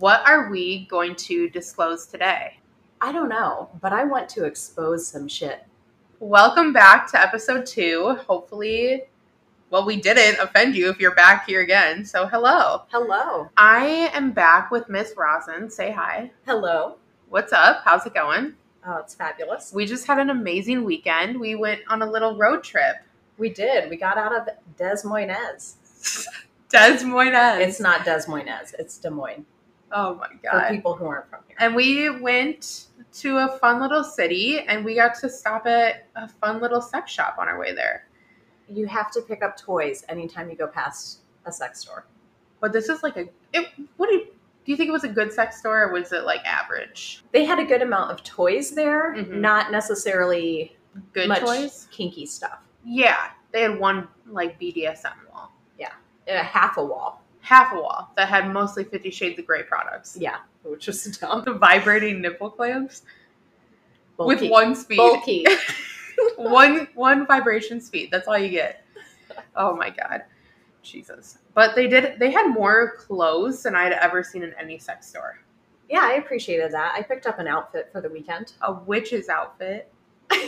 What 0.00 0.26
are 0.26 0.50
we 0.50 0.86
going 0.86 1.14
to 1.16 1.48
disclose 1.48 2.06
today? 2.06 2.58
I 3.00 3.12
don't 3.12 3.28
know, 3.28 3.70
but 3.80 3.92
I 3.92 4.02
want 4.02 4.28
to 4.30 4.44
expose 4.44 5.06
some 5.06 5.28
shit. 5.28 5.64
Welcome 6.18 6.72
back 6.72 7.08
to 7.12 7.22
episode 7.22 7.64
two. 7.64 8.18
Hopefully, 8.26 9.04
well, 9.70 9.86
we 9.86 9.94
didn't 10.00 10.40
offend 10.40 10.74
you 10.74 10.90
if 10.90 10.98
you're 10.98 11.14
back 11.14 11.46
here 11.46 11.60
again. 11.60 12.04
So, 12.04 12.26
hello. 12.26 12.82
Hello. 12.90 13.48
I 13.56 14.10
am 14.12 14.32
back 14.32 14.72
with 14.72 14.88
Miss 14.88 15.14
Rosin. 15.16 15.70
Say 15.70 15.92
hi. 15.92 16.32
Hello. 16.44 16.96
What's 17.28 17.52
up? 17.52 17.82
How's 17.84 18.04
it 18.04 18.14
going? 18.14 18.54
Oh, 18.84 18.96
it's 18.96 19.14
fabulous. 19.14 19.72
We 19.72 19.86
just 19.86 20.08
had 20.08 20.18
an 20.18 20.30
amazing 20.30 20.82
weekend. 20.82 21.38
We 21.38 21.54
went 21.54 21.82
on 21.86 22.02
a 22.02 22.10
little 22.10 22.36
road 22.36 22.64
trip. 22.64 22.96
We 23.38 23.48
did. 23.48 23.88
We 23.88 23.96
got 23.96 24.18
out 24.18 24.34
of 24.34 24.48
Des 24.76 25.06
Moines. 25.06 25.76
Des 26.68 27.04
Moines. 27.04 27.60
It's 27.60 27.78
not 27.78 28.04
Des 28.04 28.26
Moines. 28.26 28.74
It's 28.76 28.98
Des 28.98 29.10
Moines 29.10 29.46
oh 29.94 30.16
my 30.16 30.28
god! 30.42 30.68
for 30.68 30.74
people 30.74 30.94
who 30.94 31.06
aren't 31.06 31.28
from 31.30 31.40
here. 31.48 31.56
And 31.60 31.74
we 31.74 32.10
went 32.20 32.86
to 33.14 33.38
a 33.38 33.58
fun 33.58 33.80
little 33.80 34.04
city 34.04 34.60
and 34.60 34.84
we 34.84 34.94
got 34.96 35.14
to 35.20 35.30
stop 35.30 35.66
at 35.66 36.08
a 36.16 36.28
fun 36.28 36.60
little 36.60 36.80
sex 36.82 37.10
shop 37.10 37.36
on 37.38 37.48
our 37.48 37.58
way 37.58 37.72
there. 37.74 38.06
You 38.68 38.86
have 38.86 39.10
to 39.12 39.20
pick 39.22 39.42
up 39.42 39.56
toys 39.56 40.04
anytime 40.08 40.50
you 40.50 40.56
go 40.56 40.66
past 40.66 41.20
a 41.46 41.52
sex 41.52 41.80
store. 41.80 42.06
But 42.60 42.72
this 42.72 42.88
is 42.88 43.02
like 43.02 43.16
a 43.16 43.26
it, 43.52 43.68
what 43.96 44.08
do 44.08 44.14
you, 44.16 44.24
do 44.64 44.72
you 44.72 44.76
think 44.76 44.88
it 44.88 44.92
was 44.92 45.04
a 45.04 45.08
good 45.08 45.32
sex 45.32 45.58
store 45.58 45.84
or 45.84 45.92
was 45.92 46.12
it 46.12 46.24
like 46.24 46.40
average? 46.44 47.22
They 47.32 47.44
had 47.44 47.58
a 47.58 47.64
good 47.64 47.82
amount 47.82 48.10
of 48.10 48.22
toys 48.24 48.70
there, 48.72 49.14
Mhm. 49.14 49.28
not 49.40 49.70
necessarily 49.70 50.76
Good 51.12 51.34
toys? 51.36 51.86
kinky 51.90 52.26
stuff. 52.26 52.58
Yeah. 52.84 53.30
They 53.52 53.62
had 53.62 53.78
one 53.78 54.08
like 54.26 54.58
BDSM 54.58 55.12
wall. 55.32 55.52
Yeah, 55.78 55.92
a 56.26 56.38
half 56.42 56.76
a 56.78 56.84
wall. 56.84 57.22
Half 57.44 57.74
a 57.74 57.76
wall 57.76 58.10
that 58.16 58.28
had 58.28 58.50
mostly 58.50 58.84
Fifty 58.84 59.10
Shades 59.10 59.38
of 59.38 59.46
Grey 59.46 59.62
products. 59.64 60.16
Yeah, 60.18 60.38
which 60.62 60.86
was 60.86 61.04
dumb. 61.18 61.44
The 61.44 61.52
vibrating 61.52 62.22
nipple 62.22 62.48
clamps 62.50 63.02
with 64.16 64.42
one 64.50 64.74
speed. 64.74 64.96
bulky. 64.96 65.44
one 66.36 66.88
one 66.94 67.26
vibration 67.26 67.82
speed. 67.82 68.08
That's 68.10 68.26
all 68.26 68.38
you 68.38 68.48
get. 68.48 68.84
Oh 69.56 69.76
my 69.76 69.90
god. 69.90 70.22
Jesus. 70.82 71.36
But 71.54 71.74
they 71.74 71.86
did 71.86 72.18
they 72.18 72.30
had 72.30 72.48
more 72.48 72.94
clothes 72.96 73.62
than 73.62 73.74
I'd 73.74 73.92
ever 73.92 74.22
seen 74.22 74.42
in 74.42 74.54
any 74.58 74.78
sex 74.78 75.06
store. 75.08 75.38
yeah, 75.90 76.00
I 76.02 76.14
appreciated 76.14 76.72
that. 76.72 76.94
I 76.96 77.02
picked 77.02 77.26
up 77.26 77.38
an 77.38 77.46
outfit 77.46 77.90
for 77.92 78.00
the 78.00 78.08
weekend. 78.08 78.54
A 78.62 78.72
witch's 78.72 79.28
outfit. 79.28 79.92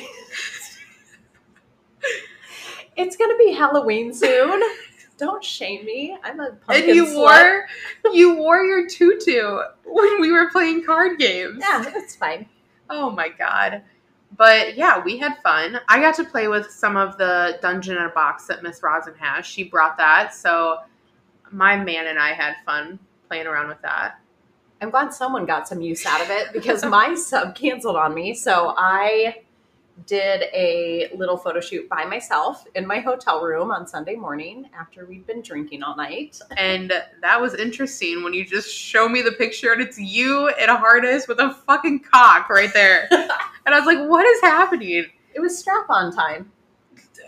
It's 2.96 3.14
gonna 3.16 3.36
be 3.36 3.52
Halloween 3.52 4.14
soon. 4.14 4.62
Don't 5.18 5.42
shame 5.42 5.84
me. 5.84 6.16
I'm 6.22 6.40
a 6.40 6.50
pumpkin 6.50 6.88
and 6.88 6.94
you 6.94 7.06
slut. 7.06 7.14
wore 7.14 7.66
you 8.12 8.36
wore 8.36 8.64
your 8.64 8.86
tutu 8.86 9.60
when 9.84 10.20
we 10.20 10.30
were 10.30 10.50
playing 10.50 10.84
card 10.84 11.18
games. 11.18 11.58
Yeah, 11.60 11.82
that's 11.82 12.16
fine. 12.16 12.48
Oh 12.90 13.10
my 13.10 13.28
god. 13.28 13.82
But 14.36 14.76
yeah, 14.76 15.02
we 15.02 15.16
had 15.16 15.38
fun. 15.42 15.80
I 15.88 16.00
got 16.00 16.14
to 16.16 16.24
play 16.24 16.48
with 16.48 16.70
some 16.70 16.96
of 16.96 17.16
the 17.16 17.58
dungeon 17.62 17.96
in 17.96 18.02
a 18.02 18.10
box 18.10 18.46
that 18.46 18.62
Miss 18.62 18.82
Rosin 18.82 19.14
has. 19.18 19.46
She 19.46 19.64
brought 19.64 19.96
that, 19.96 20.34
so 20.34 20.78
my 21.50 21.76
man 21.76 22.08
and 22.08 22.18
I 22.18 22.32
had 22.32 22.56
fun 22.66 22.98
playing 23.28 23.46
around 23.46 23.68
with 23.68 23.80
that. 23.82 24.18
I'm 24.82 24.90
glad 24.90 25.14
someone 25.14 25.46
got 25.46 25.66
some 25.66 25.80
use 25.80 26.04
out 26.04 26.20
of 26.20 26.28
it 26.28 26.52
because 26.52 26.84
my 26.84 27.14
sub 27.16 27.54
canceled 27.54 27.96
on 27.96 28.14
me. 28.14 28.34
So 28.34 28.74
I 28.76 29.42
did 30.04 30.42
a 30.52 31.10
little 31.16 31.36
photo 31.36 31.60
shoot 31.60 31.88
by 31.88 32.04
myself 32.04 32.64
in 32.74 32.86
my 32.86 33.00
hotel 33.00 33.42
room 33.42 33.70
on 33.70 33.86
Sunday 33.86 34.14
morning 34.14 34.68
after 34.78 35.06
we'd 35.06 35.26
been 35.26 35.40
drinking 35.40 35.82
all 35.82 35.96
night. 35.96 36.38
And 36.56 36.92
that 37.22 37.40
was 37.40 37.54
interesting 37.54 38.22
when 38.22 38.34
you 38.34 38.44
just 38.44 38.72
show 38.72 39.08
me 39.08 39.22
the 39.22 39.32
picture 39.32 39.72
and 39.72 39.80
it's 39.80 39.98
you 39.98 40.48
in 40.48 40.68
a 40.68 40.76
harness 40.76 41.26
with 41.26 41.38
a 41.38 41.54
fucking 41.66 42.00
cock 42.00 42.50
right 42.50 42.72
there. 42.74 43.08
and 43.10 43.74
I 43.74 43.78
was 43.78 43.86
like, 43.86 44.06
what 44.08 44.26
is 44.26 44.40
happening? 44.42 45.06
It 45.34 45.40
was 45.40 45.58
strap 45.58 45.88
on 45.88 46.14
time. 46.14 46.52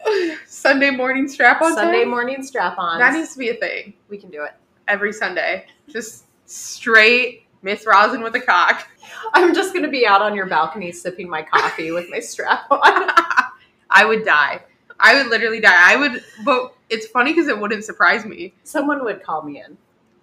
Sunday 0.47 0.91
morning 0.91 1.27
strap 1.27 1.63
on 1.63 1.75
Sunday 1.75 2.01
time? 2.01 2.11
morning 2.11 2.43
strap 2.43 2.79
on. 2.79 2.99
That 2.99 3.15
needs 3.15 3.33
to 3.33 3.39
be 3.39 3.49
a 3.49 3.55
thing 3.55 3.95
we 4.09 4.19
can 4.19 4.31
do 4.31 4.43
it. 4.43 4.53
every 4.87 5.13
Sunday. 5.13 5.67
Just 5.89 6.25
straight 6.45 7.45
Miss 7.63 7.87
Rosin 7.87 8.23
with 8.23 8.35
a 8.35 8.41
cock. 8.41 8.89
I'm 9.35 9.55
just 9.55 9.75
gonna 9.75 9.89
be 9.89 10.07
out 10.07 10.23
on 10.23 10.35
your 10.35 10.47
balcony 10.47 10.93
sipping 10.93 11.29
my 11.29 11.43
coffee 11.43 11.91
with 11.91 12.09
my 12.11 12.21
strap 12.21 12.71
on. 12.71 12.81
I 13.91 14.05
would 14.05 14.25
die. 14.25 14.63
I 15.01 15.15
would 15.15 15.29
literally 15.29 15.61
die. 15.61 15.93
I 15.93 15.97
would, 15.97 16.23
but 16.45 16.75
it's 16.91 17.07
funny 17.07 17.33
because 17.33 17.49
it 17.49 17.59
wouldn't 17.59 17.85
surprise 17.85 18.25
me. 18.25 18.55
Someone 18.65 19.05
would 19.05 19.23
call 19.23 19.43
me 19.43 19.63
in. 19.65 19.77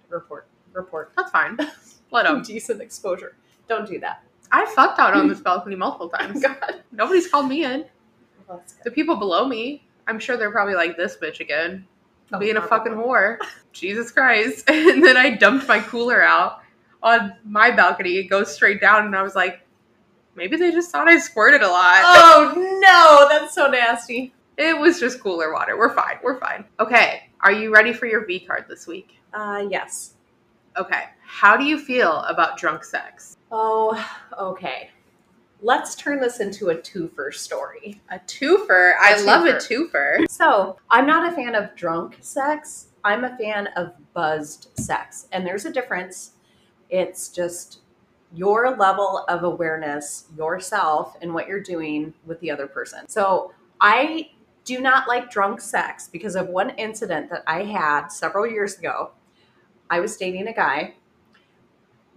Report. 0.08 0.46
Report. 0.72 1.12
That's 1.16 1.30
fine. 1.30 1.56
Let 2.10 2.24
them. 2.24 2.42
Decent 2.42 2.80
exposure. 2.80 3.34
Don't 3.68 3.88
do 3.88 3.98
that. 4.00 4.22
I 4.52 4.64
fucked 4.66 5.00
out 5.00 5.14
on 5.14 5.26
this 5.28 5.40
balcony 5.40 5.74
multiple 5.76 6.08
times. 6.18 6.40
God. 6.42 6.82
Nobody's 6.92 7.28
called 7.28 7.48
me 7.48 7.64
in. 7.64 7.86
Well, 8.46 8.62
The 8.84 8.90
people 8.92 9.16
below 9.16 9.48
me, 9.48 9.84
I'm 10.06 10.20
sure 10.20 10.36
they're 10.36 10.52
probably 10.52 10.74
like 10.74 10.96
this 10.96 11.16
bitch 11.16 11.40
again, 11.40 11.86
Oh, 12.32 12.38
being 12.38 12.56
a 12.56 12.62
fucking 12.62 12.92
whore. 12.92 13.38
Jesus 13.72 14.10
Christ! 14.12 14.68
And 14.68 15.04
then 15.04 15.16
I 15.16 15.30
dumped 15.36 15.66
my 15.68 15.80
cooler 15.80 16.22
out 16.22 16.60
on 17.02 17.34
my 17.44 17.70
balcony. 17.70 18.16
It 18.16 18.24
goes 18.24 18.54
straight 18.54 18.80
down, 18.80 19.06
and 19.06 19.16
I 19.16 19.22
was 19.22 19.34
like, 19.34 19.60
maybe 20.34 20.56
they 20.56 20.70
just 20.72 20.90
thought 20.90 21.08
I 21.08 21.18
squirted 21.18 21.62
a 21.62 21.68
lot. 21.68 22.00
Oh 22.04 22.78
no, 22.80 23.28
that's 23.28 23.54
so 23.54 23.68
nasty. 23.68 24.32
It 24.56 24.78
was 24.78 24.98
just 24.98 25.20
cooler 25.20 25.52
water. 25.52 25.76
We're 25.78 25.94
fine. 25.94 26.16
We're 26.22 26.40
fine. 26.40 26.64
Okay, 26.80 27.30
are 27.40 27.52
you 27.52 27.72
ready 27.72 27.92
for 27.92 28.06
your 28.06 28.24
V 28.26 28.40
card 28.40 28.64
this 28.68 28.86
week? 28.86 29.18
Uh, 29.34 29.66
yes. 29.70 30.14
Okay, 30.78 31.04
how 31.24 31.56
do 31.56 31.64
you 31.64 31.78
feel 31.78 32.20
about 32.22 32.58
drunk 32.58 32.84
sex? 32.84 33.36
Oh, 33.52 33.98
okay. 34.38 34.90
Let's 35.62 35.94
turn 35.94 36.20
this 36.20 36.40
into 36.40 36.68
a 36.68 36.74
twofer 36.76 37.32
story. 37.32 38.00
A 38.10 38.18
twofer. 38.18 38.92
I 39.00 39.14
A 39.14 39.22
love 39.24 39.46
a 39.46 39.54
twofer. 39.54 40.18
twofer. 40.18 40.30
So, 40.30 40.76
I'm 40.90 41.06
not 41.06 41.32
a 41.32 41.34
fan 41.34 41.54
of 41.54 41.74
drunk 41.74 42.18
sex. 42.20 42.88
I'm 43.04 43.24
a 43.24 43.34
fan 43.38 43.68
of 43.68 43.92
buzzed 44.12 44.68
sex. 44.78 45.28
And 45.32 45.46
there's 45.46 45.64
a 45.64 45.72
difference. 45.72 46.32
It's 46.90 47.28
just 47.28 47.80
your 48.32 48.76
level 48.76 49.24
of 49.28 49.44
awareness, 49.44 50.26
yourself, 50.36 51.16
and 51.22 51.32
what 51.32 51.48
you're 51.48 51.60
doing 51.60 52.12
with 52.26 52.40
the 52.40 52.50
other 52.50 52.66
person. 52.66 53.08
So, 53.08 53.52
I 53.80 54.30
do 54.64 54.80
not 54.80 55.06
like 55.06 55.30
drunk 55.30 55.60
sex 55.60 56.08
because 56.08 56.34
of 56.34 56.48
one 56.48 56.70
incident 56.70 57.30
that 57.30 57.44
I 57.46 57.62
had 57.62 58.08
several 58.08 58.46
years 58.46 58.78
ago. 58.78 59.12
I 59.88 60.00
was 60.00 60.16
dating 60.16 60.48
a 60.48 60.52
guy. 60.52 60.94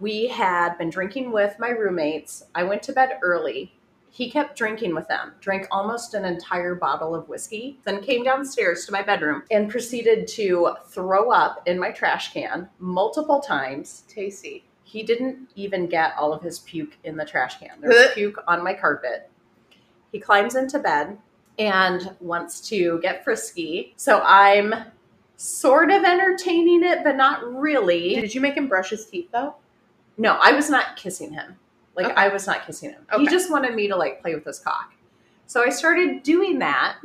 We 0.00 0.28
had 0.28 0.76
been 0.78 0.90
drinking 0.90 1.30
with 1.30 1.56
my 1.58 1.68
roommates. 1.68 2.42
I 2.54 2.64
went 2.64 2.82
to 2.84 2.92
bed 2.92 3.18
early. 3.22 3.74
He 4.12 4.28
kept 4.28 4.58
drinking 4.58 4.94
with 4.94 5.06
them, 5.06 5.32
drank 5.40 5.68
almost 5.70 6.14
an 6.14 6.24
entire 6.24 6.74
bottle 6.74 7.14
of 7.14 7.28
whiskey, 7.28 7.78
then 7.84 8.02
came 8.02 8.24
downstairs 8.24 8.84
to 8.86 8.92
my 8.92 9.02
bedroom 9.02 9.44
and 9.50 9.70
proceeded 9.70 10.26
to 10.28 10.74
throw 10.88 11.30
up 11.30 11.62
in 11.66 11.78
my 11.78 11.92
trash 11.92 12.32
can 12.32 12.68
multiple 12.80 13.40
times. 13.40 14.02
Tasty. 14.08 14.64
He 14.82 15.04
didn't 15.04 15.50
even 15.54 15.86
get 15.86 16.14
all 16.18 16.32
of 16.32 16.42
his 16.42 16.58
puke 16.58 16.96
in 17.04 17.16
the 17.16 17.24
trash 17.24 17.60
can. 17.60 17.80
There 17.80 17.90
was 17.90 18.10
puke 18.12 18.42
on 18.48 18.64
my 18.64 18.74
carpet. 18.74 19.30
He 20.10 20.18
climbs 20.18 20.56
into 20.56 20.80
bed 20.80 21.16
and 21.56 22.16
wants 22.18 22.60
to 22.68 22.98
get 23.00 23.22
frisky. 23.22 23.94
So 23.96 24.20
I'm 24.22 24.74
sort 25.36 25.92
of 25.92 26.02
entertaining 26.02 26.82
it, 26.82 27.04
but 27.04 27.14
not 27.14 27.44
really. 27.54 28.16
Did 28.16 28.34
you 28.34 28.40
make 28.40 28.56
him 28.56 28.66
brush 28.66 28.90
his 28.90 29.06
teeth 29.06 29.28
though? 29.32 29.54
No, 30.18 30.36
I 30.42 30.52
was 30.52 30.68
not 30.68 30.96
kissing 30.96 31.32
him. 31.32 31.59
Like 32.02 32.12
Okay. 32.12 32.22
I 32.22 32.28
was 32.28 32.46
not 32.46 32.66
kissing 32.66 32.90
him. 32.90 33.06
He 33.18 33.26
just 33.28 33.50
wanted 33.50 33.74
me 33.74 33.88
to 33.88 33.96
like 33.96 34.20
play 34.20 34.34
with 34.34 34.44
his 34.44 34.58
cock. 34.58 34.92
So 35.46 35.64
I 35.64 35.70
started 35.70 36.22
doing 36.22 36.58
that, 36.60 36.98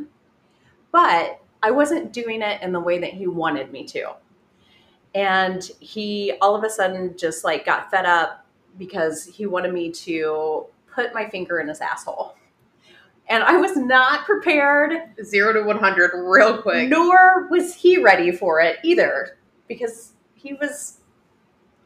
but 0.92 1.42
I 1.64 1.72
wasn't 1.72 2.14
doing 2.14 2.42
it 2.42 2.62
in 2.62 2.72
the 2.72 2.80
way 2.80 3.00
that 3.00 3.14
he 3.14 3.28
wanted 3.28 3.72
me 3.72 3.86
to. 3.86 4.14
And 5.16 5.64
he 5.80 6.34
all 6.42 6.56
of 6.56 6.64
a 6.64 6.70
sudden 6.70 7.16
just 7.18 7.44
like 7.44 7.66
got 7.66 7.90
fed 7.90 8.06
up 8.06 8.46
because 8.78 9.24
he 9.26 9.46
wanted 9.46 9.74
me 9.74 9.92
to 9.92 10.66
put 10.94 11.14
my 11.14 11.30
finger 11.30 11.60
in 11.60 11.68
his 11.70 11.80
asshole. 11.82 12.36
And 13.28 13.42
I 13.42 13.58
was 13.58 13.76
not 13.76 14.26
prepared, 14.26 14.94
Zero 15.24 15.54
to 15.54 15.64
one 15.64 15.80
hundred, 15.80 16.12
real 16.14 16.62
quick. 16.62 16.90
nor 16.90 17.48
was 17.50 17.74
he 17.74 18.00
ready 18.02 18.32
for 18.32 18.62
it 18.62 18.78
either 18.84 19.38
because 19.68 20.12
he 20.36 20.54
was 20.54 21.00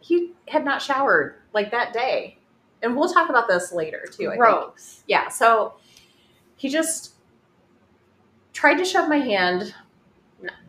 he 0.02 0.34
had 0.50 0.66
not 0.66 0.82
showered 0.82 1.36
like 1.54 1.72
that 1.72 1.94
day. 1.94 2.39
And 2.82 2.96
we'll 2.96 3.12
talk 3.14 3.30
about 3.30 3.48
this 3.48 3.72
later 3.74 4.06
too, 4.12 4.30
I 4.32 4.32
think. 4.32 4.42
Yeah, 5.08 5.28
so 5.30 5.74
he 6.56 6.70
just 6.70 7.14
tried 8.54 8.76
to 8.76 8.86
shove 8.86 9.10
my 9.10 9.18
hand 9.20 9.74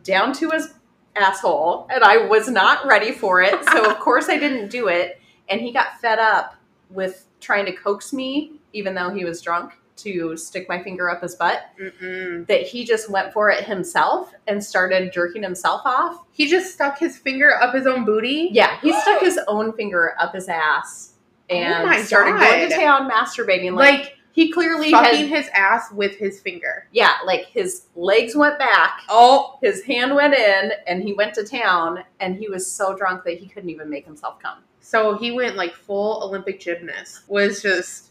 down 0.03 0.33
to 0.33 0.49
his 0.51 0.73
asshole, 1.15 1.87
and 1.93 2.03
I 2.03 2.17
was 2.27 2.47
not 2.49 2.85
ready 2.85 3.11
for 3.11 3.41
it. 3.41 3.63
So, 3.65 3.89
of 3.89 3.99
course, 4.01 4.29
I 4.29 4.37
didn't 4.37 4.69
do 4.69 4.87
it. 4.87 5.19
And 5.49 5.59
he 5.61 5.71
got 5.73 5.99
fed 5.99 6.19
up 6.19 6.55
with 6.89 7.27
trying 7.39 7.65
to 7.65 7.71
coax 7.73 8.13
me, 8.13 8.53
even 8.73 8.93
though 8.95 9.09
he 9.09 9.25
was 9.25 9.41
drunk. 9.41 9.73
to 9.97 10.35
stick 10.37 10.67
my 10.67 10.81
finger 10.81 11.09
up 11.11 11.21
his 11.21 11.35
butt 11.35 11.61
Mm-mm. 11.79 12.47
that 12.47 12.61
he 12.61 12.83
just 12.85 13.09
went 13.09 13.31
for 13.33 13.51
it 13.51 13.63
himself 13.65 14.33
and 14.47 14.63
started 14.63 15.13
jerking 15.13 15.43
himself 15.43 15.81
off. 15.85 16.23
He 16.31 16.47
just 16.49 16.73
stuck 16.73 16.97
his 16.97 17.17
finger 17.17 17.53
up 17.61 17.75
his 17.75 17.85
own 17.85 18.03
booty. 18.05 18.49
Yeah, 18.51 18.79
he 18.81 18.93
stuck 19.01 19.21
his 19.21 19.39
own 19.47 19.73
finger 19.73 20.15
up 20.19 20.33
his 20.33 20.47
ass 20.49 21.10
Oh 21.51 21.55
and 21.55 21.89
Oh 21.99 22.03
started 22.03 22.39
going 22.39 22.69
to 22.69 22.75
town 22.75 23.09
masturbating. 23.09 23.73
Like, 23.75 23.99
Like 23.99 24.17
he 24.33 24.51
clearly 24.51 24.91
fucking 24.91 25.27
had, 25.27 25.37
his 25.37 25.47
ass 25.53 25.91
with 25.91 26.15
his 26.15 26.39
finger. 26.39 26.87
yeah, 26.93 27.15
like 27.25 27.45
his 27.47 27.87
legs 27.95 28.35
went 28.35 28.57
back, 28.59 29.01
Oh, 29.09 29.57
his 29.61 29.83
hand 29.83 30.15
went 30.15 30.33
in, 30.33 30.71
and 30.87 31.03
he 31.03 31.13
went 31.13 31.33
to 31.35 31.43
town. 31.43 32.03
And 32.21 32.37
he 32.37 32.47
was 32.47 32.69
so 32.71 32.95
drunk 32.95 33.23
that 33.25 33.37
he 33.39 33.47
couldn't 33.47 33.69
even 33.69 33.89
make 33.89 34.05
himself 34.05 34.39
come. 34.39 34.59
so 34.79 35.17
he 35.17 35.31
went 35.31 35.55
like 35.57 35.73
full 35.73 36.23
Olympic 36.23 36.59
gymnast. 36.61 37.23
Was 37.27 37.61
just 37.61 38.07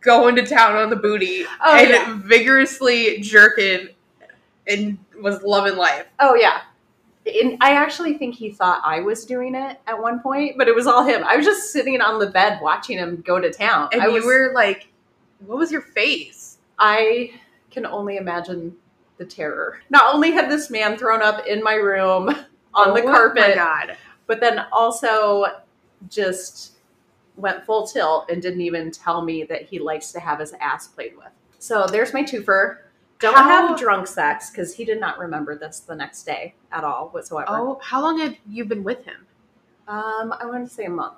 going 0.00 0.36
to 0.36 0.44
town 0.46 0.76
on 0.76 0.90
the 0.90 0.96
booty 0.96 1.44
Oh, 1.64 1.76
and 1.76 1.88
yeah. 1.90 2.18
vigorously 2.24 3.18
jerking, 3.20 3.88
and 4.68 4.98
was 5.20 5.42
loving 5.42 5.76
life. 5.76 6.06
Oh 6.20 6.34
yeah. 6.36 6.60
And 7.42 7.58
I 7.60 7.72
actually 7.74 8.14
think 8.16 8.34
he 8.34 8.50
thought 8.50 8.80
I 8.84 9.00
was 9.00 9.24
doing 9.24 9.54
it 9.54 9.80
at 9.86 10.00
one 10.00 10.20
point, 10.20 10.56
but 10.56 10.68
it 10.68 10.74
was 10.74 10.86
all 10.86 11.04
him. 11.04 11.22
I 11.24 11.36
was 11.36 11.44
just 11.44 11.72
sitting 11.72 12.00
on 12.00 12.18
the 12.18 12.28
bed 12.30 12.60
watching 12.62 12.98
him 12.98 13.22
go 13.26 13.38
to 13.40 13.52
town. 13.52 13.88
And 13.92 14.02
I 14.02 14.06
you 14.06 14.14
was, 14.14 14.24
were 14.24 14.52
like, 14.54 14.88
"What 15.46 15.58
was 15.58 15.70
your 15.70 15.82
face?" 15.82 16.58
I 16.78 17.32
can 17.70 17.84
only 17.86 18.16
imagine 18.16 18.74
the 19.18 19.24
terror. 19.24 19.80
Not 19.90 20.14
only 20.14 20.30
had 20.32 20.50
this 20.50 20.70
man 20.70 20.96
thrown 20.96 21.22
up 21.22 21.46
in 21.46 21.62
my 21.62 21.74
room 21.74 22.28
on 22.74 22.94
the 22.94 23.02
Oh 23.02 23.04
my 23.04 23.12
carpet, 23.12 23.54
God. 23.56 23.96
but 24.26 24.40
then 24.40 24.64
also 24.72 25.46
just 26.08 26.72
went 27.36 27.64
full 27.64 27.86
tilt 27.86 28.30
and 28.30 28.40
didn't 28.42 28.60
even 28.60 28.90
tell 28.90 29.22
me 29.22 29.44
that 29.44 29.62
he 29.62 29.78
likes 29.78 30.12
to 30.12 30.20
have 30.20 30.40
his 30.40 30.52
ass 30.60 30.88
played 30.88 31.16
with. 31.16 31.28
So 31.58 31.86
there's 31.86 32.12
my 32.12 32.22
twofer. 32.22 32.78
Don't 33.18 33.34
How- 33.34 33.68
have 33.68 33.78
drunk 33.78 34.06
sex 34.06 34.50
because 34.50 34.74
he 34.74 34.84
did 34.84 35.00
not 35.00 35.18
remember 35.18 35.56
this 35.58 35.80
the 35.80 35.94
next 35.94 36.22
day 36.24 36.54
at 36.70 36.84
all 36.84 37.08
whatsoever. 37.08 37.46
Oh, 37.50 37.80
how 37.82 38.00
long 38.02 38.18
had 38.18 38.38
you 38.48 38.64
been 38.64 38.84
with 38.84 39.04
him? 39.04 39.26
Um, 39.88 40.32
I 40.38 40.46
want 40.46 40.68
to 40.68 40.72
say 40.74 40.84
a 40.84 40.90
month. 40.90 41.14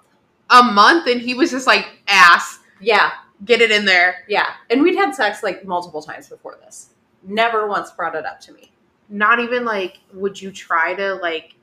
A 0.51 0.63
month, 0.63 1.07
and 1.07 1.21
he 1.21 1.35
was 1.35 1.51
just 1.51 1.67
like, 1.67 1.87
"Ass, 2.09 2.61
Yeah, 2.81 3.11
get 3.45 3.61
it 3.61 3.71
in 3.71 3.85
there." 3.85 4.25
yeah. 4.29 4.55
And 4.71 4.83
we'd 4.83 4.97
had 4.97 5.15
sex 5.15 5.43
like 5.43 5.65
multiple 5.65 6.03
times 6.03 6.29
before 6.29 6.57
this. 6.63 6.91
Never 7.23 7.67
once 7.67 7.91
brought 7.91 8.15
it 8.15 8.25
up 8.25 8.41
to 8.43 8.53
me. 8.53 8.73
Not 9.09 9.39
even 9.41 9.65
like, 9.65 9.99
would 10.15 10.41
you 10.41 10.51
try 10.53 10.95
to 10.95 11.15
like 11.17 11.55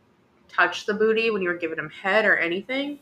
touch 0.49 0.85
the 0.85 0.93
booty 0.93 1.31
when 1.31 1.41
you 1.41 1.49
were 1.49 1.55
giving 1.57 1.79
him 1.79 1.89
head 1.89 2.25
or 2.25 2.37
anything? 2.37 2.99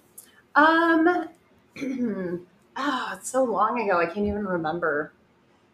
Um, 0.56 1.28
oh, 2.78 3.12
it's 3.14 3.30
so 3.30 3.44
long 3.44 3.82
ago. 3.82 4.00
I 4.00 4.06
can't 4.06 4.26
even 4.28 4.46
remember. 4.48 5.12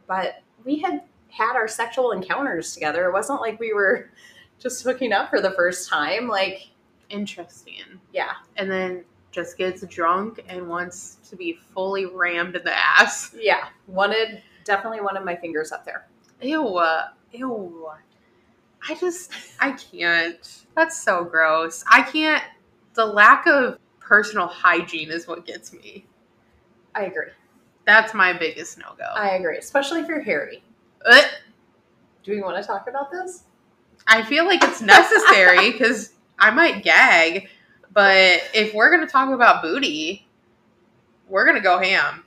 But 0.07 0.41
we 0.65 0.79
had 0.79 1.03
had 1.31 1.55
our 1.55 1.67
sexual 1.67 2.11
encounters 2.11 2.73
together. 2.73 3.05
It 3.07 3.13
wasn't 3.13 3.41
like 3.41 3.59
we 3.59 3.73
were 3.73 4.09
just 4.59 4.83
hooking 4.83 5.13
up 5.13 5.29
for 5.29 5.41
the 5.41 5.51
first 5.51 5.89
time. 5.89 6.27
Like, 6.27 6.67
Interesting. 7.09 7.99
yeah, 8.13 8.31
And 8.57 8.69
then 8.71 9.03
just 9.31 9.57
gets 9.57 9.85
drunk 9.87 10.43
and 10.47 10.67
wants 10.67 11.17
to 11.29 11.35
be 11.35 11.57
fully 11.73 12.05
rammed 12.05 12.55
in 12.55 12.63
the 12.63 12.77
ass. 12.77 13.33
yeah. 13.37 13.67
Wanted 13.87 14.41
definitely 14.65 15.01
wanted 15.01 15.23
my 15.25 15.35
fingers 15.35 15.71
up 15.71 15.83
there. 15.85 16.07
Ew, 16.41 16.77
uh, 16.77 17.07
ew. 17.31 17.89
I 18.87 18.95
just, 18.95 19.31
I 19.59 19.71
can't. 19.71 20.65
That's 20.75 21.01
so 21.01 21.23
gross. 21.23 21.83
I 21.91 22.01
can't. 22.03 22.43
The 22.93 23.05
lack 23.05 23.45
of 23.47 23.77
personal 23.99 24.47
hygiene 24.47 25.11
is 25.11 25.27
what 25.27 25.45
gets 25.45 25.71
me. 25.73 26.05
I 26.95 27.03
agree. 27.03 27.27
That's 27.85 28.13
my 28.13 28.33
biggest 28.33 28.77
no 28.77 28.93
go. 28.97 29.05
I 29.15 29.31
agree, 29.35 29.57
especially 29.57 30.01
if 30.01 30.07
you're 30.07 30.21
hairy. 30.21 30.63
Uh, 31.05 31.21
Do 32.23 32.31
we 32.31 32.41
want 32.41 32.61
to 32.61 32.67
talk 32.67 32.87
about 32.87 33.11
this? 33.11 33.43
I 34.07 34.23
feel 34.23 34.45
like 34.45 34.63
it's 34.63 34.81
necessary 34.81 35.71
because 35.73 36.13
I 36.39 36.51
might 36.51 36.83
gag, 36.83 37.49
but 37.93 38.41
if 38.53 38.73
we're 38.73 38.91
gonna 38.91 39.07
talk 39.07 39.29
about 39.33 39.61
booty, 39.61 40.27
we're 41.27 41.45
gonna 41.45 41.61
go 41.61 41.79
ham. 41.79 42.23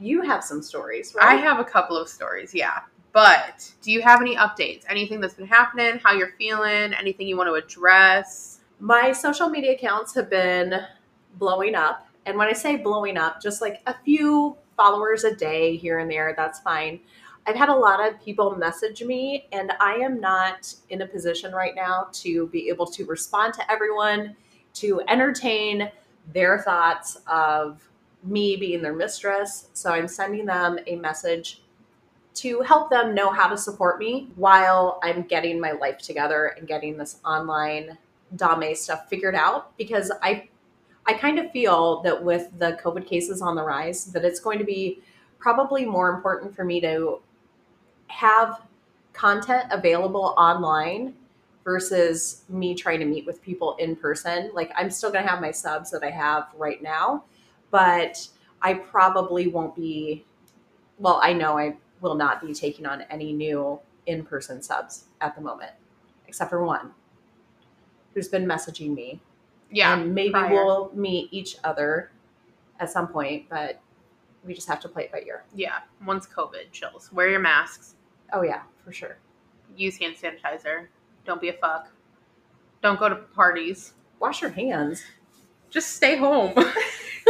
You 0.00 0.22
have 0.22 0.44
some 0.44 0.60
stories, 0.62 1.14
I 1.20 1.36
have 1.36 1.60
a 1.60 1.64
couple 1.64 1.96
of 1.96 2.08
stories, 2.08 2.54
yeah. 2.54 2.80
But 3.12 3.72
do 3.80 3.92
you 3.92 4.02
have 4.02 4.20
any 4.20 4.36
updates? 4.36 4.82
Anything 4.88 5.20
that's 5.20 5.34
been 5.34 5.46
happening? 5.46 6.00
How 6.02 6.12
you're 6.12 6.32
feeling? 6.36 6.92
Anything 6.94 7.28
you 7.28 7.36
want 7.36 7.48
to 7.48 7.54
address? 7.54 8.58
my 8.80 9.12
social 9.12 9.48
media 9.48 9.72
accounts 9.72 10.14
have 10.14 10.28
been 10.28 10.74
blowing 11.38 11.74
up. 11.74 12.06
And 12.26 12.36
when 12.36 12.48
I 12.48 12.52
say 12.52 12.76
blowing 12.76 13.16
up, 13.16 13.40
just 13.40 13.60
like 13.60 13.80
a 13.86 13.94
few 14.04 14.56
followers 14.76 15.24
a 15.24 15.34
day 15.34 15.76
here 15.76 15.98
and 15.98 16.10
there, 16.10 16.34
that's 16.36 16.60
fine. 16.60 17.00
I've 17.46 17.56
had 17.56 17.68
a 17.68 17.74
lot 17.74 18.06
of 18.06 18.20
people 18.22 18.56
message 18.56 19.02
me, 19.02 19.48
and 19.52 19.72
I 19.78 19.94
am 19.96 20.18
not 20.18 20.74
in 20.88 21.02
a 21.02 21.06
position 21.06 21.52
right 21.52 21.74
now 21.74 22.08
to 22.12 22.46
be 22.48 22.68
able 22.68 22.86
to 22.86 23.04
respond 23.04 23.52
to 23.54 23.70
everyone, 23.70 24.34
to 24.74 25.02
entertain 25.08 25.90
their 26.32 26.60
thoughts 26.60 27.18
of 27.26 27.86
me 28.22 28.56
being 28.56 28.80
their 28.80 28.94
mistress. 28.94 29.68
So 29.74 29.90
I'm 29.90 30.08
sending 30.08 30.46
them 30.46 30.78
a 30.86 30.96
message 30.96 31.62
to 32.34 32.62
help 32.62 32.90
them 32.90 33.14
know 33.14 33.30
how 33.30 33.48
to 33.48 33.56
support 33.56 33.98
me 33.98 34.30
while 34.36 34.98
I'm 35.02 35.22
getting 35.22 35.60
my 35.60 35.72
life 35.72 35.98
together 35.98 36.54
and 36.58 36.66
getting 36.66 36.96
this 36.96 37.20
online 37.24 37.98
Dame 38.34 38.74
stuff 38.74 39.08
figured 39.08 39.36
out 39.36 39.76
because 39.76 40.10
I 40.22 40.48
I 41.06 41.12
kind 41.12 41.38
of 41.38 41.50
feel 41.52 42.00
that 42.02 42.24
with 42.24 42.48
the 42.58 42.78
COVID 42.82 43.06
cases 43.06 43.42
on 43.42 43.54
the 43.54 43.62
rise 43.62 44.06
that 44.06 44.24
it's 44.24 44.40
going 44.40 44.58
to 44.58 44.64
be 44.64 45.02
probably 45.38 45.84
more 45.84 46.08
important 46.08 46.56
for 46.56 46.64
me 46.64 46.80
to 46.80 47.20
have 48.14 48.62
content 49.12 49.64
available 49.70 50.34
online 50.36 51.14
versus 51.64 52.44
me 52.48 52.74
trying 52.74 53.00
to 53.00 53.06
meet 53.06 53.26
with 53.26 53.42
people 53.42 53.74
in 53.76 53.96
person. 53.96 54.50
Like 54.54 54.70
I'm 54.76 54.90
still 54.90 55.10
going 55.10 55.24
to 55.24 55.30
have 55.30 55.40
my 55.40 55.50
subs 55.50 55.90
that 55.90 56.04
I 56.04 56.10
have 56.10 56.48
right 56.56 56.82
now, 56.82 57.24
but 57.70 58.26
I 58.62 58.74
probably 58.74 59.48
won't 59.48 59.74
be 59.74 60.24
well, 60.98 61.18
I 61.22 61.32
know 61.32 61.58
I 61.58 61.76
will 62.00 62.14
not 62.14 62.40
be 62.40 62.54
taking 62.54 62.86
on 62.86 63.02
any 63.10 63.32
new 63.32 63.80
in-person 64.06 64.62
subs 64.62 65.06
at 65.20 65.34
the 65.34 65.40
moment 65.40 65.72
except 66.28 66.50
for 66.50 66.64
one 66.64 66.92
who's 68.14 68.28
been 68.28 68.46
messaging 68.46 68.94
me. 68.94 69.20
Yeah, 69.70 69.98
and 69.98 70.14
maybe 70.14 70.30
prior. 70.30 70.52
we'll 70.52 70.92
meet 70.94 71.28
each 71.32 71.56
other 71.64 72.12
at 72.78 72.90
some 72.90 73.08
point, 73.08 73.48
but 73.50 73.80
we 74.44 74.54
just 74.54 74.68
have 74.68 74.78
to 74.80 74.88
play 74.88 75.04
it 75.04 75.12
by 75.12 75.22
ear. 75.26 75.44
yeah. 75.54 75.78
Once 76.06 76.26
COVID 76.26 76.70
chills, 76.70 77.12
wear 77.12 77.28
your 77.28 77.40
masks. 77.40 77.96
Oh 78.32 78.42
yeah, 78.42 78.62
for 78.84 78.92
sure. 78.92 79.18
Use 79.76 79.98
hand 79.98 80.16
sanitizer. 80.16 80.86
Don't 81.24 81.40
be 81.40 81.48
a 81.48 81.54
fuck. 81.54 81.88
Don't 82.82 82.98
go 82.98 83.08
to 83.08 83.16
parties. 83.16 83.94
Wash 84.20 84.42
your 84.42 84.50
hands. 84.50 85.02
Just 85.70 85.96
stay 85.96 86.16
home. 86.16 86.54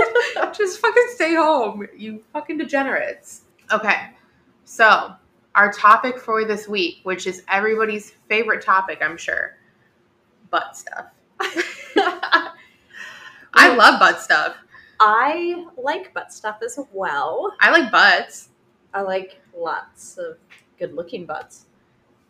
Just 0.56 0.80
fucking 0.80 1.06
stay 1.14 1.34
home, 1.34 1.86
you 1.96 2.22
fucking 2.32 2.58
degenerates. 2.58 3.42
Okay, 3.72 4.10
so 4.64 5.14
our 5.54 5.72
topic 5.72 6.18
for 6.18 6.44
this 6.44 6.68
week, 6.68 6.98
which 7.04 7.26
is 7.26 7.42
everybody's 7.48 8.10
favorite 8.28 8.62
topic, 8.62 8.98
I'm 9.02 9.16
sure 9.16 9.56
butt 10.50 10.76
stuff. 10.76 11.06
I 13.56 13.74
love 13.76 13.98
butt 13.98 14.20
stuff. 14.20 14.56
I 15.00 15.66
like 15.76 16.14
butt 16.14 16.32
stuff 16.32 16.58
as 16.64 16.78
well. 16.92 17.52
I 17.60 17.70
like 17.70 17.90
butts. 17.90 18.50
I 18.92 19.02
like 19.02 19.40
lots 19.56 20.16
of 20.18 20.36
good 20.78 20.94
looking 20.94 21.26
butts. 21.26 21.66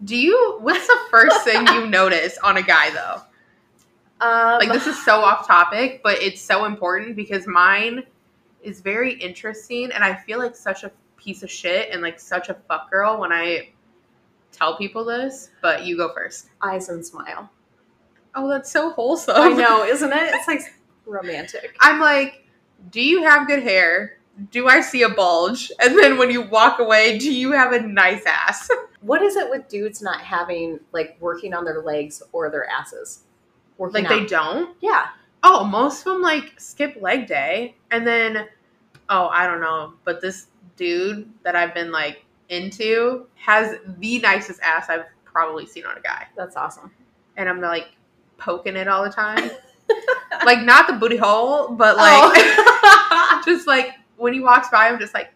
Do 0.04 0.16
you, 0.16 0.58
what's 0.60 0.86
the 0.86 0.98
first 1.10 1.44
thing 1.44 1.66
you 1.68 1.86
notice 2.00 2.36
on 2.38 2.56
a 2.56 2.62
guy 2.62 2.90
though? 2.90 3.22
Um, 4.20 4.58
Like, 4.58 4.72
this 4.72 4.86
is 4.86 5.02
so 5.04 5.20
off 5.20 5.46
topic, 5.46 6.00
but 6.02 6.20
it's 6.22 6.40
so 6.40 6.64
important 6.64 7.16
because 7.16 7.46
mine 7.46 8.04
is 8.62 8.80
very 8.80 9.14
interesting 9.14 9.90
and 9.92 10.02
I 10.04 10.14
feel 10.14 10.38
like 10.38 10.56
such 10.56 10.84
a 10.84 10.90
piece 11.16 11.42
of 11.42 11.50
shit 11.50 11.90
and 11.90 12.02
like 12.02 12.18
such 12.20 12.48
a 12.48 12.54
fuck 12.68 12.90
girl 12.90 13.18
when 13.20 13.32
I 13.32 13.70
tell 14.52 14.76
people 14.76 15.04
this, 15.04 15.50
but 15.62 15.84
you 15.84 15.96
go 15.96 16.12
first. 16.14 16.48
eyes 16.62 16.88
and 16.88 17.04
smile. 17.04 17.50
Oh, 18.34 18.48
that's 18.48 18.70
so 18.70 18.90
wholesome. 18.90 19.34
I 19.36 19.48
know, 19.50 19.84
isn't 19.84 20.12
it? 20.12 20.34
It's 20.34 20.48
like 20.48 20.60
romantic. 21.06 21.76
I'm 21.80 22.00
like, 22.00 22.46
do 22.90 23.00
you 23.00 23.22
have 23.22 23.46
good 23.46 23.62
hair? 23.62 24.18
Do 24.50 24.66
I 24.68 24.80
see 24.80 25.02
a 25.02 25.08
bulge? 25.08 25.70
And 25.80 25.96
then 25.96 26.18
when 26.18 26.30
you 26.30 26.42
walk 26.42 26.78
away, 26.80 27.18
do 27.18 27.32
you 27.32 27.52
have 27.52 27.72
a 27.72 27.80
nice 27.80 28.24
ass? 28.26 28.68
What 29.00 29.22
is 29.22 29.36
it 29.36 29.48
with 29.50 29.68
dudes 29.68 30.00
not 30.02 30.20
having 30.22 30.80
like 30.92 31.16
working 31.20 31.54
on 31.54 31.64
their 31.64 31.82
legs 31.82 32.22
or 32.32 32.50
their 32.50 32.68
asses? 32.68 33.24
Working 33.78 34.04
like 34.04 34.08
they 34.08 34.24
don't? 34.26 34.76
yeah. 34.80 35.08
Oh, 35.42 35.62
most 35.64 36.06
of 36.06 36.14
them 36.14 36.22
like 36.22 36.54
skip 36.58 36.96
leg 37.00 37.26
day. 37.26 37.76
And 37.90 38.06
then, 38.06 38.48
oh, 39.10 39.28
I 39.28 39.46
don't 39.46 39.60
know. 39.60 39.92
But 40.04 40.20
this 40.22 40.46
dude 40.76 41.30
that 41.42 41.54
I've 41.54 41.74
been 41.74 41.92
like 41.92 42.24
into 42.48 43.26
has 43.34 43.76
the 43.98 44.18
nicest 44.20 44.60
ass 44.62 44.86
I've 44.88 45.04
probably 45.24 45.66
seen 45.66 45.84
on 45.84 45.98
a 45.98 46.00
guy. 46.00 46.26
That's 46.36 46.56
awesome. 46.56 46.90
And 47.36 47.48
I'm 47.48 47.60
like 47.60 47.88
poking 48.38 48.74
it 48.76 48.88
all 48.88 49.04
the 49.04 49.10
time. 49.10 49.50
like, 50.46 50.62
not 50.62 50.86
the 50.86 50.94
booty 50.94 51.18
hole, 51.18 51.68
but 51.68 51.96
like, 51.98 52.32
Oh. 52.36 53.42
just 53.44 53.66
like 53.66 53.90
when 54.16 54.32
he 54.32 54.40
walks 54.40 54.68
by, 54.68 54.88
I'm 54.88 54.98
just 54.98 55.14
like, 55.14 55.30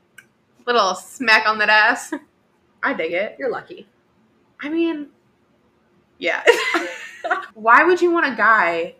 Little 0.68 0.94
smack 0.94 1.48
on 1.48 1.56
that 1.60 1.70
ass. 1.70 2.12
I 2.82 2.92
dig 2.92 3.12
it. 3.12 3.36
You're 3.38 3.50
lucky. 3.50 3.88
I 4.60 4.68
mean, 4.68 5.06
yeah. 6.18 6.44
Why 7.54 7.84
would 7.84 8.02
you 8.02 8.10
want 8.10 8.26
a 8.26 8.36
guy? 8.36 8.94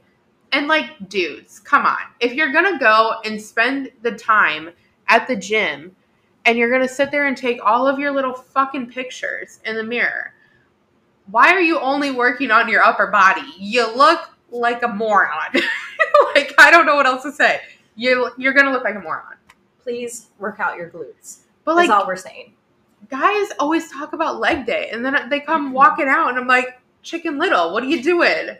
And 0.53 0.67
like, 0.67 1.11
dudes, 1.11 1.61
come 1.61 1.85
on. 1.85 1.99
If 2.21 2.33
you're 2.33 2.55
gonna 2.55 2.79
go 2.79 3.17
and 3.27 3.41
spend 3.41 3.91
the 4.01 4.13
time 4.13 4.71
at 5.09 5.29
the 5.29 5.37
gym 5.37 5.95
and 6.47 6.57
you're 6.57 6.71
gonna 6.71 6.89
sit 6.89 7.11
there 7.11 7.27
and 7.27 7.37
take 7.37 7.61
all 7.63 7.87
of 7.87 7.99
your 7.99 8.13
little 8.13 8.33
fucking 8.33 8.91
pictures 8.91 9.61
in 9.67 9.77
the 9.77 9.85
mirror, 9.85 10.33
why 11.31 11.53
are 11.53 11.61
you 11.61 11.79
only 11.81 12.11
working 12.11 12.51
on 12.51 12.71
your 12.71 12.83
upper 12.83 13.09
body? 13.09 13.43
You 13.59 13.95
look 13.95 14.31
like 14.51 14.83
a 14.83 14.89
moron. 14.89 15.53
like, 16.35 16.55
I 16.57 16.71
don't 16.71 16.87
know 16.87 16.97
what 16.97 17.05
else 17.05 17.25
to 17.25 17.33
say. 17.33 17.61
You, 17.95 18.31
you're 18.39 18.55
gonna 18.55 18.73
look 18.73 18.85
like 18.85 18.95
a 18.95 19.01
moron. 19.01 19.38
Please 19.89 20.27
work 20.39 20.61
out 20.61 20.77
your 20.77 20.91
glutes. 20.91 21.39
But 21.65 21.77
That's 21.77 21.89
like, 21.89 21.99
all 21.99 22.07
we're 22.07 22.15
saying. 22.17 22.53
guys 23.09 23.49
always 23.59 23.91
talk 23.91 24.13
about 24.13 24.39
leg 24.39 24.67
day 24.67 24.91
and 24.93 25.03
then 25.03 25.31
they 25.31 25.41
come 25.41 25.73
walking 25.73 26.09
out 26.09 26.29
and 26.29 26.39
I'm 26.39 26.47
like, 26.47 26.79
Chicken 27.03 27.39
Little, 27.39 27.73
what 27.73 27.83
are 27.83 27.87
you 27.87 28.03
doing? 28.03 28.51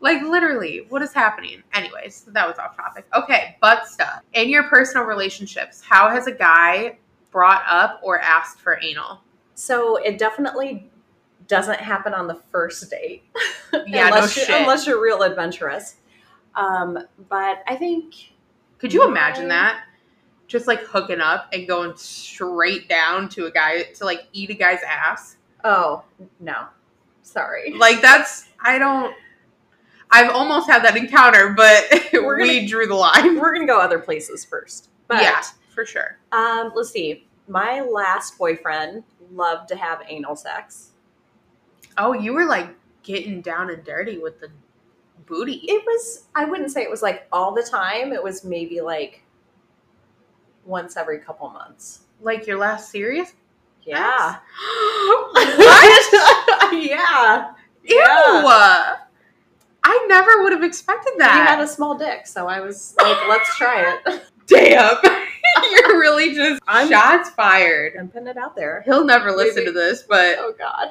Like 0.00 0.20
literally, 0.22 0.86
what 0.88 1.00
is 1.00 1.12
happening? 1.12 1.62
Anyways, 1.74 2.22
that 2.32 2.48
was 2.48 2.58
off 2.58 2.76
topic. 2.76 3.06
Okay, 3.14 3.56
butt 3.60 3.86
stuff. 3.86 4.22
In 4.32 4.48
your 4.48 4.64
personal 4.64 5.06
relationships, 5.06 5.80
how 5.80 6.08
has 6.10 6.26
a 6.26 6.32
guy 6.32 6.98
brought 7.30 7.62
up 7.68 8.00
or 8.02 8.18
asked 8.20 8.58
for 8.58 8.80
anal? 8.82 9.20
So 9.54 9.96
it 9.98 10.18
definitely 10.18 10.90
doesn't 11.46 11.78
happen 11.78 12.14
on 12.14 12.26
the 12.26 12.34
first 12.50 12.90
date. 12.90 13.22
Yeah, 13.86 14.06
unless 14.08 14.36
no 14.36 14.40
you- 14.40 14.46
shit. 14.46 14.60
Unless 14.62 14.86
you're 14.88 15.00
real 15.00 15.22
adventurous. 15.22 15.96
Um, 16.56 16.98
but 17.28 17.62
I 17.68 17.76
think 17.76 18.14
Could 18.78 18.92
you 18.92 19.06
imagine 19.06 19.44
No. 19.44 19.48
that? 19.50 19.84
Just 20.46 20.66
like 20.66 20.80
hooking 20.80 21.20
up 21.20 21.48
and 21.52 21.66
going 21.66 21.96
straight 21.96 22.88
down 22.88 23.28
to 23.30 23.46
a 23.46 23.50
guy 23.50 23.82
to 23.84 24.04
like 24.04 24.28
eat 24.32 24.50
a 24.50 24.54
guy's 24.54 24.80
ass. 24.86 25.36
oh 25.64 26.04
no, 26.40 26.66
sorry. 27.22 27.72
Like 27.78 28.00
that's 28.02 28.48
I 28.60 28.78
don't 28.78 29.14
I've 30.10 30.30
almost 30.30 30.68
had 30.68 30.84
that 30.84 30.96
encounter, 30.96 31.54
but 31.56 31.84
We're 32.12 32.38
gonna- 32.38 32.66
drew 32.68 32.86
the 32.86 32.94
line. 32.94 33.38
We're 33.40 33.52
gonna 33.54 33.66
go 33.66 33.80
other 33.80 33.98
places 33.98 34.44
first. 34.44 34.90
But 35.08 35.22
yeah, 35.22 35.42
for 35.74 35.84
sure. 35.84 36.18
um, 36.32 36.72
let's 36.74 36.90
see. 36.90 37.26
My 37.48 37.80
last 37.80 38.38
boyfriend 38.38 39.02
loved 39.32 39.68
to 39.70 39.76
have 39.76 40.02
anal 40.08 40.36
sex. 40.36 40.90
Oh, 41.98 42.12
you 42.12 42.32
were 42.32 42.44
like 42.46 42.68
getting 43.02 43.40
down 43.40 43.70
and 43.70 43.82
dirty 43.84 44.18
with 44.18 44.40
the 44.40 44.48
booty. 45.26 45.60
It 45.64 45.82
was 45.84 46.24
I 46.34 46.44
wouldn't 46.44 46.70
say 46.70 46.82
it 46.82 46.90
was 46.90 47.02
like 47.02 47.26
all 47.32 47.52
the 47.54 47.62
time. 47.62 48.12
It 48.12 48.22
was 48.22 48.44
maybe 48.44 48.80
like 48.80 49.22
once 50.66 50.96
every 50.96 51.18
couple 51.18 51.48
months. 51.50 52.00
Like 52.20 52.46
your 52.46 52.58
last 52.58 52.90
series? 52.90 53.34
Yeah. 53.82 54.36
what? 55.32 56.72
yeah. 56.72 57.52
Ew! 57.84 57.96
Yeah. 57.98 58.96
I 59.86 60.06
never 60.08 60.42
would 60.42 60.52
have 60.52 60.62
expected 60.64 61.12
that. 61.18 61.34
He 61.34 61.40
had 61.40 61.60
a 61.60 61.66
small 61.68 61.96
dick, 61.98 62.26
so 62.26 62.46
I 62.48 62.60
was 62.60 62.94
like, 63.02 63.28
let's 63.28 63.54
try 63.58 63.94
it. 64.06 64.22
Damn. 64.46 64.96
You're 65.70 65.98
really 66.00 66.34
just 66.34 66.62
I'm- 66.66 66.88
shots 66.88 67.30
fired. 67.30 67.94
I'm 67.98 68.08
putting 68.08 68.28
it 68.28 68.36
out 68.38 68.56
there. 68.56 68.82
He'll 68.86 69.04
never 69.04 69.30
listen 69.32 69.64
Maybe. 69.64 69.66
to 69.66 69.72
this, 69.72 70.02
but 70.02 70.36
Oh 70.38 70.54
God. 70.58 70.88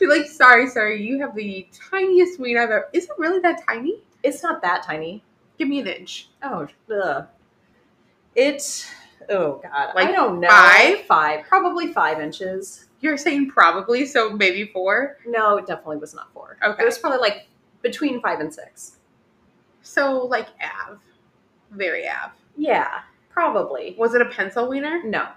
be 0.00 0.06
like, 0.06 0.26
sorry, 0.26 0.68
sorry, 0.68 1.00
you 1.02 1.20
have 1.20 1.34
the 1.36 1.68
tiniest 1.90 2.40
ween 2.40 2.56
I've 2.58 2.70
ever. 2.70 2.88
Is 2.92 3.04
it 3.04 3.10
really 3.18 3.38
that 3.40 3.62
tiny? 3.68 4.02
It's 4.24 4.42
not 4.42 4.60
that 4.62 4.82
tiny. 4.82 5.22
Give 5.58 5.68
me 5.68 5.80
an 5.80 5.86
inch. 5.86 6.28
Oh, 6.42 6.66
ugh. 6.92 7.26
It. 8.34 8.86
Oh 9.28 9.60
God. 9.62 9.94
Like 9.94 10.08
I 10.08 10.12
don't 10.12 10.40
know. 10.40 10.48
five? 10.48 11.02
Five. 11.06 11.46
Probably 11.46 11.92
five 11.92 12.20
inches. 12.20 12.86
You're 13.00 13.16
saying 13.16 13.50
probably, 13.50 14.04
so 14.04 14.30
maybe 14.30 14.66
four. 14.66 15.16
No, 15.26 15.56
it 15.56 15.66
definitely 15.66 15.96
was 15.98 16.14
not 16.14 16.32
four. 16.34 16.58
Okay. 16.62 16.82
It 16.82 16.84
was 16.84 16.98
probably 16.98 17.18
like 17.18 17.46
between 17.82 18.20
five 18.20 18.40
and 18.40 18.52
six. 18.52 18.96
So 19.82 20.26
like 20.26 20.48
Av, 20.62 20.98
very 21.70 22.06
Av. 22.08 22.32
Yeah. 22.56 23.00
Probably. 23.30 23.94
Was 23.98 24.14
it 24.14 24.20
a 24.20 24.26
pencil 24.26 24.68
wiener? 24.68 25.02
No. 25.04 25.28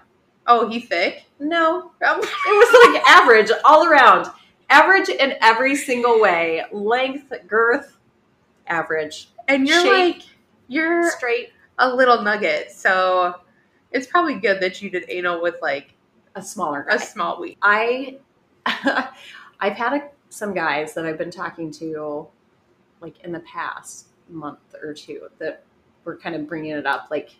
Oh, 0.46 0.68
he 0.68 0.80
thick. 0.80 1.24
No. 1.38 1.92
Oh. 2.02 2.16
It 2.20 2.22
was 2.22 2.94
like 2.94 3.02
average 3.08 3.50
all 3.64 3.86
around. 3.86 4.26
Average 4.68 5.08
in 5.08 5.34
every 5.40 5.74
single 5.76 6.20
way. 6.20 6.64
Length, 6.72 7.32
girth, 7.46 7.96
average. 8.66 9.30
And 9.48 9.66
you're 9.66 9.80
Shape. 9.80 10.16
like, 10.16 10.22
you're 10.68 11.10
Straight. 11.12 11.50
A 11.78 11.94
little 11.94 12.22
nugget, 12.22 12.70
so 12.70 13.34
it's 13.92 14.06
probably 14.06 14.34
good 14.34 14.60
that 14.60 14.80
you 14.82 14.90
did 14.90 15.04
anal 15.08 15.42
with 15.42 15.56
like 15.62 15.94
A 16.34 16.42
smaller 16.42 16.84
guy. 16.88 16.96
a 16.96 16.98
small 16.98 17.40
wheat. 17.40 17.58
I 17.62 18.18
I've 18.66 19.74
had 19.74 19.92
a, 19.94 20.08
some 20.30 20.54
guys 20.54 20.94
that 20.94 21.06
I've 21.06 21.18
been 21.18 21.30
talking 21.30 21.70
to 21.72 22.26
like 23.00 23.20
in 23.24 23.32
the 23.32 23.40
past 23.40 24.06
month 24.28 24.58
or 24.82 24.94
two 24.94 25.28
that 25.38 25.64
were 26.04 26.16
kind 26.16 26.34
of 26.34 26.48
bringing 26.48 26.72
it 26.72 26.86
up 26.86 27.08
like 27.10 27.36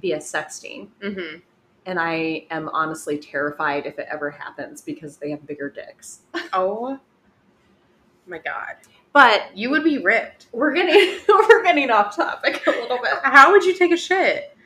via 0.00 0.18
sexting 0.18 0.88
hmm 1.02 1.36
and 1.86 1.98
I 1.98 2.46
am 2.50 2.68
honestly 2.68 3.16
terrified 3.18 3.86
if 3.86 3.98
it 3.98 4.06
ever 4.10 4.30
happens 4.30 4.82
because 4.82 5.16
they 5.16 5.30
have 5.30 5.46
bigger 5.46 5.70
dicks. 5.70 6.20
Oh 6.52 7.00
my 8.26 8.38
god, 8.38 8.76
But 9.12 9.56
you 9.56 9.70
would 9.70 9.82
be 9.84 9.98
ripped. 9.98 10.46
we're 10.52 10.72
getting 10.72 11.18
we're 11.28 11.62
getting 11.64 11.90
off 11.90 12.14
topic 12.16 12.64
a 12.66 12.70
little 12.70 12.98
bit. 12.98 13.12
How 13.22 13.50
would 13.52 13.64
you 13.64 13.74
take 13.74 13.92
a 13.92 13.96
shit 13.96 14.56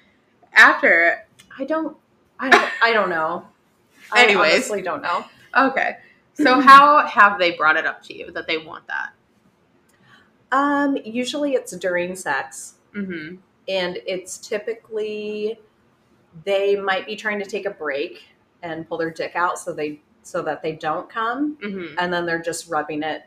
after? 0.52 1.26
I 1.58 1.64
don't 1.64 1.96
I 2.38 2.50
don't 2.50 2.70
I 2.82 2.92
don't 2.92 3.08
know. 3.10 3.46
I 4.12 4.24
Anyways. 4.28 4.52
honestly 4.54 4.82
don't 4.82 5.02
know. 5.02 5.24
Okay, 5.56 5.96
so 6.34 6.60
how 6.68 7.06
have 7.06 7.38
they 7.38 7.52
brought 7.52 7.76
it 7.76 7.86
up 7.86 8.02
to 8.04 8.16
you 8.16 8.30
that 8.32 8.46
they 8.46 8.58
want 8.58 8.86
that? 8.88 9.10
Um 10.52 10.98
usually 11.04 11.54
it's 11.54 11.74
during 11.76 12.14
sex. 12.16 12.74
Mm-hmm. 12.94 13.36
and 13.66 13.98
it's 14.06 14.38
typically 14.38 15.58
they 16.44 16.76
might 16.76 17.06
be 17.06 17.16
trying 17.16 17.40
to 17.40 17.44
take 17.44 17.66
a 17.66 17.70
break 17.70 18.22
and 18.62 18.88
pull 18.88 18.98
their 18.98 19.10
dick 19.10 19.32
out 19.34 19.58
so 19.58 19.72
they 19.72 20.00
so 20.22 20.42
that 20.42 20.62
they 20.62 20.72
don't 20.72 21.08
come 21.10 21.56
Mm-hmm. 21.56 21.96
and 21.98 22.12
then 22.12 22.24
they're 22.24 22.40
just 22.42 22.68
rubbing 22.68 23.02
it 23.02 23.22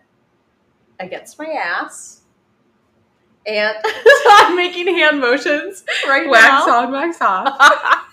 against 0.99 1.37
my 1.37 1.45
ass 1.45 2.21
and 3.45 3.75
so 3.85 4.29
i'm 4.29 4.55
making 4.55 4.87
hand 4.87 5.19
motions 5.19 5.83
right 6.07 6.25
now. 6.25 6.31
Wax 6.31 6.67
now 6.67 6.83
on, 6.85 6.91
wax 6.91 7.21
off. 7.21 8.03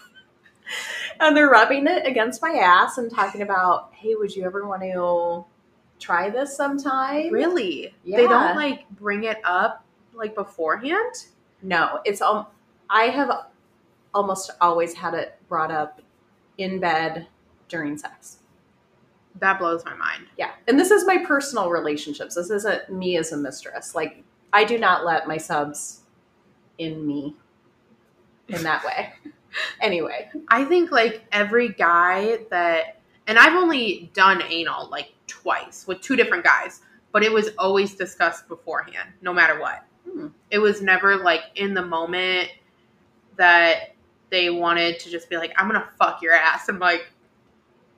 and 1.21 1.37
they're 1.37 1.49
rubbing 1.49 1.87
it 1.87 2.07
against 2.07 2.43
my 2.43 2.51
ass 2.51 2.99
and 2.99 3.11
talking 3.11 3.43
about 3.43 3.93
hey 3.95 4.15
would 4.15 4.35
you 4.35 4.45
ever 4.45 4.67
want 4.67 4.83
to 4.83 5.45
try 5.99 6.29
this 6.29 6.57
sometime 6.57 7.33
Really? 7.33 7.95
Yeah. 8.05 8.19
They 8.19 8.27
don't 8.27 8.57
like 8.57 8.89
bring 8.91 9.25
it 9.25 9.39
up 9.45 9.85
like 10.13 10.35
beforehand? 10.35 11.27
No, 11.63 12.01
it's 12.05 12.21
um 12.21 12.47
I 12.91 13.05
have 13.05 13.31
almost 14.13 14.51
always 14.61 14.95
had 14.95 15.15
it 15.15 15.39
brought 15.49 15.71
up 15.71 16.01
in 16.59 16.79
bed 16.79 17.27
during 17.69 17.97
sex. 17.97 18.39
That 19.41 19.59
blows 19.59 19.85
my 19.85 19.95
mind. 19.95 20.27
Yeah. 20.39 20.53
And 20.69 20.79
this 20.79 20.91
is 20.91 21.07
my 21.07 21.19
personal 21.19 21.71
relationships. 21.71 22.35
This 22.37 22.51
isn't 22.51 22.91
me 22.91 23.17
as 23.17 23.33
a 23.33 23.37
mistress. 23.37 23.95
Like 23.95 24.23
I 24.53 24.65
do 24.65 24.79
not 24.79 25.05
let 25.05 25.27
my 25.27 25.37
subs 25.37 26.01
in 26.79 27.07
me 27.07 27.35
in 28.49 28.63
that 28.63 28.85
way. 28.85 29.13
anyway. 29.81 30.31
I 30.49 30.65
think 30.65 30.91
like 30.91 31.25
every 31.33 31.71
guy 31.71 32.39
that, 32.51 33.01
and 33.27 33.39
I've 33.39 33.55
only 33.55 34.11
done 34.15 34.43
anal 34.43 34.89
like 34.91 35.13
twice 35.27 35.87
with 35.87 36.01
two 36.01 36.17
different 36.17 36.45
guys, 36.45 36.83
but 37.13 37.23
it 37.23 37.33
was 37.33 37.51
always 37.59 37.95
discussed 37.95 38.49
beforehand, 38.49 39.09
no 39.23 39.33
matter 39.33 39.61
what. 39.61 39.85
Hmm. 40.11 40.29
It 40.51 40.59
was 40.59 40.83
never 40.83 41.17
like 41.17 41.43
in 41.57 41.75
the 41.75 41.85
moment 41.85 42.51
that 43.37 43.95
they 44.31 44.51
wanted 44.51 44.99
to 45.01 45.11
just 45.11 45.29
be 45.29 45.37
like, 45.37 45.53
I'm 45.57 45.67
gonna 45.67 45.89
fuck 45.99 46.23
your 46.23 46.33
ass. 46.33 46.69
I'm 46.69 46.79
like, 46.79 47.07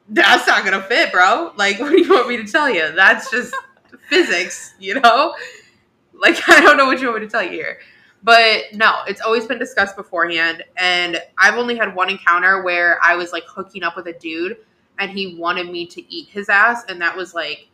that's 0.08 0.46
not 0.46 0.64
gonna 0.64 0.82
fit, 0.82 1.12
bro. 1.12 1.52
Like, 1.56 1.78
what 1.80 1.90
do 1.90 2.00
you 2.00 2.12
want 2.12 2.28
me 2.28 2.36
to 2.38 2.44
tell 2.46 2.70
you? 2.70 2.92
That's 2.92 3.30
just 3.30 3.54
physics, 4.08 4.74
you 4.78 5.00
know? 5.00 5.34
Like, 6.14 6.36
I 6.48 6.60
don't 6.60 6.76
know 6.76 6.86
what 6.86 7.00
you 7.00 7.08
want 7.08 7.20
me 7.20 7.26
to 7.26 7.30
tell 7.30 7.42
you 7.42 7.50
here. 7.50 7.78
But 8.22 8.72
no, 8.72 9.02
it's 9.06 9.20
always 9.20 9.46
been 9.46 9.58
discussed 9.58 9.96
beforehand. 9.96 10.64
And 10.76 11.20
I've 11.38 11.54
only 11.54 11.76
had 11.76 11.94
one 11.94 12.10
encounter 12.10 12.62
where 12.62 12.98
I 13.02 13.14
was 13.14 13.32
like 13.32 13.44
hooking 13.46 13.82
up 13.82 13.94
with 13.96 14.06
a 14.08 14.14
dude 14.14 14.56
and 14.98 15.10
he 15.10 15.36
wanted 15.36 15.70
me 15.70 15.86
to 15.86 16.12
eat 16.12 16.28
his 16.28 16.48
ass. 16.48 16.84
And 16.88 17.00
that 17.00 17.16
was 17.16 17.34
like 17.34 17.68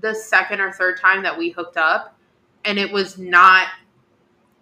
the 0.00 0.14
second 0.14 0.60
or 0.60 0.72
third 0.72 1.00
time 1.00 1.22
that 1.22 1.36
we 1.36 1.50
hooked 1.50 1.76
up. 1.76 2.16
And 2.64 2.78
it 2.78 2.92
was 2.92 3.18
not, 3.18 3.68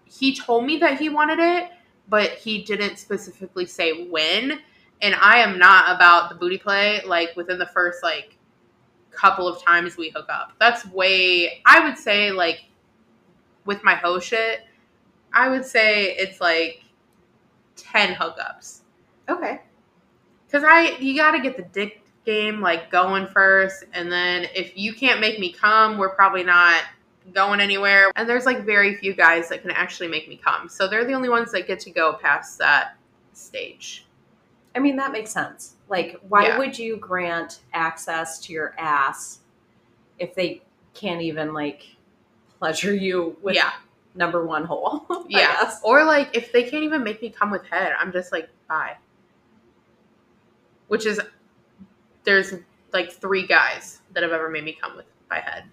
he 0.04 0.34
told 0.34 0.64
me 0.64 0.78
that 0.78 0.98
he 0.98 1.08
wanted 1.08 1.38
it, 1.38 1.70
but 2.08 2.30
he 2.30 2.62
didn't 2.62 2.98
specifically 2.98 3.66
say 3.66 4.06
when. 4.08 4.60
And 5.02 5.14
I 5.14 5.38
am 5.38 5.58
not 5.58 5.94
about 5.94 6.30
the 6.30 6.34
booty 6.34 6.58
play 6.58 7.02
like 7.04 7.36
within 7.36 7.58
the 7.58 7.66
first 7.66 8.02
like 8.02 8.36
couple 9.10 9.48
of 9.48 9.62
times 9.62 9.96
we 9.96 10.10
hook 10.10 10.26
up. 10.28 10.52
That's 10.60 10.86
way, 10.86 11.62
I 11.64 11.86
would 11.86 11.98
say, 11.98 12.30
like 12.30 12.64
with 13.64 13.82
my 13.82 13.94
hoe 13.94 14.20
shit, 14.20 14.60
I 15.32 15.48
would 15.48 15.64
say 15.64 16.12
it's 16.16 16.40
like 16.40 16.84
10 17.76 18.14
hookups. 18.14 18.80
Okay. 19.28 19.60
Cause 20.50 20.62
I 20.64 20.96
you 20.98 21.16
gotta 21.16 21.40
get 21.40 21.56
the 21.56 21.64
dick 21.64 22.02
game 22.24 22.60
like 22.60 22.90
going 22.90 23.26
first, 23.26 23.84
and 23.92 24.10
then 24.10 24.46
if 24.54 24.76
you 24.76 24.94
can't 24.94 25.20
make 25.20 25.40
me 25.40 25.52
come, 25.52 25.98
we're 25.98 26.14
probably 26.14 26.44
not 26.44 26.84
going 27.34 27.60
anywhere. 27.60 28.10
And 28.14 28.28
there's 28.28 28.46
like 28.46 28.64
very 28.64 28.94
few 28.94 29.12
guys 29.12 29.48
that 29.48 29.62
can 29.62 29.72
actually 29.72 30.08
make 30.08 30.28
me 30.28 30.36
come. 30.42 30.68
So 30.68 30.86
they're 30.86 31.04
the 31.04 31.14
only 31.14 31.28
ones 31.28 31.50
that 31.52 31.66
get 31.66 31.80
to 31.80 31.90
go 31.90 32.14
past 32.14 32.58
that 32.58 32.96
stage. 33.32 34.05
I 34.76 34.78
mean, 34.78 34.96
that 34.96 35.10
makes 35.10 35.30
sense. 35.30 35.74
Like, 35.88 36.20
why 36.28 36.48
Yeah. 36.48 36.58
would 36.58 36.78
you 36.78 36.98
grant 36.98 37.60
access 37.72 38.38
to 38.40 38.52
your 38.52 38.74
ass 38.78 39.40
if 40.18 40.34
they 40.34 40.62
can't 40.94 41.22
even 41.22 41.54
like 41.54 41.96
pleasure 42.58 42.94
you 42.94 43.36
with 43.42 43.54
yeah. 43.56 43.72
number 44.14 44.44
one 44.46 44.64
hole? 44.66 45.06
Yeah. 45.28 45.72
Or 45.82 46.04
like 46.04 46.36
if 46.36 46.52
they 46.52 46.62
can't 46.62 46.84
even 46.84 47.02
make 47.02 47.20
me 47.22 47.30
come 47.30 47.50
with 47.50 47.64
head, 47.66 47.92
I'm 47.98 48.12
just 48.12 48.30
like, 48.32 48.48
bye. 48.68 48.96
Which 50.88 51.06
is 51.06 51.20
there's 52.24 52.54
like 52.92 53.12
three 53.12 53.46
guys 53.46 54.00
that 54.12 54.22
have 54.22 54.32
ever 54.32 54.48
made 54.48 54.64
me 54.64 54.72
come 54.80 54.96
with 54.96 55.06
by 55.28 55.40
head. 55.40 55.64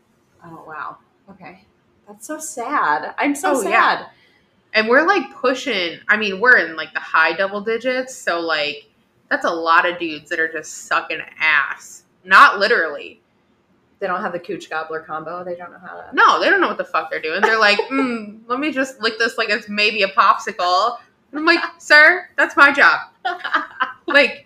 Oh 0.46 0.64
wow. 0.68 0.98
Okay. 1.30 1.66
That's 2.08 2.26
so 2.28 2.40
sad. 2.40 3.14
I'm 3.18 3.36
so 3.36 3.52
Oh, 3.52 3.62
sad. 3.62 3.70
yeah. 3.70 4.08
And 4.74 4.88
we're 4.90 5.06
like 5.08 5.34
pushing 5.36 6.00
I 6.08 6.18
mean, 6.18 6.40
we're 6.40 6.58
in 6.58 6.76
like 6.76 6.94
the 6.94 7.00
high 7.00 7.34
double 7.34 7.62
digits, 7.62 8.16
so 8.16 8.40
like 8.40 8.90
that's 9.34 9.46
a 9.46 9.52
lot 9.52 9.90
of 9.90 9.98
dudes 9.98 10.30
that 10.30 10.40
are 10.40 10.52
just 10.52 10.86
sucking 10.88 11.20
ass. 11.40 12.04
Not 12.24 12.60
literally. 12.60 13.20
They 14.00 14.06
don't 14.08 14.22
have 14.22 14.32
the 14.34 14.40
cooch 14.40 14.70
gobbler 14.70 15.00
combo. 15.00 15.44
They 15.44 15.56
don't 15.56 15.72
know 15.72 15.80
how 15.80 15.96
to. 16.02 16.10
No, 16.14 16.40
they 16.40 16.50
don't 16.50 16.62
know 16.62 16.68
what 16.68 16.78
the 16.78 16.84
fuck 16.84 17.10
they're 17.10 17.22
doing. 17.22 17.42
They're 17.42 17.60
like, 17.60 17.80
mm, 17.92 18.42
let 18.48 18.60
me 18.60 18.72
just 18.72 19.02
lick 19.02 19.18
this 19.18 19.38
like 19.38 19.50
it's 19.50 19.68
maybe 19.70 20.04
a 20.04 20.08
popsicle. 20.10 20.98
And 21.32 21.40
I'm 21.40 21.46
like, 21.46 21.62
sir, 21.80 22.30
that's 22.38 22.56
my 22.56 22.72
job. 22.72 23.00
Like, 24.06 24.46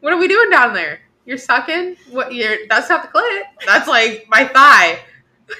what 0.00 0.12
are 0.12 0.16
we 0.16 0.28
doing 0.28 0.48
down 0.48 0.72
there? 0.72 1.00
You're 1.26 1.36
sucking? 1.36 1.96
What? 2.10 2.32
You're 2.32 2.66
that's 2.68 2.88
not 2.88 3.02
the 3.02 3.08
clit. 3.18 3.42
That's 3.66 3.88
like 3.88 4.24
my 4.28 4.44
thigh. 4.46 5.00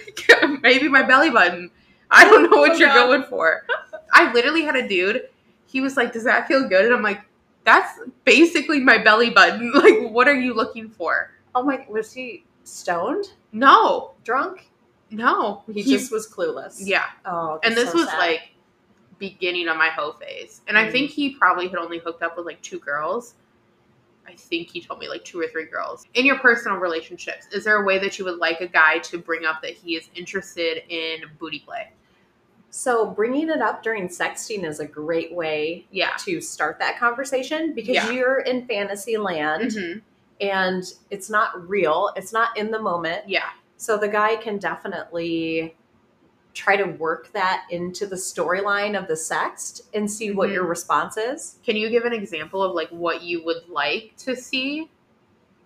Maybe 0.63 0.89
my 0.89 1.03
belly 1.03 1.29
button. 1.31 1.71
I 2.11 2.25
don't 2.25 2.49
know 2.51 2.59
what 2.59 2.71
Oh, 2.71 2.75
you're 2.77 2.89
God. 2.89 3.07
going 3.07 3.25
for. 3.25 3.67
I 4.15 4.33
literally 4.33 4.63
had 4.63 4.77
a 4.77 4.89
dude. 4.89 5.29
He 5.67 5.81
was 5.81 5.97
like, 5.97 6.13
"Does 6.13 6.25
that 6.25 6.47
feel 6.47 6.69
good?" 6.69 6.85
And 6.87 6.95
I'm 6.95 7.03
like, 7.03 7.21
"That's 7.65 7.99
basically 8.25 8.81
my 8.81 8.99
belly 8.99 9.31
button. 9.31 9.73
Like, 9.75 10.11
what 10.11 10.29
are 10.29 10.39
you 10.39 10.55
looking 10.55 10.89
for?" 10.89 11.31
Oh 11.55 11.63
my! 11.63 11.85
Was 11.89 12.13
he 12.13 12.45
stoned? 12.65 13.33
No, 13.53 14.13
Drunk? 14.25 14.67
no. 15.11 15.63
He, 15.73 15.83
just 15.83 16.11
was 16.11 16.27
clueless. 16.27 16.81
yeah. 16.87 17.05
Oh, 17.27 17.61
And 17.63 17.77
this 17.77 17.91
so 17.93 17.99
was 17.99 18.09
sad. 18.09 18.19
like 18.19 18.41
beginning 19.19 19.69
of 19.69 19.77
my 19.77 19.89
hoe 19.89 20.13
phase. 20.13 20.63
And 20.69 20.79
I 20.79 20.87
Mm. 20.87 20.93
think 20.93 21.11
he 21.11 21.35
probably 21.35 21.69
had 21.69 21.79
only 21.79 21.99
hooked 21.99 22.23
up 22.23 22.37
with 22.37 22.47
like 22.47 22.61
two 22.63 22.79
girls. 22.79 23.35
I 24.27 24.33
think 24.35 24.71
he 24.71 24.81
told 24.81 25.01
me 25.01 25.09
like 25.09 25.25
two 25.25 25.39
or 25.41 25.49
three 25.49 25.67
girls. 25.67 26.07
In 26.15 26.25
your 26.25 26.39
personal 26.39 26.79
relationships, 26.79 27.47
is 27.53 27.65
there 27.65 27.83
a 27.83 27.85
way 27.85 27.99
that 27.99 28.19
you 28.19 28.25
would 28.25 28.39
like 28.39 28.61
a 28.61 28.69
guy 28.69 28.99
to 29.01 29.19
bring 29.19 29.45
up 29.45 29.61
that 29.63 29.73
he 29.75 29.97
is 29.97 30.09
interested 30.15 30.83
in 30.89 31.23
booty 31.39 31.59
play? 31.59 31.91
So 32.75 33.05
bringing 33.07 33.51
it 33.51 33.61
up 33.61 33.83
during 33.83 34.09
sexting 34.09 34.65
is 34.65 34.81
a 34.81 34.87
great 34.87 35.35
way 35.35 35.87
Yeah. 35.91 36.15
to 36.21 36.41
start 36.41 36.79
that 36.79 36.99
conversation 36.99 37.75
because 37.75 37.95
Yeah. 37.95 38.11
you're 38.11 38.41
in 38.41 38.67
fantasy 38.67 39.17
land 39.19 39.73
hmm 39.73 39.93
and 40.41 40.83
it's 41.11 41.31
not 41.31 41.69
real. 41.69 42.11
It's 42.17 42.33
not 42.33 42.57
in 42.59 42.73
the 42.73 42.79
moment. 42.81 43.29
Yeah. 43.29 43.51
So 43.77 43.97
the 43.97 44.09
guy 44.09 44.35
can 44.37 44.59
definitely 44.59 45.77
try 46.53 46.75
to 46.77 46.85
work 46.85 47.31
that 47.33 47.65
into 47.71 48.07
the 48.07 48.17
storyline 48.17 48.99
of 48.99 49.07
the 49.07 49.15
sext 49.15 49.83
and 49.95 50.11
see 50.11 50.33
what 50.33 50.49
Mhm. 50.49 50.55
your 50.55 50.65
response 50.65 51.17
is 51.17 51.59
Can 51.65 51.77
you 51.77 51.91
give 51.91 52.05
an 52.07 52.13
example 52.13 52.63
of 52.63 52.75
like 52.75 52.89
what 52.89 53.23
you 53.23 53.45
would 53.45 53.69
like 53.69 54.15
to 54.19 54.35
see? 54.35 54.91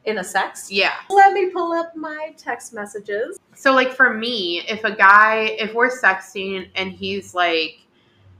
In 0.06 0.18
a 0.18 0.25
sex. 0.25 0.70
Yeah. 0.70 0.94
Let 1.10 1.32
me 1.32 1.50
pull 1.50 1.72
up 1.72 1.94
my 1.96 2.32
text 2.36 2.72
messages. 2.72 3.38
So 3.54 3.72
like 3.72 3.92
for 3.92 4.14
me, 4.14 4.62
if 4.68 4.84
a 4.84 4.94
guy, 4.94 5.56
if 5.58 5.75
we're 5.75 5.90
sexting 5.90 6.68
and 6.76 6.92
he's 6.92 7.34
like 7.34 7.80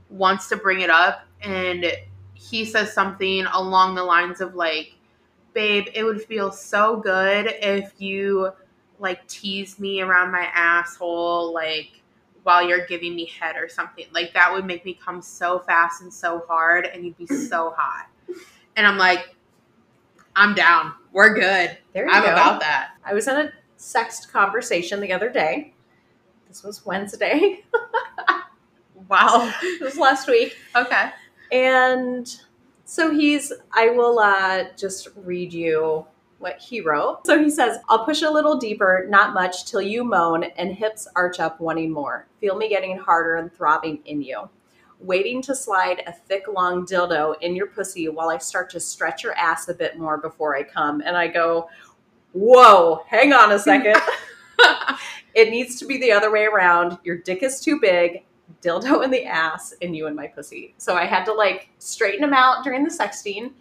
wants 0.09 0.47
to 0.49 0.55
bring 0.55 0.79
it 0.79 0.89
up 0.89 1.25
and 1.41 1.91
he 2.33 2.63
says 2.63 2.93
something 2.93 3.45
along 3.53 3.95
the 3.95 4.03
lines 4.03 4.39
of 4.39 4.55
like, 4.55 4.95
babe, 5.53 5.87
it 5.93 6.03
would 6.03 6.21
feel 6.21 6.51
so 6.51 6.97
good 6.97 7.53
if 7.61 7.93
you 7.97 8.51
like 8.99 9.27
tease 9.27 9.77
me 9.77 10.01
around 10.01 10.31
my 10.31 10.49
asshole 10.53 11.53
like 11.53 12.01
while 12.43 12.67
you're 12.67 12.85
giving 12.85 13.13
me 13.13 13.25
head 13.25 13.57
or 13.57 13.67
something. 13.67 14.05
Like 14.13 14.33
that 14.33 14.53
would 14.53 14.65
make 14.65 14.85
me 14.85 14.93
come 14.93 15.21
so 15.21 15.59
fast 15.59 16.01
and 16.01 16.13
so 16.13 16.45
hard 16.47 16.85
and 16.85 17.03
you'd 17.03 17.17
be 17.17 17.27
so 17.27 17.73
hot. 17.75 18.07
And 18.77 18.87
I'm 18.87 18.97
like, 18.97 19.35
I'm 20.37 20.53
down. 20.53 20.93
We're 21.11 21.33
good. 21.33 21.77
There 21.93 22.05
you 22.05 22.11
go. 22.11 22.17
I'm 22.17 22.23
go. 22.23 22.31
about 22.31 22.59
that. 22.61 22.91
I 23.03 23.15
was 23.15 23.27
in 23.27 23.35
a 23.35 23.51
sext 23.79 24.31
conversation 24.31 25.01
the 25.01 25.11
other 25.11 25.29
day. 25.29 25.73
This 26.47 26.63
was 26.63 26.85
Wednesday. 26.85 27.63
Wow. 29.09 29.53
it 29.61 29.81
was 29.81 29.97
last 29.97 30.27
week. 30.27 30.57
Okay. 30.75 31.11
And 31.51 32.27
so 32.83 33.11
he's, 33.11 33.53
I 33.71 33.89
will 33.89 34.19
uh, 34.19 34.65
just 34.75 35.07
read 35.15 35.53
you 35.53 36.05
what 36.39 36.59
he 36.59 36.81
wrote. 36.81 37.25
So 37.25 37.41
he 37.41 37.49
says, 37.49 37.77
I'll 37.89 38.05
push 38.05 38.21
a 38.21 38.29
little 38.29 38.57
deeper, 38.57 39.05
not 39.09 39.33
much, 39.33 39.65
till 39.65 39.81
you 39.81 40.03
moan 40.03 40.43
and 40.43 40.73
hips 40.73 41.07
arch 41.15 41.39
up 41.39 41.59
wanting 41.59 41.91
more. 41.91 42.27
Feel 42.41 42.57
me 42.57 42.69
getting 42.69 42.97
harder 42.97 43.35
and 43.37 43.53
throbbing 43.53 43.99
in 44.05 44.21
you. 44.21 44.49
Waiting 44.99 45.41
to 45.43 45.55
slide 45.55 46.03
a 46.07 46.11
thick, 46.11 46.43
long 46.47 46.85
dildo 46.85 47.35
in 47.41 47.55
your 47.55 47.67
pussy 47.67 48.09
while 48.09 48.29
I 48.29 48.37
start 48.37 48.69
to 48.71 48.79
stretch 48.79 49.23
your 49.23 49.33
ass 49.33 49.69
a 49.69 49.73
bit 49.73 49.97
more 49.97 50.17
before 50.17 50.55
I 50.55 50.63
come. 50.63 51.01
And 51.01 51.15
I 51.15 51.27
go, 51.27 51.69
Whoa, 52.33 53.03
hang 53.07 53.33
on 53.33 53.51
a 53.51 53.59
second. 53.59 53.95
it 55.35 55.49
needs 55.49 55.79
to 55.79 55.85
be 55.85 55.97
the 55.97 56.11
other 56.11 56.31
way 56.31 56.45
around. 56.45 56.97
Your 57.03 57.17
dick 57.17 57.43
is 57.43 57.59
too 57.59 57.79
big, 57.79 58.23
dildo 58.61 59.03
in 59.03 59.11
the 59.11 59.25
ass, 59.25 59.73
and 59.81 59.95
you 59.95 60.07
in 60.07 60.15
my 60.15 60.27
pussy. 60.27 60.73
So 60.77 60.95
I 60.95 61.05
had 61.05 61.25
to 61.25 61.33
like 61.33 61.69
straighten 61.79 62.23
him 62.23 62.33
out 62.33 62.63
during 62.63 62.83
the 62.83 62.89
sexting, 62.89 63.51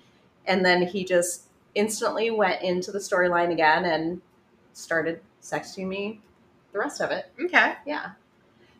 and 0.47 0.65
then 0.65 0.83
he 0.83 1.05
just 1.05 1.49
instantly 1.75 2.31
went 2.31 2.63
into 2.63 2.91
the 2.91 2.99
storyline 2.99 3.53
again 3.53 3.85
and 3.85 4.21
started 4.73 5.21
sexting 5.43 5.87
me 5.87 6.21
the 6.73 6.79
rest 6.79 7.01
of 7.01 7.11
it. 7.11 7.31
Okay. 7.43 7.75
Yeah. 7.87 8.13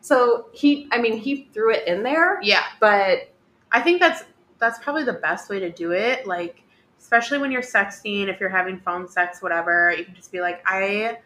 So 0.07 0.47
he, 0.53 0.87
I 0.91 0.99
mean, 0.99 1.17
he 1.17 1.49
threw 1.53 1.71
it 1.73 1.85
in 1.87 2.01
there, 2.03 2.39
Yeah. 2.41 2.63
but 2.79 3.33
I 3.71 3.81
think 3.81 3.99
that's 3.99 4.23
that's 4.59 4.79
probably 4.79 5.03
the 5.03 5.13
best 5.13 5.49
way 5.49 5.59
to 5.59 5.69
do 5.69 5.91
it. 5.91 6.25
Like, 6.25 6.63
especially 6.97 7.37
when 7.39 7.51
you're 7.51 7.61
sexting, 7.61 8.27
if 8.27 8.39
you're 8.39 8.49
having 8.49 8.79
phone 8.79 9.07
sex, 9.07 9.41
whatever, 9.41 9.93
you 9.95 10.05
can 10.05 10.15
just 10.15 10.31
be 10.31 10.39
like, 10.41 10.61
I 10.65 11.19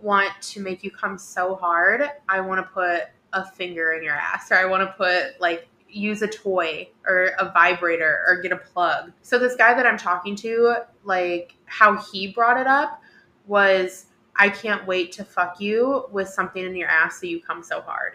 want 0.00 0.30
to 0.40 0.60
make 0.60 0.84
you 0.84 0.90
come 0.90 1.18
so 1.18 1.56
hard. 1.56 2.02
I 2.28 2.40
want 2.40 2.64
to 2.64 2.72
put 2.72 3.02
a 3.32 3.44
finger 3.44 3.92
in 3.92 4.02
your 4.04 4.14
ass, 4.14 4.50
or 4.52 4.54
I 4.54 4.64
want 4.66 4.88
to 4.88 4.94
put 4.96 5.40
like 5.40 5.68
use 5.90 6.22
a 6.22 6.28
toy 6.28 6.88
or 7.06 7.32
a 7.38 7.50
vibrator 7.52 8.20
or 8.28 8.40
get 8.40 8.52
a 8.52 8.56
plug. 8.56 9.10
So 9.22 9.38
this 9.38 9.56
guy 9.56 9.74
that 9.74 9.84
I'm 9.86 9.98
talking 9.98 10.36
to, 10.36 10.76
like 11.02 11.56
how 11.64 11.96
he 11.96 12.28
brought 12.32 12.58
it 12.60 12.66
up 12.66 13.02
was 13.46 14.06
I 14.36 14.48
can't 14.50 14.86
wait 14.86 15.10
to 15.12 15.24
fuck 15.24 15.60
you 15.60 16.04
with 16.12 16.28
something 16.28 16.64
in 16.64 16.76
your 16.76 16.88
ass 16.88 17.20
so 17.20 17.26
you 17.26 17.40
come 17.40 17.62
so 17.62 17.80
hard. 17.80 18.12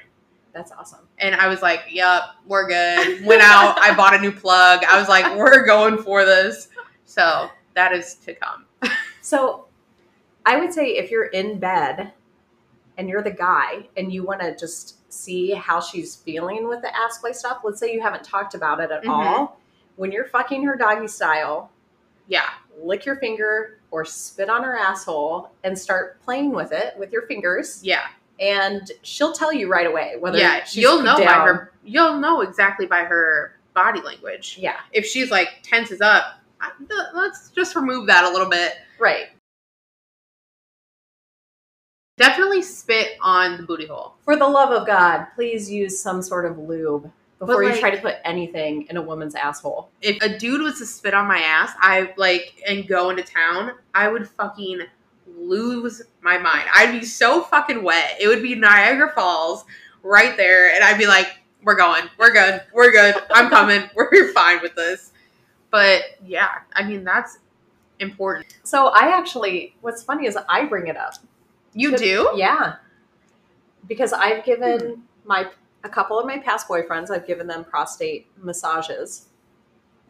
That's 0.54 0.72
awesome. 0.72 1.08
And 1.18 1.36
I 1.36 1.48
was 1.48 1.62
like, 1.62 1.82
yep, 1.89 2.22
we're 2.46 2.68
good." 2.68 3.26
Went 3.26 3.42
out. 3.42 3.78
I 3.80 3.94
bought 3.96 4.13
a 4.13 4.20
new 4.20 4.32
plug. 4.32 4.84
I 4.86 5.00
was 5.00 5.10
like, 5.10 5.36
"We're 5.38 5.66
going 5.66 5.98
for 5.98 6.26
this." 6.26 6.70
So 7.06 7.50
that 7.74 7.92
is 7.94 8.16
to 8.26 8.34
come. 8.36 8.66
So 9.22 9.66
I 10.46 10.58
would 10.58 10.74
say 10.74 10.98
if 10.98 11.10
you're 11.12 11.26
in 11.28 11.60
bed 11.60 12.12
and 12.98 13.08
you're 13.10 13.22
the 13.24 13.32
guy 13.32 13.88
and 13.98 14.12
you 14.12 14.24
want 14.24 14.42
to 14.42 14.56
just 14.56 15.12
see 15.12 15.52
how 15.52 15.80
she's 15.80 16.16
feeling 16.16 16.68
with 16.68 16.82
the 16.82 16.96
ass 16.96 17.18
play 17.20 17.34
stuff, 17.34 17.60
let's 17.63 17.80
say 17.80 17.94
you 17.94 18.02
haven't 18.02 18.24
talked 18.24 18.54
about 18.54 18.80
it 18.80 18.92
at 18.92 19.04
Mhm. 19.04 19.10
all. 19.10 19.60
When 19.96 20.12
you're 20.12 20.26
fucking 20.26 20.63
her 20.63 20.76
doggy 20.76 21.08
style, 21.08 21.70
Yeah, 22.28 22.50
lick 22.82 23.06
your 23.06 23.16
finger 23.18 23.80
or 23.92 24.06
spit 24.06 24.50
on 24.50 24.63
her 24.63 24.78
asshole 24.78 25.52
and 25.63 25.78
start 25.78 26.22
playing 26.22 26.52
with 26.52 26.72
it 26.72 26.98
with 26.98 27.12
your 27.12 27.24
fingers. 27.24 27.82
yeah, 27.84 28.08
And 28.39 28.91
she'll 29.04 29.34
tell 29.34 29.54
you 29.54 29.69
right 29.72 29.88
away 29.88 30.15
whether 30.19 30.38
yeah. 30.38 30.65
You'll 30.72 31.02
know 31.02 31.17
by 31.17 31.34
her. 31.34 31.72
You'll 31.84 32.17
know 32.17 32.41
exactly 32.41 32.86
by 32.86 33.04
her 33.04 33.56
body 33.74 34.02
language. 34.02 34.58
Yeah, 34.60 34.78
If 34.91 35.06
she's 35.06 35.32
like 35.32 35.50
tenses 35.63 36.02
up, 36.02 36.39
let's 37.13 37.50
just 37.50 37.76
remove 37.76 38.08
that 38.08 38.24
a 38.24 38.30
little 38.30 38.50
bit. 38.50 38.74
right. 39.00 39.26
Definitely 42.17 42.62
spit 42.62 43.17
on 43.22 43.58
the 43.58 43.63
booty 43.63 43.88
hole. 43.88 44.13
For 44.24 44.36
the 44.36 44.48
love 44.48 44.69
of 44.72 44.86
God, 44.86 45.26
please 45.36 45.69
use 45.69 46.00
some 46.00 46.22
sort 46.22 46.46
of 46.46 46.60
lube 46.60 47.12
before 47.39 47.63
you 47.63 47.76
try 47.76 47.89
to 47.89 47.98
put 48.00 48.17
anything 48.24 48.86
in 48.89 48.98
a 48.98 49.02
woman's 49.02 49.34
asshole. 49.34 49.89
If 50.02 50.22
a 50.22 50.38
dude 50.38 50.62
was 50.62 50.78
to 50.78 50.86
spit 50.86 51.15
on 51.15 51.28
my 51.28 51.39
ass, 51.39 51.72
I 51.80 52.13
like 52.15 52.62
and 52.67 52.88
go 52.88 53.10
into 53.10 53.24
town, 53.24 53.72
I 53.96 54.10
would 54.10 54.30
fucking 54.30 54.82
lose 55.36 56.02
my 56.22 56.38
mind. 56.38 56.65
I'd 56.74 56.91
be 57.00 57.06
so 57.06 57.41
fucking 57.43 57.84
wet. 57.84 58.17
It 58.19 58.28
would 58.28 58.41
be 58.43 58.56
Niagara 58.56 59.12
Falls 59.13 59.65
right 60.04 60.36
there, 60.38 60.74
and 60.74 60.84
I'd 60.84 60.98
be 60.98 61.08
like, 61.08 61.28
"We're 61.63 61.76
going. 61.76 62.04
We're 62.17 62.32
good. 62.32 62.62
We're 62.74 62.91
good. 62.91 63.15
I'm 63.32 63.50
coming. 63.50 63.89
We're 63.96 64.32
fine 64.34 64.62
with 64.62 64.76
this." 64.76 65.12
But 65.72 66.04
yeah, 66.26 66.60
I 66.76 66.84
mean 66.84 67.04
that's 67.04 67.39
important. 68.00 68.46
So 68.63 68.88
I 68.88 69.15
actually, 69.17 69.76
what's 69.82 70.04
funny 70.04 70.28
is 70.28 70.38
I 70.50 70.65
bring 70.65 70.88
it 70.88 70.98
up. 70.98 71.15
You 71.74 71.91
To- 71.91 71.98
do? 71.98 72.30
Yeah. 72.36 72.76
Because 73.88 74.13
I've 74.13 74.43
given 74.46 74.80
Hmm. 74.80 75.02
my 75.26 75.50
a 75.84 75.89
couple 75.89 76.17
of 76.17 76.26
my 76.26 76.38
past 76.38 76.67
boyfriends, 76.67 77.10
I've 77.10 77.28
given 77.28 77.46
them 77.48 77.65
prostate 77.65 78.28
massages. 78.38 79.26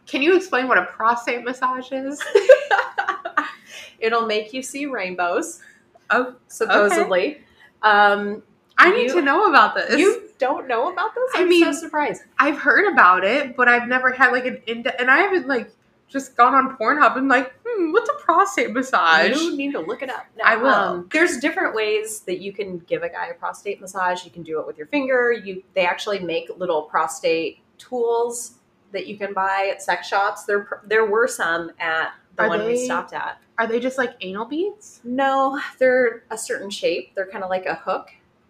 Can 0.05 0.21
you 0.21 0.35
explain 0.35 0.67
what 0.67 0.77
a 0.77 0.85
prostate 0.85 1.43
massage 1.43 1.91
is? 1.91 2.21
It'll 3.99 4.25
make 4.25 4.53
you 4.53 4.61
see 4.61 4.85
rainbows, 4.85 5.61
Oh, 6.09 6.35
supposedly. 6.47 7.41
Um, 7.81 8.43
I 8.77 8.91
need 8.91 9.03
You- 9.09 9.13
to 9.15 9.21
know 9.21 9.49
about 9.49 9.75
this. 9.75 9.97
you 9.97 10.29
don't 10.39 10.67
know 10.67 10.91
about 10.91 11.15
this? 11.15 11.31
I 11.35 11.41
I'm 11.41 11.49
mean- 11.49 11.63
so 11.63 11.71
surprised. 11.71 12.23
I've 12.37 12.57
heard 12.57 12.91
about 12.91 13.23
it, 13.23 13.55
but 13.55 13.67
I've 13.69 13.87
never 13.87 14.11
had 14.11 14.31
like 14.31 14.45
an 14.45 14.61
in 14.67 14.85
and 14.99 15.09
I 15.09 15.19
haven't 15.19 15.47
like 15.47 15.71
just 16.09 16.35
gone 16.35 16.53
on 16.53 16.77
Pornhub 16.77 17.17
and 17.17 17.27
like, 17.29 17.53
hmm, 17.65 17.91
what's 17.93 18.09
a 18.09 18.13
prostate 18.15 18.71
massage? 18.71 19.39
You 19.41 19.55
need 19.55 19.71
to 19.71 19.79
look 19.79 20.01
it 20.03 20.09
up. 20.09 20.25
No, 20.37 20.43
I 20.45 20.55
will. 20.57 20.67
um, 20.69 21.09
there's 21.11 21.37
different 21.37 21.73
ways 21.73 22.19
that 22.21 22.39
you 22.39 22.51
can 22.51 22.79
give 22.79 23.03
a 23.03 23.09
guy 23.09 23.27
a 23.27 23.33
prostate 23.33 23.79
massage. 23.79 24.25
You 24.25 24.31
can 24.31 24.43
do 24.43 24.59
it 24.59 24.67
with 24.67 24.77
your 24.77 24.87
finger. 24.87 25.31
You 25.31 25.63
they 25.75 25.85
actually 25.85 26.19
make 26.19 26.49
little 26.57 26.81
prostate 26.83 27.59
tools 27.77 28.55
that 28.93 29.07
you 29.07 29.17
can 29.17 29.33
buy 29.33 29.69
at 29.71 29.81
sex 29.81 30.07
shops. 30.07 30.45
There 30.45 30.81
there 30.85 31.05
were 31.05 31.27
some 31.27 31.71
at 31.79 32.13
the 32.35 32.43
Are 32.43 32.49
one 32.49 32.65
we 32.65 32.85
stopped 32.85 33.13
at. 33.13 33.39
Are 33.57 33.67
they 33.67 33.79
just 33.79 33.97
like 33.97 34.15
anal 34.21 34.45
beads? 34.45 35.01
No, 35.03 35.59
they're 35.77 36.23
a 36.31 36.37
certain 36.37 36.69
shape. 36.69 37.13
They're 37.15 37.27
kind 37.27 37.43
of 37.43 37.49
like 37.49 37.65
a 37.65 37.75
hook. 37.75 38.09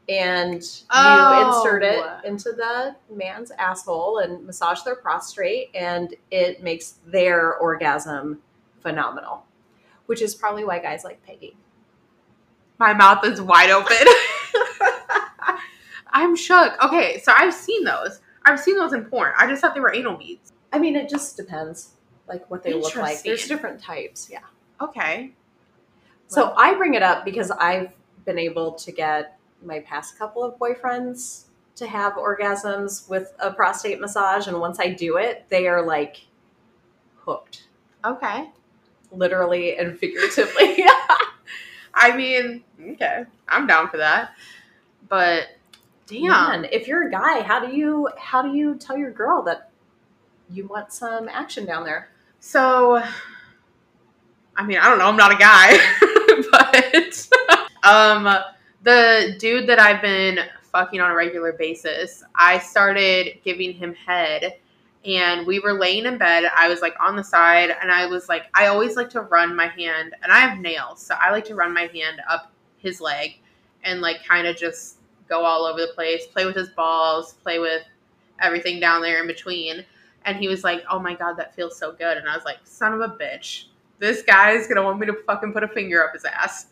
And 0.10 0.62
you 0.62 0.86
Oh. 0.92 1.58
insert 1.58 1.84
it 1.84 2.04
oh. 2.04 2.20
into 2.28 2.52
the 2.52 2.96
man's 3.10 3.52
asshole 3.52 4.20
and 4.20 4.46
massage 4.46 4.82
their 4.82 4.96
prostate, 4.96 5.70
and 5.74 6.14
it 6.30 6.62
makes 6.62 6.96
their 7.06 7.56
orgasm 7.56 8.42
phenomenal, 8.82 9.46
which 10.08 10.22
is 10.22 10.36
probably 10.36 10.66
why 10.66 10.80
guys 10.80 11.04
like 11.06 11.24
Peggy. 11.26 11.56
My 12.80 12.94
mouth 12.94 13.24
is 13.26 13.42
wide 13.42 13.70
open. 13.70 13.96
I'm 16.12 16.36
shook. 16.36 16.74
Okay, 16.84 17.20
so 17.20 17.32
I've 17.36 17.54
seen 17.54 17.84
those. 17.86 18.20
I've 18.46 18.60
seen 18.60 18.78
those 18.78 18.94
in 18.94 19.06
porn. 19.06 19.34
I 19.38 19.48
just 19.48 19.62
thought 19.62 19.74
they 19.74 19.80
were 19.80 19.94
anal 19.94 20.18
beads. 20.18 20.52
I 20.72 20.80
mean, 20.80 20.96
it 20.96 21.10
just 21.10 21.38
depends, 21.38 21.92
like 22.28 22.50
what 22.50 22.64
they 22.64 22.74
look 22.74 22.96
like. 22.96 23.24
There's 23.24 23.48
different 23.48 23.82
types, 23.82 24.28
yeah. 24.32 24.40
Okay. 24.82 25.32
So 26.28 26.54
I 26.58 26.74
bring 26.74 26.96
it 26.96 27.04
up 27.04 27.26
because 27.26 27.52
I've 27.52 27.92
been 28.26 28.40
able 28.40 28.74
to 28.74 28.92
get 28.92 29.38
my 29.64 29.80
past 29.82 30.18
couple 30.18 30.44
of 30.44 30.58
boyfriends 30.58 31.46
to 31.76 31.88
have 31.88 32.14
orgasms 32.14 33.08
with 33.10 33.34
a 33.40 33.52
prostate 33.52 34.00
massage, 34.00 34.48
and 34.48 34.60
once 34.60 34.80
I 34.80 34.90
do 34.90 35.18
it, 35.18 35.46
they 35.50 35.68
are 35.68 35.86
like 35.86 36.26
hooked, 37.20 37.68
Okay. 38.04 38.50
literally 39.12 39.78
and 39.78 39.98
figuratively. 40.00 40.84
I 41.94 42.16
mean, 42.16 42.64
okay. 42.82 43.24
I'm 43.48 43.68
down 43.68 43.90
for 43.90 43.98
that. 43.98 44.32
But 45.08 45.48
damn. 46.08 46.62
Man, 46.62 46.68
if 46.72 46.88
you're 46.88 47.08
a 47.08 47.12
guy, 47.12 47.42
how 47.42 47.66
do 47.66 47.76
you 47.76 48.10
how 48.18 48.42
do 48.42 48.56
you 48.56 48.76
tell 48.76 48.98
your 48.98 49.12
girl 49.12 49.42
that 49.44 49.70
you 50.50 50.68
want 50.68 50.92
some 50.92 51.30
action 51.30 51.66
down 51.66 51.84
there? 51.84 52.10
So, 52.40 53.02
I 54.56 54.64
mean, 54.66 54.78
I 54.78 54.90
don't 54.90 55.00
know. 55.00 55.08
I'm 55.08 55.16
not 55.16 55.32
a 55.32 55.38
guy, 55.38 55.78
but 56.52 57.30
um, 57.84 58.44
the 58.84 59.36
dude 59.40 59.68
that 59.68 59.80
I've 59.80 60.02
been 60.02 60.40
fucking 60.72 61.00
on 61.00 61.12
a 61.12 61.16
regular 61.16 61.54
basis, 61.54 62.24
I 62.36 62.60
started 62.60 63.40
giving 63.44 63.74
him 63.74 63.94
head, 63.94 64.58
and 65.06 65.48
we 65.48 65.60
were 65.60 65.74
laying 65.74 66.06
in 66.06 66.18
bed. 66.18 66.52
I 66.56 66.68
was 66.68 66.82
like 66.82 66.96
on 67.00 67.16
the 67.16 67.24
side, 67.24 67.74
and 67.82 67.92
I 67.92 68.06
was 68.08 68.28
like, 68.28 68.44
I 68.54 68.68
always 68.68 68.96
like 68.96 69.10
to 69.12 69.22
run 69.22 69.56
my 69.56 69.68
hand, 69.68 70.14
and 70.22 70.32
I 70.32 70.40
have 70.40 70.60
nails, 70.60 71.02
so 71.02 71.16
I 71.20 71.32
like 71.32 71.46
to 71.46 71.56
run 71.56 71.74
my 71.74 71.88
hand 71.94 72.22
up 72.30 72.52
his 72.78 73.00
leg, 73.00 73.40
and 73.84 74.02
like 74.02 74.26
kind 74.26 74.48
of 74.48 74.58
just 74.58 74.98
go 75.28 75.44
all 75.46 75.66
over 75.66 75.80
the 75.80 75.92
place, 75.94 76.28
play 76.28 76.46
with 76.46 76.56
his 76.56 76.70
balls, 76.70 77.34
play 77.44 77.60
with 77.60 77.84
everything 78.40 78.80
down 78.80 79.02
there 79.02 79.22
in 79.22 79.28
between. 79.28 79.86
And 80.26 80.38
he 80.38 80.48
was 80.48 80.64
like, 80.64 80.84
"Oh 80.90 81.00
my 81.00 81.16
god, 81.16 81.38
that 81.38 81.56
feels 81.56 81.78
so 81.78 81.92
good." 81.92 82.18
And 82.18 82.28
I 82.30 82.36
was 82.36 82.46
like, 82.46 82.60
"Son 82.64 82.94
of 82.94 83.02
a 83.02 83.10
bitch, 83.10 83.66
this 84.00 84.22
guy's 84.24 84.68
gonna 84.68 84.84
want 84.84 85.00
me 85.00 85.06
to 85.08 85.14
fucking 85.26 85.54
put 85.54 85.64
a 85.64 85.68
finger 85.68 86.04
up 86.06 86.14
his 86.14 86.26
ass." 86.26 86.68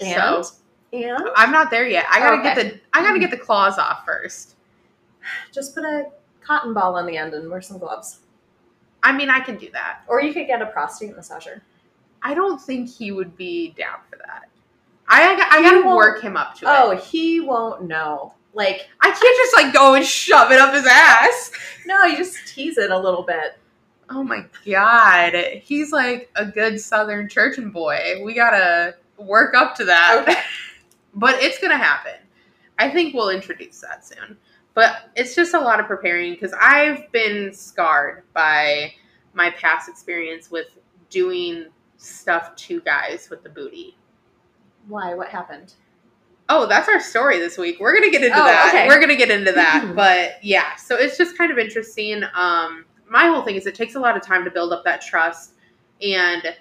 And 0.00 0.14
so 0.14 0.56
and 0.92 1.28
I'm 1.36 1.50
not 1.52 1.70
there 1.70 1.86
yet. 1.88 2.06
I 2.10 2.18
gotta 2.20 2.38
Okay. 2.38 2.54
get 2.54 2.56
the 2.56 2.80
I 2.92 3.02
gotta 3.02 3.18
get 3.18 3.30
the 3.30 3.36
claws 3.36 3.78
off 3.78 4.04
first. 4.04 4.54
just 5.52 5.74
put 5.74 5.84
a 5.84 6.06
cotton 6.40 6.72
ball 6.74 6.96
on 6.96 7.06
the 7.06 7.16
end 7.16 7.34
and 7.34 7.50
wear 7.50 7.60
some 7.60 7.78
gloves. 7.78 8.20
I 9.02 9.12
mean, 9.12 9.30
I 9.30 9.40
can 9.40 9.56
do 9.56 9.70
that. 9.70 10.00
Or 10.08 10.20
you 10.20 10.32
could 10.32 10.46
get 10.46 10.62
a 10.62 10.66
prostate 10.66 11.16
massager. 11.16 11.60
I 12.22 12.34
don't 12.34 12.60
think 12.60 12.88
he 12.88 13.12
would 13.12 13.36
be 13.36 13.72
down 13.78 13.98
for 14.10 14.16
that. 14.16 14.48
I 15.08 15.22
I, 15.34 15.58
I 15.58 15.62
gotta 15.62 15.86
work 15.86 16.22
him 16.22 16.36
up 16.36 16.54
to 16.56 16.66
Oh, 16.66 16.90
it. 16.90 16.98
Oh, 16.98 17.02
he 17.02 17.40
won't 17.40 17.82
know. 17.84 18.32
Like, 18.54 18.88
I 19.00 19.10
can't 19.10 19.20
just 19.20 19.54
like 19.54 19.72
go 19.74 19.94
and 19.94 20.04
shove 20.04 20.50
it 20.50 20.58
up 20.58 20.72
his 20.74 20.86
ass. 20.86 21.52
no, 21.86 22.04
you 22.04 22.16
just 22.16 22.36
tease 22.48 22.78
it 22.78 22.90
a 22.90 22.98
little 22.98 23.22
bit. 23.22 23.58
Oh 24.08 24.22
my 24.22 24.44
god, 24.64 25.34
he's 25.62 25.92
like 25.92 26.30
a 26.36 26.46
good 26.46 26.80
Southern 26.80 27.28
churchin' 27.28 27.70
boy. 27.70 28.20
We 28.24 28.34
gotta 28.34 28.94
work 29.18 29.54
up 29.54 29.74
to 29.76 29.84
that. 29.84 30.22
Okay. 30.22 30.40
but 31.14 31.42
it's 31.42 31.58
gonna 31.58 31.76
happen. 31.76 32.14
I 32.78 32.90
think 32.90 33.14
we'll 33.14 33.30
introduce 33.30 33.80
that 33.80 34.06
soon. 34.06 34.36
But 34.74 35.10
it's 35.16 35.34
just 35.34 35.54
a 35.54 35.60
lot 35.60 35.80
of 35.80 35.86
preparing 35.86 36.34
because 36.34 36.52
I've 36.60 37.10
been 37.10 37.52
scarred 37.54 38.24
by 38.34 38.92
my 39.32 39.50
past 39.50 39.88
experience 39.88 40.50
with 40.50 40.66
doing 41.10 41.66
stuff 41.96 42.54
to 42.56 42.80
guys 42.82 43.28
with 43.30 43.42
the 43.42 43.48
booty. 43.48 43.96
Why? 44.88 45.14
What 45.14 45.28
happened? 45.28 45.74
Oh, 46.48 46.66
that's 46.66 46.88
our 46.88 47.00
story 47.00 47.38
this 47.38 47.58
week. 47.58 47.78
We're 47.80 47.94
gonna 47.94 48.10
get 48.10 48.22
into 48.22 48.38
Oh, 48.40 48.44
that. 48.44 48.68
okay. 48.74 48.88
We're 48.88 49.00
gonna 49.00 49.16
get 49.16 49.30
into 49.30 49.52
that. 49.52 49.92
but 49.96 50.42
yeah, 50.42 50.76
so 50.76 50.96
it's 50.96 51.18
just 51.18 51.36
kind 51.36 51.50
of 51.50 51.58
interesting. 51.58 52.22
Um, 52.34 52.84
my 53.08 53.26
whole 53.26 53.42
thing 53.42 53.56
is 53.56 53.66
it 53.66 53.74
takes 53.74 53.94
a 53.96 54.00
lot 54.00 54.16
of 54.16 54.22
time 54.22 54.44
to 54.44 54.50
build 54.50 54.72
up 54.72 54.84
that 54.84 55.00
trust, 55.00 55.52
and 56.00 56.54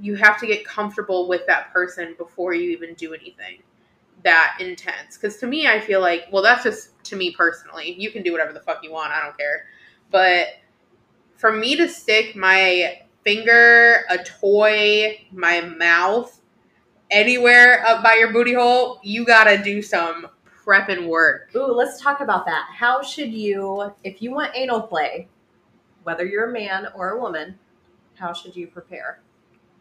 you 0.00 0.14
have 0.16 0.38
to 0.40 0.46
get 0.46 0.64
comfortable 0.64 1.28
with 1.28 1.42
that 1.46 1.72
person 1.72 2.14
before 2.18 2.54
you 2.54 2.70
even 2.70 2.94
do 2.94 3.14
anything 3.14 3.62
that 4.22 4.56
intense. 4.58 5.16
Because 5.16 5.36
to 5.38 5.46
me, 5.46 5.68
I 5.68 5.78
feel 5.80 6.00
like, 6.00 6.26
well, 6.32 6.42
that's 6.42 6.64
just 6.64 6.90
to 7.04 7.16
me 7.16 7.32
personally. 7.32 7.94
You 7.98 8.10
can 8.10 8.22
do 8.22 8.32
whatever 8.32 8.52
the 8.52 8.60
fuck 8.60 8.82
you 8.82 8.90
want. 8.90 9.12
I 9.12 9.22
don't 9.22 9.36
care. 9.36 9.66
But 10.10 10.48
for 11.36 11.52
me 11.52 11.76
to 11.76 11.88
stick 11.88 12.34
my 12.34 13.00
finger, 13.22 14.04
a 14.10 14.18
toy, 14.18 15.26
my 15.32 15.60
mouth 15.60 16.40
anywhere 17.14 17.86
up 17.86 18.02
by 18.02 18.14
your 18.14 18.32
booty 18.32 18.54
hole, 18.54 18.98
you 19.02 19.24
gotta 19.24 19.56
do 19.62 19.80
some 19.80 20.26
prepping 20.64 21.06
work. 21.08 21.50
Ooh, 21.54 21.72
let's 21.72 22.00
talk 22.00 22.20
about 22.20 22.44
that. 22.46 22.66
How 22.74 23.02
should 23.02 23.32
you, 23.32 23.92
if 24.02 24.20
you 24.20 24.32
want 24.32 24.54
anal 24.56 24.82
play, 24.82 25.28
whether 26.02 26.26
you're 26.26 26.50
a 26.50 26.52
man 26.52 26.88
or 26.94 27.10
a 27.10 27.20
woman, 27.20 27.58
how 28.16 28.32
should 28.32 28.56
you 28.56 28.66
prepare? 28.66 29.20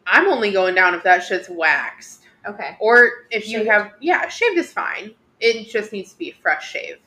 I'm 0.05 0.27
only 0.27 0.51
going 0.51 0.75
down 0.75 0.93
if 0.93 1.03
that 1.03 1.23
shit's 1.23 1.49
waxed. 1.49 2.23
Okay. 2.45 2.77
Or 2.79 3.09
if 3.31 3.47
you 3.47 3.65
have, 3.65 3.93
yeah, 3.99 4.27
shaved 4.27 4.57
is 4.57 4.71
fine. 4.71 5.11
It 5.39 5.69
just 5.69 5.91
needs 5.91 6.11
to 6.11 6.17
be 6.17 6.29
a 6.29 6.35
fresh 6.41 6.69
shave. 6.69 6.97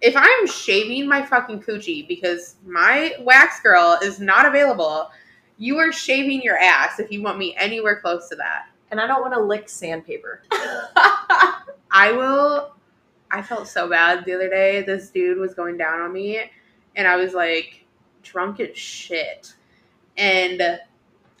If 0.00 0.14
I'm 0.16 0.46
shaving 0.46 1.06
my 1.06 1.24
fucking 1.24 1.62
coochie 1.62 2.08
because 2.08 2.56
my 2.66 3.14
wax 3.20 3.60
girl 3.60 3.98
is 4.02 4.18
not 4.18 4.46
available, 4.46 5.10
you 5.58 5.78
are 5.78 5.92
shaving 5.92 6.40
your 6.42 6.56
ass 6.56 6.98
if 6.98 7.12
you 7.12 7.22
want 7.22 7.38
me 7.38 7.54
anywhere 7.58 8.00
close 8.00 8.28
to 8.30 8.36
that. 8.36 8.69
And 8.90 9.00
I 9.00 9.06
don't 9.06 9.20
want 9.20 9.34
to 9.34 9.40
lick 9.40 9.68
sandpaper. 9.68 10.42
I 10.50 12.12
will. 12.12 12.74
I 13.30 13.42
felt 13.42 13.68
so 13.68 13.88
bad 13.88 14.24
the 14.24 14.34
other 14.34 14.48
day. 14.48 14.82
This 14.82 15.10
dude 15.10 15.38
was 15.38 15.54
going 15.54 15.76
down 15.76 16.00
on 16.00 16.12
me, 16.12 16.40
and 16.96 17.06
I 17.06 17.16
was 17.16 17.32
like 17.32 17.84
drunk 18.22 18.60
as 18.60 18.76
shit. 18.76 19.54
And 20.16 20.80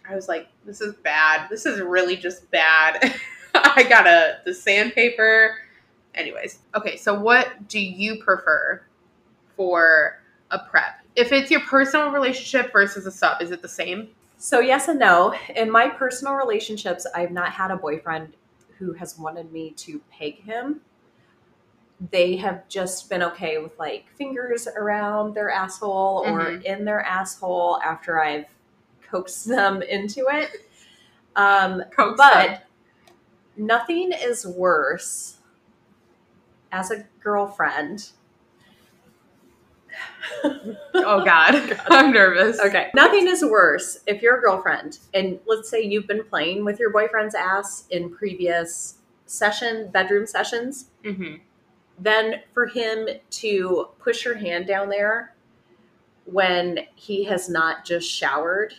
I 0.08 0.14
was 0.14 0.28
like, 0.28 0.48
this 0.64 0.80
is 0.80 0.94
bad. 0.96 1.48
This 1.50 1.66
is 1.66 1.80
really 1.80 2.16
just 2.16 2.50
bad. 2.50 3.14
I 3.54 3.82
got 3.82 4.06
a 4.06 4.38
the 4.44 4.54
sandpaper. 4.54 5.56
Anyways, 6.14 6.60
okay. 6.74 6.96
So, 6.96 7.18
what 7.18 7.68
do 7.68 7.80
you 7.80 8.22
prefer 8.22 8.82
for 9.56 10.20
a 10.50 10.58
prep? 10.58 11.00
If 11.16 11.32
it's 11.32 11.50
your 11.50 11.60
personal 11.60 12.10
relationship 12.10 12.72
versus 12.72 13.06
a 13.06 13.10
sub, 13.10 13.42
is 13.42 13.50
it 13.50 13.62
the 13.62 13.68
same? 13.68 14.08
So, 14.42 14.60
yes 14.60 14.88
and 14.88 14.98
no. 14.98 15.34
In 15.54 15.70
my 15.70 15.86
personal 15.90 16.32
relationships, 16.32 17.06
I've 17.14 17.30
not 17.30 17.52
had 17.52 17.70
a 17.70 17.76
boyfriend 17.76 18.32
who 18.78 18.94
has 18.94 19.18
wanted 19.18 19.52
me 19.52 19.72
to 19.72 20.00
peg 20.10 20.42
him. 20.42 20.80
They 22.10 22.36
have 22.36 22.66
just 22.66 23.10
been 23.10 23.22
okay 23.22 23.58
with 23.58 23.78
like 23.78 24.06
fingers 24.16 24.66
around 24.66 25.34
their 25.34 25.50
asshole 25.50 26.24
or 26.26 26.40
Mhm. 26.40 26.62
in 26.62 26.84
their 26.86 27.02
asshole 27.02 27.82
after 27.82 28.18
I've 28.18 28.46
coaxed 29.02 29.46
them 29.46 29.82
into 29.82 30.24
it. 30.30 30.50
Um, 31.36 31.84
Coke 31.94 32.16
but 32.16 32.62
nothing 33.58 34.10
is 34.12 34.46
worse 34.46 35.36
as 36.72 36.90
a 36.90 37.04
girlfriend 37.22 38.12
Oh 40.94 41.24
God, 41.24 41.78
I'm 41.90 42.12
nervous. 42.12 42.58
Okay. 42.60 42.90
Nothing 42.94 43.26
is 43.26 43.44
worse 43.44 43.98
if 44.06 44.22
you're 44.22 44.38
a 44.38 44.40
girlfriend 44.40 44.98
and 45.14 45.38
let's 45.46 45.68
say 45.68 45.82
you've 45.82 46.06
been 46.06 46.24
playing 46.24 46.64
with 46.64 46.78
your 46.78 46.90
boyfriend's 46.90 47.34
ass 47.34 47.86
in 47.90 48.10
previous 48.10 48.98
session, 49.26 49.90
bedroom 49.90 50.26
sessions, 50.26 50.86
hmm 51.04 51.36
than 52.00 52.36
for 52.54 52.66
him 52.66 53.06
to 53.28 53.88
push 53.98 54.24
your 54.24 54.34
hand 54.34 54.66
down 54.66 54.88
there 54.88 55.34
when 56.24 56.80
he 56.94 57.24
has 57.24 57.48
not 57.48 57.84
just 57.84 58.10
showered. 58.10 58.74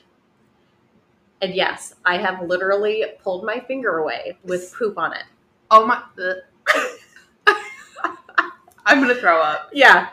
And 1.41 1.53
yes, 1.53 1.93
I 2.05 2.17
have 2.17 2.41
literally 2.41 3.05
pulled 3.23 3.45
my 3.45 3.59
finger 3.59 3.99
away 3.99 4.37
with 4.43 4.73
poop 4.73 4.97
on 4.97 5.13
it. 5.13 5.23
Oh 5.69 5.85
my. 5.85 6.01
I'm 8.85 8.99
gonna 8.99 9.15
throw 9.15 9.39
up. 9.39 9.69
Yeah. 9.71 10.09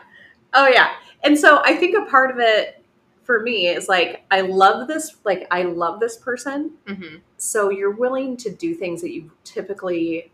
Oh 0.53 0.67
yeah. 0.67 0.91
And 1.23 1.37
so 1.37 1.61
I 1.63 1.75
think 1.75 1.95
a 1.97 2.09
part 2.09 2.31
of 2.31 2.37
it 2.39 2.83
for 3.23 3.41
me 3.41 3.67
is 3.67 3.87
like 3.87 4.23
I 4.31 4.41
love 4.41 4.87
this 4.87 5.17
like 5.23 5.47
I 5.51 5.63
love 5.63 5.99
this 5.99 6.17
person. 6.17 6.71
hmm 6.87 7.17
So 7.37 7.69
you're 7.69 7.91
willing 7.91 8.37
to 8.37 8.49
do 8.49 8.73
things 8.73 9.01
that 9.01 9.11
you 9.11 9.31
typically 9.43 10.31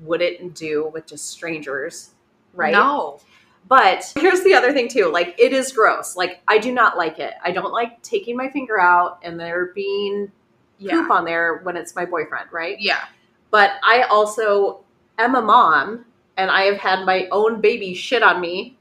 wouldn't 0.00 0.54
do 0.54 0.90
with 0.94 1.06
just 1.06 1.28
strangers, 1.30 2.10
right? 2.54 2.72
No. 2.72 3.20
But 3.68 4.10
here's 4.16 4.42
the 4.42 4.54
other 4.54 4.72
thing 4.72 4.88
too. 4.88 5.10
Like 5.12 5.34
it 5.38 5.52
is 5.52 5.70
gross. 5.72 6.16
Like 6.16 6.40
I 6.48 6.58
do 6.58 6.72
not 6.72 6.96
like 6.96 7.18
it. 7.18 7.34
I 7.44 7.50
don't 7.52 7.72
like 7.72 8.00
taking 8.02 8.36
my 8.36 8.48
finger 8.48 8.80
out 8.80 9.18
and 9.22 9.38
there 9.38 9.66
being 9.74 10.32
Yeah. 10.78 10.92
poop 11.02 11.10
on 11.10 11.24
there 11.26 11.58
when 11.62 11.76
it's 11.76 11.94
my 11.94 12.06
boyfriend, 12.06 12.50
right? 12.52 12.80
Yeah. 12.80 13.04
But 13.50 13.72
I 13.84 14.02
also 14.04 14.84
am 15.18 15.34
a 15.34 15.42
mom 15.42 16.06
and 16.38 16.50
I 16.50 16.62
have 16.62 16.78
had 16.78 17.04
my 17.04 17.28
own 17.30 17.60
baby 17.60 17.92
shit 17.92 18.22
on 18.22 18.40
me 18.40 18.78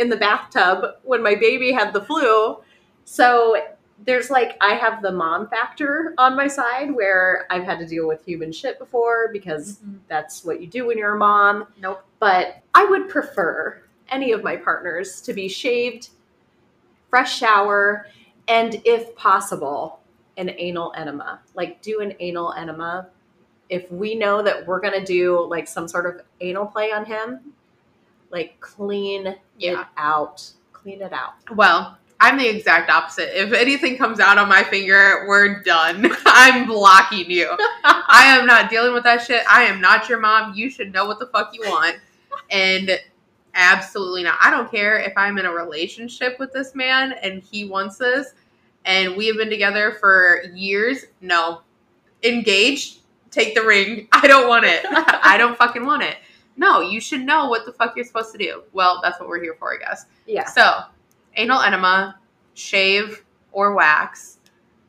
in 0.00 0.08
the 0.08 0.16
bathtub 0.16 0.96
when 1.04 1.22
my 1.22 1.34
baby 1.34 1.70
had 1.70 1.92
the 1.92 2.00
flu. 2.00 2.56
So 3.04 3.56
there's 4.06 4.30
like 4.30 4.56
I 4.60 4.74
have 4.74 5.02
the 5.02 5.12
mom 5.12 5.48
factor 5.48 6.14
on 6.16 6.34
my 6.34 6.48
side 6.48 6.92
where 6.92 7.46
I've 7.50 7.64
had 7.64 7.78
to 7.80 7.86
deal 7.86 8.08
with 8.08 8.24
human 8.24 8.50
shit 8.50 8.78
before 8.78 9.28
because 9.32 9.78
mm-hmm. 9.78 9.98
that's 10.08 10.42
what 10.42 10.60
you 10.60 10.66
do 10.66 10.86
when 10.86 10.96
you're 10.96 11.14
a 11.16 11.18
mom. 11.18 11.66
Nope. 11.80 12.02
But 12.18 12.62
I 12.74 12.86
would 12.86 13.08
prefer 13.08 13.82
any 14.08 14.32
of 14.32 14.42
my 14.42 14.56
partners 14.56 15.20
to 15.22 15.34
be 15.34 15.48
shaved, 15.48 16.08
fresh 17.10 17.38
shower, 17.38 18.06
and 18.48 18.80
if 18.84 19.14
possible, 19.16 20.00
an 20.38 20.50
anal 20.56 20.92
enema. 20.96 21.40
Like 21.54 21.82
do 21.82 22.00
an 22.00 22.14
anal 22.20 22.54
enema. 22.54 23.08
If 23.68 23.90
we 23.92 24.14
know 24.14 24.42
that 24.42 24.66
we're 24.66 24.80
gonna 24.80 25.04
do 25.04 25.46
like 25.46 25.68
some 25.68 25.86
sort 25.86 26.06
of 26.06 26.24
anal 26.40 26.66
play 26.66 26.90
on 26.90 27.04
him, 27.04 27.52
like 28.30 28.58
clean 28.60 29.36
Yeah. 29.58 29.82
it 29.82 29.86
out. 29.96 30.48
Clean 30.72 31.02
it 31.02 31.12
out. 31.12 31.34
Well, 31.54 31.98
I'm 32.20 32.36
the 32.36 32.48
exact 32.48 32.90
opposite. 32.90 33.30
If 33.38 33.52
anything 33.52 33.96
comes 33.96 34.20
out 34.20 34.36
on 34.38 34.48
my 34.48 34.62
finger, 34.62 35.24
we're 35.26 35.62
done. 35.62 36.06
I'm 36.26 36.66
blocking 36.66 37.30
you. 37.30 37.48
I 37.84 38.24
am 38.38 38.46
not 38.46 38.68
dealing 38.70 38.92
with 38.92 39.04
that 39.04 39.22
shit. 39.22 39.42
I 39.48 39.62
am 39.64 39.80
not 39.80 40.08
your 40.08 40.20
mom. 40.20 40.54
You 40.54 40.68
should 40.70 40.92
know 40.92 41.06
what 41.06 41.18
the 41.18 41.26
fuck 41.26 41.50
you 41.54 41.62
want. 41.62 41.96
And 42.50 42.98
absolutely 43.54 44.22
not. 44.22 44.38
I 44.40 44.50
don't 44.50 44.70
care 44.70 44.98
if 44.98 45.12
I'm 45.16 45.38
in 45.38 45.46
a 45.46 45.52
relationship 45.52 46.38
with 46.38 46.52
this 46.52 46.74
man 46.74 47.14
and 47.22 47.42
he 47.42 47.64
wants 47.64 47.96
this 47.96 48.34
and 48.84 49.16
we 49.16 49.26
have 49.26 49.36
been 49.36 49.50
together 49.50 49.92
for 50.00 50.42
years. 50.54 51.06
No. 51.22 51.62
Engaged, 52.22 52.98
take 53.30 53.54
the 53.54 53.62
ring. 53.62 54.08
I 54.12 54.26
don't 54.26 54.46
want 54.48 54.66
it. 54.66 54.84
I 54.86 55.36
don't 55.38 55.56
fucking 55.56 55.86
want 55.86 56.02
it. 56.02 56.16
No, 56.60 56.80
you 56.80 57.00
should 57.00 57.22
know 57.22 57.48
what 57.48 57.64
the 57.64 57.72
fuck 57.72 57.96
you're 57.96 58.04
supposed 58.04 58.32
to 58.32 58.38
do. 58.38 58.62
Well, 58.74 59.00
that's 59.02 59.18
what 59.18 59.28
we're 59.30 59.40
here 59.42 59.56
for, 59.58 59.72
I 59.74 59.78
guess. 59.78 60.04
Yeah. 60.26 60.44
So, 60.44 60.80
anal 61.36 61.62
enema, 61.62 62.18
shave 62.52 63.24
or 63.52 63.72
wax, 63.74 64.36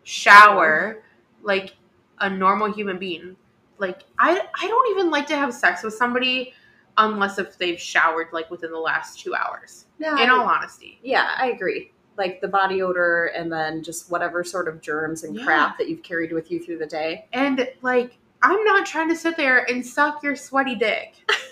shower 0.04 1.02
like 1.44 1.76
a 2.20 2.30
normal 2.30 2.72
human 2.72 3.00
being. 3.00 3.36
Like 3.78 4.04
I 4.20 4.32
I 4.62 4.68
don't 4.68 4.92
even 4.98 5.10
like 5.10 5.26
to 5.28 5.36
have 5.36 5.54
sex 5.54 5.82
with 5.82 5.94
somebody 5.94 6.54
unless 6.98 7.40
if 7.40 7.58
they've 7.58 7.80
showered 7.80 8.28
like 8.34 8.52
within 8.52 8.72
the 8.72 8.78
last 8.78 9.20
2 9.22 9.34
hours. 9.34 9.86
No, 9.98 10.18
In 10.18 10.30
all 10.30 10.42
honesty. 10.46 11.00
Yeah, 11.02 11.32
I 11.38 11.48
agree. 11.52 11.92
Like 12.18 12.42
the 12.42 12.48
body 12.50 12.82
odor 12.82 13.28
and 13.28 13.52
then 13.52 13.82
just 13.82 14.12
whatever 14.12 14.44
sort 14.44 14.68
of 14.68 14.82
germs 14.82 15.24
and 15.24 15.36
Yeah. 15.36 15.46
crap 15.46 15.78
that 15.78 15.88
you've 15.90 16.04
carried 16.04 16.34
with 16.34 16.52
you 16.52 16.64
through 16.64 16.80
the 16.80 16.86
day. 16.86 17.28
And 17.34 17.66
like 17.82 18.18
I'm 18.44 18.64
not 18.66 18.86
trying 18.86 19.08
to 19.10 19.16
sit 19.16 19.38
there 19.38 19.64
and 19.72 19.86
suck 19.86 20.22
your 20.22 20.36
sweaty 20.36 20.76
dick. 20.76 21.14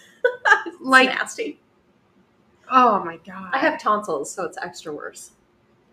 Like 0.82 1.08
like 1.10 1.18
nasty. 1.18 1.60
oh 2.72 3.04
my 3.04 3.18
god. 3.26 3.50
I 3.54 3.58
have 3.60 3.80
tonsils, 3.82 4.32
so 4.32 4.46
it's 4.46 4.58
extra 4.58 4.94
worse. 4.94 5.32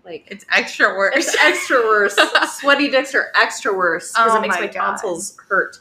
Like 0.04 0.26
it's 0.30 0.44
extra 0.52 0.96
worse. 0.96 1.14
it's 1.16 1.36
extra 1.36 1.78
worse. 1.78 2.16
Sweaty 2.60 2.88
dicks 2.90 3.14
are 3.14 3.32
extra 3.34 3.76
worse 3.76 4.12
because 4.12 4.32
Oh 4.32 4.38
it 4.38 4.40
makes 4.42 4.54
my 4.54 4.60
my, 4.62 4.66
God. 4.68 4.72
tonsils 4.92 5.36
hurt. 5.48 5.80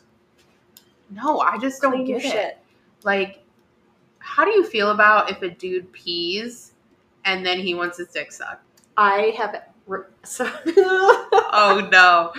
no, 1.12 1.40
I 1.40 1.58
just 1.60 1.82
don't 1.82 1.92
Clean 1.94 2.06
your 2.08 2.20
get 2.20 2.28
it. 2.28 2.32
shit. 2.32 2.58
Like, 3.04 3.44
how 4.20 4.44
do 4.46 4.52
you 4.52 4.64
feel 4.66 4.90
about 4.92 5.30
if 5.30 5.42
a 5.44 5.50
dude 5.50 5.92
pees 5.94 6.72
and 7.26 7.46
then 7.46 7.60
he 7.60 7.76
wants 7.76 7.98
his 8.00 8.08
dick 8.08 8.32
sucked? 8.32 8.64
I 8.98 9.34
have 9.38 9.62
re- 9.86 10.02
so 10.24 10.46
Oh 10.66 11.88
no. 11.92 12.34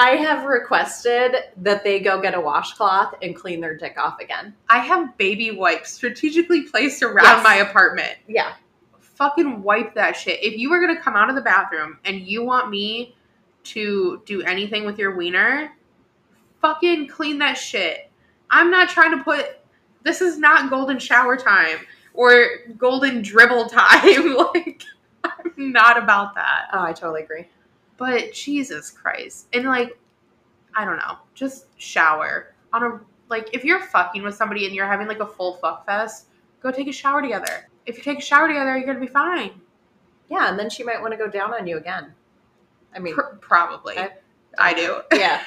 I 0.00 0.12
have 0.16 0.46
requested 0.46 1.36
that 1.58 1.84
they 1.84 2.00
go 2.00 2.22
get 2.22 2.32
a 2.34 2.40
washcloth 2.40 3.16
and 3.20 3.36
clean 3.36 3.60
their 3.60 3.76
dick 3.76 3.98
off 3.98 4.18
again. 4.18 4.54
I 4.70 4.78
have 4.78 5.14
baby 5.18 5.50
wipes 5.50 5.92
strategically 5.92 6.62
placed 6.62 7.02
around 7.02 7.24
Yes. 7.26 7.44
my 7.44 7.56
apartment. 7.56 8.14
Yeah. 8.26 8.54
Fucking 8.98 9.62
wipe 9.62 9.94
that 9.96 10.16
shit. 10.16 10.42
If 10.42 10.56
you 10.56 10.70
were 10.70 10.80
gonna 10.80 10.98
come 10.98 11.16
out 11.16 11.28
of 11.28 11.34
the 11.34 11.42
bathroom 11.42 11.98
and 12.06 12.20
you 12.22 12.42
want 12.42 12.70
me 12.70 13.14
to 13.64 14.22
do 14.24 14.40
anything 14.40 14.86
with 14.86 14.98
your 14.98 15.14
wiener, 15.14 15.70
fucking 16.62 17.08
clean 17.08 17.38
that 17.40 17.58
shit. 17.58 18.10
I'm 18.50 18.70
not 18.70 18.88
trying 18.88 19.16
to 19.18 19.22
put. 19.22 19.58
This 20.02 20.22
is 20.22 20.38
not 20.38 20.70
golden 20.70 20.98
shower 20.98 21.36
time 21.36 21.76
or 22.14 22.46
golden 22.78 23.20
dribble 23.20 23.66
time. 23.68 24.34
like, 24.34 24.82
I'm 25.24 25.72
not 25.72 25.98
about 26.02 26.34
that. 26.36 26.68
Oh, 26.72 26.82
I 26.84 26.94
totally 26.94 27.22
agree. 27.24 27.46
But 28.00 28.32
Jesus 28.32 28.90
Christ. 28.90 29.46
And 29.52 29.66
like, 29.66 29.98
I 30.74 30.86
don't 30.86 30.96
know, 30.96 31.18
just 31.34 31.66
shower 31.78 32.54
on 32.72 32.82
a 32.82 33.00
like 33.28 33.50
if 33.52 33.62
you're 33.62 33.80
fucking 33.80 34.22
with 34.22 34.34
somebody 34.34 34.64
and 34.64 34.74
you're 34.74 34.86
having 34.86 35.06
like 35.06 35.20
a 35.20 35.26
full 35.26 35.56
fuck 35.56 35.84
fest, 35.84 36.28
go 36.62 36.70
take 36.72 36.88
a 36.88 36.92
shower 36.92 37.20
together. 37.20 37.68
If 37.84 37.98
you 37.98 38.02
take 38.02 38.18
a 38.18 38.22
shower 38.22 38.48
together, 38.48 38.74
you're 38.78 38.86
gonna 38.86 38.98
be 39.00 39.06
fine. 39.06 39.60
Yeah, 40.30 40.48
and 40.48 40.58
then 40.58 40.70
she 40.70 40.82
might 40.82 40.98
want 41.02 41.12
to 41.12 41.18
go 41.18 41.28
down 41.28 41.52
on 41.52 41.66
you 41.66 41.76
again. 41.76 42.14
I 42.94 43.00
mean, 43.00 43.14
Pr- 43.14 43.36
probably. 43.40 43.98
I- 43.98 44.12
I 44.58 44.72
do. 44.72 45.02
yeah, 45.18 45.42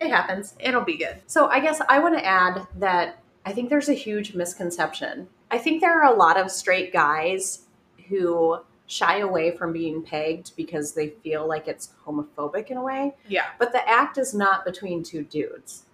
it 0.00 0.10
happens. 0.10 0.54
It'll 0.60 0.84
be 0.84 0.96
good. 0.96 1.22
So 1.26 1.48
I 1.48 1.58
guess 1.58 1.80
I 1.88 1.98
want 1.98 2.16
to 2.16 2.24
add 2.24 2.66
that 2.76 3.18
I 3.44 3.52
think 3.52 3.68
there's 3.68 3.88
a 3.88 3.94
huge 3.94 4.34
misconception. 4.34 5.26
I 5.50 5.58
think 5.58 5.80
there 5.80 6.00
are 6.00 6.12
a 6.12 6.16
lot 6.16 6.38
of 6.38 6.52
straight 6.52 6.92
guys 6.92 7.64
who 8.08 8.60
shy 8.86 9.18
away 9.20 9.56
from 9.56 9.72
being 9.72 10.02
pegged 10.02 10.54
because 10.56 10.92
they 10.92 11.08
feel 11.08 11.46
like 11.48 11.66
it's 11.68 11.90
homophobic 12.06 12.66
in 12.70 12.76
a 12.76 12.82
way. 12.82 13.14
Yeah. 13.28 13.46
But 13.58 13.72
the 13.72 13.86
act 13.88 14.18
is 14.18 14.34
not 14.34 14.64
between 14.64 15.02
two 15.02 15.24
dudes. 15.24 15.84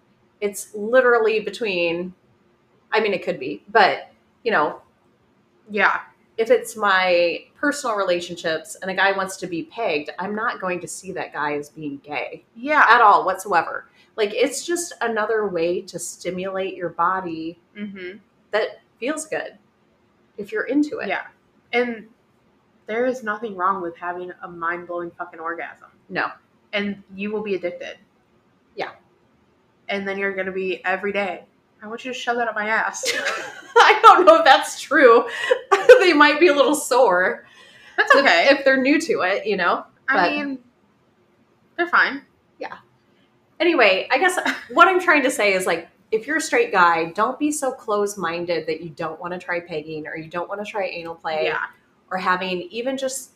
It's 0.41 0.75
literally 0.75 1.41
between 1.41 2.15
I 2.93 3.01
mean 3.01 3.15
it 3.15 3.25
could 3.25 3.39
be, 3.39 3.63
but 3.69 4.11
you 4.43 4.51
know, 4.51 4.83
Yeah. 5.69 6.01
if 6.37 6.51
it's 6.51 6.77
my 6.77 7.45
personal 7.55 7.95
relationships 7.95 8.75
and 8.83 8.91
a 8.91 8.95
guy 8.95 9.13
wants 9.13 9.37
to 9.37 9.47
be 9.47 9.63
pegged, 9.65 10.11
I'm 10.19 10.35
not 10.35 10.61
going 10.61 10.81
to 10.81 10.89
see 10.89 11.13
that 11.13 11.33
guy 11.33 11.53
as 11.55 11.69
being 11.69 11.99
gay 12.03 12.45
Yeah. 12.57 12.85
at 12.89 13.01
all 13.01 13.25
whatsoever. 13.25 13.87
Like 14.17 14.33
it's 14.35 14.67
just 14.67 14.93
another 15.01 15.47
way 15.47 15.81
to 15.83 15.99
stimulate 15.99 16.75
your 16.75 16.89
body 16.89 17.61
Mm-hmm. 17.79 18.19
that 18.51 18.81
feels 18.99 19.27
good 19.27 19.57
if 20.37 20.51
you're 20.51 20.65
into 20.65 20.99
it. 20.99 21.09
Yeah. 21.09 21.27
And 21.73 22.09
there 22.91 23.07
is 23.07 23.23
nothing 23.23 23.55
wrong 23.55 23.81
with 23.81 23.97
having 23.97 24.33
a 24.43 24.49
mind 24.49 24.89
blowing 24.89 25.13
fucking 25.13 25.39
orgasm. 25.39 25.87
No. 26.09 26.27
And 26.73 27.05
you 27.15 27.31
will 27.31 27.41
be 27.43 27.55
addicted. 27.55 27.99
Yeah. 28.75 28.91
And 29.89 30.09
then 30.09 30.19
you're 30.19 30.35
gonna 30.35 30.51
be 30.51 30.85
every 30.85 31.13
day. 31.13 31.45
I 31.81 31.87
want 31.87 32.05
you 32.05 32.13
to 32.13 32.19
shove 32.19 32.37
that 32.39 32.49
up 32.49 32.57
my 32.57 32.67
ass. 32.69 33.05
I 33.77 33.97
don't 34.03 34.27
know 34.27 34.39
if 34.39 34.45
that's 34.45 34.81
true. 34.81 35.25
they 36.01 36.13
might 36.13 36.41
be 36.41 36.49
a 36.49 36.53
little 36.53 36.75
sore. 36.75 37.47
That's 37.97 38.13
okay. 38.17 38.49
If, 38.51 38.59
if 38.59 38.65
they're 38.65 38.83
new 38.83 39.01
to 39.03 39.21
it, 39.21 39.47
you 39.47 39.57
know. 39.57 39.87
I 40.09 40.17
but- 40.17 40.33
mean, 40.33 40.59
they're 41.77 41.87
fine. 41.87 42.23
Yeah. 42.59 42.79
Anyway, 43.61 44.09
I 44.11 44.19
guess 44.19 44.37
what 44.73 44.89
I'm 44.89 45.01
trying 45.01 45.23
to 45.23 45.31
say 45.31 45.53
is 45.53 45.65
like 45.65 45.89
if 46.11 46.27
you're 46.27 46.39
a 46.39 46.41
straight 46.41 46.73
guy, 46.73 47.13
don't 47.13 47.39
be 47.39 47.53
so 47.53 47.71
close-minded 47.71 48.67
that 48.67 48.81
you 48.81 48.89
don't 48.91 49.21
want 49.21 49.33
to 49.33 49.39
try 49.39 49.61
pegging 49.61 50.09
or 50.09 50.17
you 50.17 50.29
don't 50.29 50.49
want 50.49 50.61
to 50.61 50.69
try 50.69 50.87
anal 50.87 51.15
play 51.15 51.45
Yeah. 51.45 51.67
Or 52.11 52.19
having 52.19 52.63
even 52.63 52.97
just 52.97 53.31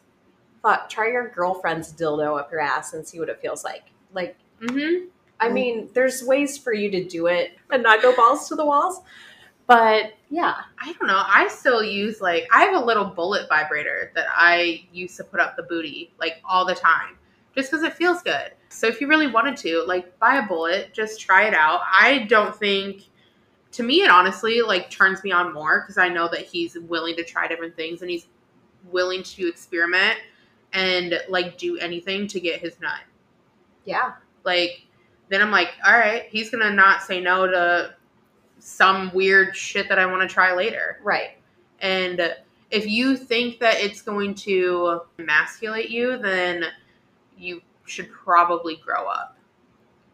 fuck, 0.63 0.89
try 0.89 1.09
your 1.09 1.29
girlfriend's 1.29 1.93
dildo 1.93 2.39
up 2.39 2.51
your 2.51 2.61
ass 2.61 2.95
and 2.95 3.07
see 3.07 3.19
what 3.19 3.29
it 3.29 3.41
feels 3.41 3.65
like. 3.65 3.85
Like 4.13 4.37
Mm-hmm. 4.61 5.07
I 5.41 5.49
mean, 5.49 5.91
there's 5.93 6.23
ways 6.23 6.57
for 6.57 6.73
you 6.73 6.91
to 6.91 7.05
do 7.05 7.27
it 7.27 7.53
and 7.71 7.83
not 7.83 8.03
go 8.03 8.15
balls 8.17 8.49
to 8.49 8.55
the 8.55 8.65
walls. 8.65 9.01
But 9.67 10.15
yeah, 10.31 10.57
I 10.79 10.93
don't 10.93 11.09
know. 11.09 11.23
I 11.27 11.49
still 11.49 11.83
use 11.83 12.21
like 12.21 12.47
I 12.53 12.65
have 12.65 12.75
a 12.81 12.85
little 12.85 13.05
bullet 13.05 13.49
vibrator 13.49 14.13
that 14.15 14.27
I 14.31 14.87
used 14.93 15.17
to 15.17 15.25
put 15.25 15.41
up 15.41 15.57
the 15.57 15.63
booty 15.63 16.13
like 16.21 16.37
all 16.45 16.65
the 16.65 16.75
time, 16.75 17.19
just 17.55 17.71
because 17.71 17.85
it 17.85 17.95
feels 17.95 18.23
good. 18.23 18.53
So 18.69 18.87
if 18.87 19.01
you 19.01 19.07
really 19.07 19.29
wanted 19.29 19.57
to, 19.59 19.85
like, 19.87 20.19
buy 20.19 20.37
a 20.37 20.43
bullet, 20.43 20.93
just 20.93 21.21
try 21.21 21.47
it 21.47 21.55
out. 21.55 21.81
I 21.91 22.27
don't 22.29 22.55
think. 22.55 23.05
To 23.73 23.83
me, 23.83 24.03
it 24.03 24.11
honestly 24.11 24.63
like 24.63 24.89
turns 24.89 25.25
me 25.25 25.33
on 25.33 25.53
more 25.53 25.81
because 25.81 25.99
I 25.99 26.09
know 26.09 26.29
that 26.29 26.43
he's 26.43 26.79
willing 26.79 27.17
to 27.17 27.25
try 27.25 27.49
different 27.49 27.75
things 27.75 28.03
and 28.03 28.11
he's 28.11 28.29
willing 28.91 29.23
to 29.23 29.49
experiment 29.49 30.19
and 30.73 31.21
like 31.29 31.57
do 31.59 31.79
anything 31.79 32.27
to 32.29 32.41
get 32.41 32.61
his 32.61 32.81
nut. 32.81 33.01
yeah, 33.85 34.13
Like, 34.45 34.83
then 35.29 35.41
I'm 35.41 35.51
like, 35.51 35.71
all 35.87 35.93
right, 35.93 36.25
he's 36.31 36.51
gonna 36.51 36.71
not 36.71 37.03
say 37.03 37.21
no 37.21 37.47
to 37.47 37.95
some 38.59 39.13
weird 39.15 39.57
shit 39.57 39.89
that 39.89 39.99
I 39.99 40.07
want 40.07 40.29
to 40.29 40.33
try 40.33 40.55
later. 40.55 40.99
right. 41.03 41.33
And 41.81 42.35
if 42.71 42.87
you 42.87 43.17
think 43.17 43.59
that 43.61 43.75
it's 43.79 44.01
going 44.01 44.35
to 44.37 45.03
emasculate 45.19 45.91
you, 45.91 46.17
then 46.19 46.65
you 47.37 47.61
should 47.85 48.11
probably 48.11 48.77
grow 48.77 49.07
up 49.07 49.37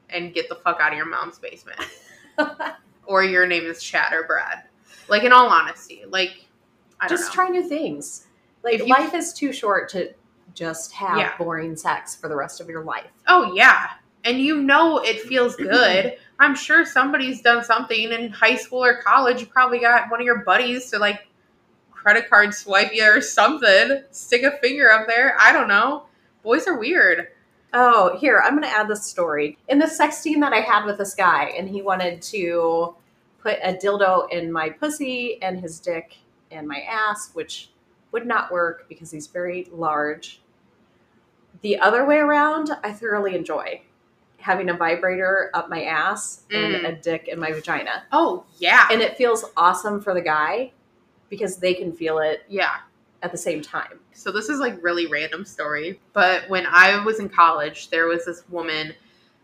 and 0.09 0.35
get 0.35 0.49
the 0.49 0.57
fuck 0.57 0.81
out 0.81 0.91
of 0.91 0.97
your 0.97 1.07
mom's 1.07 1.39
basement. 1.39 1.79
or 3.07 3.23
your 3.23 3.47
name 3.47 3.65
is 3.65 3.83
Chad 3.83 4.13
or 4.13 4.25
Brad. 4.25 4.65
Like, 5.09 5.23
in 5.23 5.33
all 5.33 5.49
honesty, 5.49 6.03
like, 6.09 6.45
I 6.99 7.07
don't 7.07 7.19
just 7.19 7.33
try 7.33 7.49
new 7.49 7.69
things. 7.69 8.27
Like 8.62 8.79
you- 8.81 8.87
life 8.87 9.14
is 9.14 9.33
too 9.33 9.53
short 9.53 9.88
to 9.90 10.12
just 10.55 10.92
have 10.92 11.18
Yeah. 11.18 11.37
boring 11.38 11.77
sex 11.77 12.14
for 12.16 12.29
the 12.29 12.37
rest 12.37 12.61
of 12.61 12.68
your 12.68 12.83
life. 12.85 13.11
Oh 13.27 13.53
yeah. 13.55 13.88
And 14.25 14.38
you 14.38 14.61
know 14.61 14.99
it 14.99 15.20
feels 15.23 15.57
good. 15.57 16.16
I'm 16.38 16.55
sure 16.55 16.85
somebody's 16.85 17.42
done 17.42 17.62
something 17.64 18.12
in 18.12 18.31
high 18.31 18.57
school 18.57 18.85
or 18.85 19.03
college. 19.03 19.40
You 19.40 19.46
probably 19.46 19.79
got 19.79 20.11
one 20.11 20.20
of 20.20 20.25
your 20.27 20.38
buddies 20.44 20.90
to 20.90 20.99
like 20.99 21.27
credit 21.90 22.29
card 22.31 22.55
swipe 22.55 22.92
you 22.94 23.05
or 23.05 23.20
something. 23.20 24.03
Stick 24.11 24.42
a 24.42 24.59
finger 24.59 24.90
up 24.90 25.07
there. 25.07 25.37
I 25.38 25.53
don't 25.53 25.68
know. 25.68 26.05
Boys 26.42 26.66
are 26.66 26.79
weird. 26.79 27.29
Oh, 27.73 28.16
here, 28.18 28.42
I'm 28.44 28.53
going 28.59 28.64
to 28.64 28.68
add 28.77 28.88
this 28.88 29.05
story. 29.07 29.57
In 29.68 29.79
the 29.79 29.87
sexting 29.87 30.40
that 30.40 30.53
I 30.53 30.61
had 30.61 30.85
with 30.87 30.99
this 30.99 31.14
guy, 31.14 31.53
and 31.57 31.68
he 31.68 31.83
wanted 31.83 32.20
to 32.23 32.96
put 33.42 33.59
a 33.62 33.75
dildo 33.75 34.29
in 34.33 34.51
my 34.51 34.70
pussy 34.70 35.40
and 35.40 35.61
his 35.61 35.79
dick 35.79 36.16
and 36.51 36.66
my 36.66 36.81
ass, 36.81 37.31
which 37.35 37.70
would 38.12 38.27
not 38.27 38.51
work 38.51 38.88
because 38.88 39.11
he's 39.11 39.27
very 39.27 39.68
large. 39.73 40.40
The 41.62 41.79
other 41.79 42.05
way 42.05 42.16
around, 42.18 42.70
I 42.83 42.92
thoroughly 42.92 43.35
enjoy 43.35 43.83
having 44.38 44.70
a 44.70 44.75
vibrator 44.75 45.51
up 45.53 45.68
my 45.68 45.83
ass 45.85 46.44
and 46.51 46.75
Mm. 46.77 46.88
a 46.88 46.92
dick 46.92 47.29
in 47.29 47.38
my 47.38 47.53
vagina. 47.53 48.05
Oh 48.11 48.44
yeah. 48.59 48.88
And 48.90 49.03
it 49.03 49.16
feels 49.18 49.44
awesome 49.57 50.01
for 50.01 50.14
the 50.14 50.23
guy 50.23 50.73
because 51.29 51.59
they 51.59 51.75
can 51.75 51.92
feel 51.92 52.18
it 52.20 52.44
yeah. 52.49 52.77
at 53.23 53.33
the 53.33 53.38
same 53.38 53.61
time. 53.61 54.01
So 54.14 54.33
this 54.33 54.49
is 54.49 54.59
like 54.59 54.83
really 54.83 55.07
random 55.07 55.44
story, 55.44 56.01
but 56.14 56.49
when 56.49 56.64
I 56.66 57.05
was 57.05 57.20
in 57.20 57.29
college, 57.29 57.90
there 57.90 58.07
was 58.07 58.25
this 58.25 58.42
woman 58.49 58.94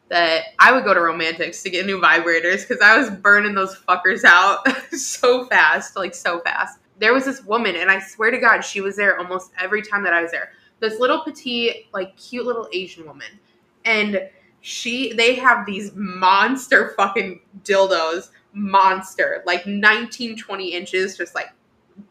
that 0.08 0.44
I 0.58 0.72
would 0.72 0.84
go 0.84 0.94
to 0.94 1.00
Romantix 1.00 1.62
to 1.64 1.70
get 1.70 1.84
new 1.84 2.00
vibrators 2.00 2.66
because 2.66 2.80
I 2.80 2.96
was 2.96 3.10
burning 3.10 3.54
those 3.54 3.76
fuckers 3.76 4.24
out 4.24 4.66
so 4.92 5.44
fast, 5.46 5.94
like 5.96 6.14
so 6.14 6.40
fast. 6.40 6.78
There 6.98 7.12
was 7.12 7.24
this 7.24 7.44
woman, 7.44 7.76
and 7.76 7.90
I 7.90 8.00
swear 8.00 8.30
to 8.30 8.38
God, 8.38 8.62
she 8.62 8.80
was 8.80 8.96
there 8.96 9.18
almost 9.18 9.50
every 9.60 9.82
time 9.82 10.02
that 10.04 10.12
I 10.14 10.22
was 10.22 10.30
there. 10.30 10.52
This 10.80 10.98
little 10.98 11.20
petite, 11.20 11.86
like 11.92 12.16
cute 12.16 12.46
little 12.46 12.68
Asian 12.72 13.06
woman, 13.06 13.28
and 13.84 14.28
she 14.60 15.12
they 15.14 15.34
have 15.36 15.64
these 15.66 15.92
monster 15.94 16.94
fucking 16.96 17.40
dildos, 17.64 18.30
monster, 18.52 19.42
like 19.46 19.66
19, 19.66 20.36
20 20.36 20.68
inches, 20.72 21.16
just 21.16 21.34
like 21.34 21.52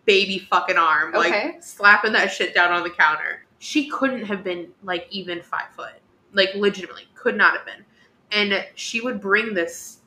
baby 0.05 0.39
fucking 0.49 0.77
arm, 0.77 1.13
Okay. 1.15 1.45
like 1.53 1.63
slapping 1.63 2.13
that 2.13 2.31
shit 2.31 2.53
down 2.55 2.71
on 2.71 2.83
the 2.83 2.89
counter. 2.89 3.45
She 3.59 3.87
couldn't 3.89 4.25
have 4.25 4.43
been 4.43 4.69
like 4.83 5.07
even 5.11 5.41
five 5.41 5.69
foot, 5.75 5.93
like 6.33 6.49
legitimately 6.55 7.03
could 7.15 7.35
not 7.35 7.55
have 7.57 7.65
been. 7.65 7.83
And 8.31 8.65
she 8.75 9.01
would 9.01 9.21
bring 9.21 9.53
this 9.53 9.99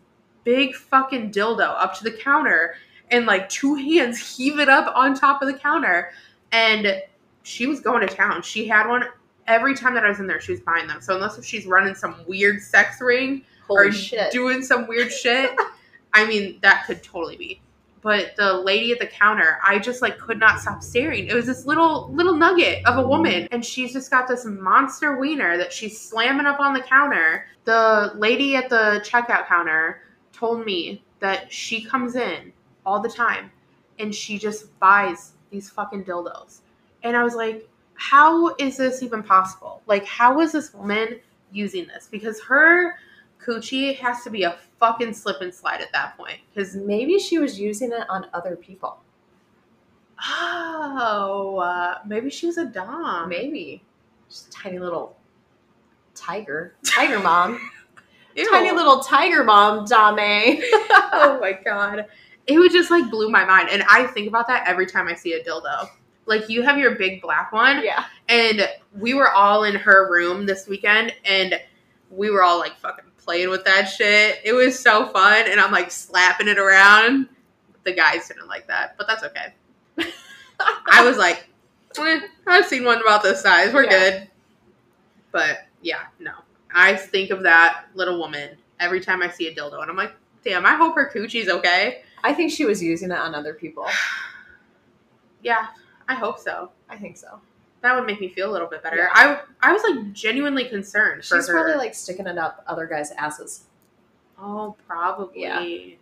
big 0.44 0.74
fucking 0.74 1.30
dildo 1.32 1.60
up 1.78 1.94
to 1.98 2.04
the 2.04 2.12
counter 2.12 2.74
and 3.10 3.26
like 3.26 3.48
two 3.48 3.74
hands 3.74 4.36
heave 4.36 4.58
it 4.58 4.68
up 4.68 4.94
on 4.96 5.14
top 5.14 5.42
of 5.42 5.48
the 5.48 5.58
counter. 5.58 6.10
And 6.52 7.02
she 7.42 7.66
was 7.66 7.80
going 7.80 8.06
to 8.06 8.14
town. 8.14 8.42
She 8.42 8.66
had 8.68 8.88
one 8.88 9.04
every 9.46 9.74
time 9.74 9.94
that 9.94 10.04
I 10.04 10.08
was 10.08 10.20
in 10.20 10.26
there. 10.26 10.40
She 10.40 10.52
was 10.52 10.60
buying 10.60 10.86
them. 10.86 11.00
So 11.00 11.14
unless 11.14 11.38
if 11.38 11.44
she's 11.44 11.66
running 11.66 11.94
some 11.94 12.16
weird 12.26 12.60
sex 12.62 13.00
ring 13.00 13.42
Holy 13.66 13.88
or 13.88 13.92
shit. 13.92 14.30
doing 14.30 14.62
some 14.62 14.86
weird 14.86 15.12
shit. 15.12 15.50
I 16.14 16.26
mean, 16.26 16.58
that 16.62 16.84
could 16.86 17.02
totally 17.02 17.36
be. 17.36 17.60
But 18.00 18.36
the 18.36 18.54
lady 18.54 18.92
at 18.92 19.00
the 19.00 19.06
counter, 19.06 19.58
I 19.62 19.78
just 19.78 20.02
like 20.02 20.18
could 20.18 20.38
not 20.38 20.60
stop 20.60 20.82
staring. 20.82 21.26
It 21.26 21.34
was 21.34 21.46
this 21.46 21.66
little 21.66 22.08
little 22.12 22.34
nugget 22.34 22.86
of 22.86 22.96
a 22.96 23.06
woman, 23.06 23.48
and 23.50 23.64
she's 23.64 23.92
just 23.92 24.10
got 24.10 24.28
this 24.28 24.44
monster 24.44 25.18
wiener 25.18 25.58
that 25.58 25.72
she's 25.72 26.00
slamming 26.00 26.46
up 26.46 26.60
on 26.60 26.74
the 26.74 26.80
counter. 26.80 27.46
The 27.64 28.12
lady 28.14 28.54
at 28.54 28.68
the 28.70 29.04
checkout 29.04 29.48
counter 29.48 30.02
told 30.32 30.64
me 30.64 31.04
that 31.18 31.52
she 31.52 31.84
comes 31.84 32.14
in 32.14 32.52
all 32.88 33.00
the 33.00 33.08
time 33.08 33.50
and 33.98 34.14
she 34.14 34.38
just 34.38 34.78
buys 34.80 35.32
these 35.50 35.68
fucking 35.68 36.04
dildos. 36.04 36.60
And 37.02 37.14
I 37.14 37.22
was 37.22 37.34
like, 37.34 37.68
how 37.94 38.54
is 38.56 38.78
this 38.78 39.02
even 39.02 39.22
possible? 39.22 39.82
Like, 39.86 40.06
how 40.06 40.40
is 40.40 40.52
this 40.52 40.72
woman 40.72 41.20
using 41.52 41.86
this? 41.86 42.08
Because 42.10 42.40
her 42.44 42.94
coochie 43.44 43.96
has 43.98 44.24
to 44.24 44.30
be 44.30 44.44
a 44.44 44.56
fucking 44.78 45.12
slip 45.12 45.42
and 45.42 45.52
slide 45.52 45.82
at 45.82 45.92
that 45.92 46.16
point. 46.16 46.38
Because 46.54 46.74
Maybe 46.76 47.18
she 47.18 47.38
was 47.38 47.60
using 47.60 47.92
it 47.92 48.08
on 48.08 48.26
other 48.32 48.56
people. 48.56 48.98
oh, 50.20 51.58
uh, 51.62 51.98
maybe 52.06 52.30
she 52.30 52.46
was 52.46 52.56
a 52.56 52.64
dom. 52.64 53.28
Maybe. 53.28 53.82
Just 54.30 54.48
a 54.48 54.50
tiny 54.50 54.78
little 54.78 55.16
tiger. 56.14 56.74
Tiger 56.84 57.20
mom. 57.20 57.60
Tiny 58.50 58.70
little 58.70 59.00
tiger 59.00 59.42
mom, 59.42 59.84
Dame. 59.84 60.60
oh 61.12 61.38
my 61.40 61.58
god. 61.64 62.06
It 62.48 62.58
would 62.58 62.72
just 62.72 62.90
like 62.90 63.08
blew 63.10 63.30
my 63.30 63.44
mind. 63.44 63.68
And 63.70 63.84
I 63.88 64.06
think 64.08 64.26
about 64.26 64.46
that 64.48 64.66
every 64.66 64.86
time 64.86 65.06
I 65.06 65.14
see 65.14 65.34
a 65.34 65.44
dildo. 65.44 65.88
Like 66.26 66.48
you 66.48 66.62
have 66.62 66.76
your 66.78 66.96
big 66.96 67.22
black 67.22 67.52
one, 67.52 67.82
yeah. 67.82 68.04
and 68.28 68.68
we 68.98 69.14
were 69.14 69.30
all 69.30 69.64
in 69.64 69.74
her 69.74 70.10
room 70.12 70.44
this 70.44 70.66
weekend, 70.68 71.14
and 71.24 71.58
we 72.10 72.28
were 72.30 72.42
all 72.42 72.58
like 72.58 72.76
fucking 72.76 73.06
playing 73.16 73.48
with 73.48 73.64
that 73.64 73.84
shit. 73.84 74.40
It 74.44 74.52
was 74.52 74.78
so 74.78 75.06
fun, 75.06 75.44
and 75.48 75.58
I'm 75.58 75.72
like 75.72 75.90
slapping 75.90 76.48
it 76.48 76.58
around. 76.58 77.28
The 77.84 77.92
guys 77.92 78.28
didn't 78.28 78.46
like 78.48 78.66
that, 78.66 78.96
but 78.98 79.06
that's 79.06 79.22
okay. 79.24 79.54
I 80.90 81.02
was 81.02 81.16
like, 81.16 81.48
eh, 81.98 82.20
I've 82.46 82.66
seen 82.66 82.84
one 82.84 83.00
about 83.00 83.22
this 83.22 83.40
size. 83.40 83.72
We're 83.72 83.84
Yeah. 83.84 83.90
good. 84.10 84.28
But 85.32 85.66
yeah, 85.80 86.02
no. 86.18 86.32
I 86.74 86.94
think 86.94 87.30
of 87.30 87.42
that 87.44 87.86
little 87.94 88.18
woman 88.18 88.50
every 88.80 89.00
time 89.00 89.22
I 89.22 89.30
see 89.30 89.46
a 89.48 89.54
dildo, 89.54 89.80
and 89.80 89.90
I'm 89.90 89.96
like, 89.96 90.12
damn, 90.44 90.66
I 90.66 90.74
hope 90.74 90.94
her 90.94 91.06
coochie's 91.10 91.48
okay. 91.48 92.02
I 92.28 92.34
think 92.34 92.52
she 92.52 92.66
was 92.66 92.82
using 92.82 93.10
it 93.10 93.18
on 93.18 93.34
other 93.34 93.54
people. 93.54 93.86
Yeah, 95.40 95.68
I 96.08 96.14
hope 96.16 96.40
so. 96.40 96.72
I 96.88 96.96
think 96.96 97.16
so. 97.16 97.38
That 97.82 97.94
would 97.94 98.06
make 98.06 98.20
me 98.20 98.28
feel 98.28 98.50
a 98.50 98.52
little 98.52 98.66
bit 98.66 98.82
better. 98.82 98.96
Yeah. 98.96 99.08
I 99.12 99.40
I 99.62 99.72
was 99.72 99.84
like 99.84 100.12
genuinely 100.12 100.64
concerned 100.64 101.24
for 101.24 101.36
She's 101.36 101.48
probably 101.48 101.74
like 101.74 101.94
sticking 101.94 102.26
it 102.26 102.36
up 102.36 102.64
other 102.66 102.86
guys' 102.86 103.12
asses. 103.16 103.66
oh, 104.36 104.74
probably. 104.88 105.42
Yeah. 105.42 105.94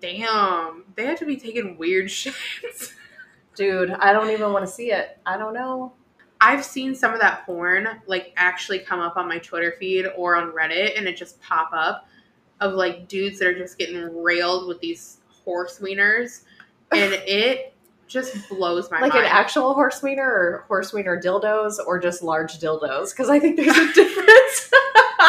Damn, 0.00 0.82
they 0.96 1.06
have 1.06 1.18
to 1.20 1.26
be 1.26 1.36
taking 1.36 1.78
weird 1.78 2.06
shits. 2.08 2.92
Dude, 3.54 3.92
I 3.92 4.12
don't 4.12 4.30
even 4.30 4.52
want 4.52 4.66
to 4.66 4.70
see 4.70 4.90
it. 4.90 5.16
I 5.24 5.38
don't 5.38 5.54
know. 5.54 5.92
I've 6.40 6.64
seen 6.64 6.92
some 6.96 7.14
of 7.14 7.20
that 7.20 7.46
porn 7.46 7.86
like 8.08 8.32
actually 8.36 8.80
come 8.80 8.98
up 8.98 9.16
on 9.16 9.28
my 9.28 9.38
Twitter 9.38 9.76
feed 9.78 10.06
or 10.16 10.34
on 10.34 10.50
Reddit, 10.50 10.98
and 10.98 11.06
it 11.06 11.16
just 11.16 11.40
pop 11.40 11.70
up 11.72 12.08
of 12.60 12.72
like 12.74 13.06
dudes 13.06 13.38
that 13.38 13.46
are 13.46 13.56
just 13.56 13.78
getting 13.78 14.22
railed 14.24 14.66
with 14.66 14.80
these 14.80 15.18
horse 15.46 15.78
wieners, 15.78 16.42
and 16.92 17.14
it 17.26 17.72
just 18.06 18.48
blows 18.50 18.90
my 18.90 19.00
mind. 19.00 19.10
like 19.10 19.14
mind. 19.14 19.26
an 19.26 19.32
actual 19.32 19.72
horse 19.72 20.02
wiener 20.02 20.22
or 20.28 20.64
horse 20.68 20.92
wiener 20.92 21.18
dildos 21.20 21.76
or 21.86 21.98
just 21.98 22.22
large 22.22 22.58
dildos? 22.58 23.12
Because 23.12 23.30
I 23.30 23.40
think 23.40 23.56
there's 23.56 23.76
a 23.76 23.92
difference. 23.94 24.70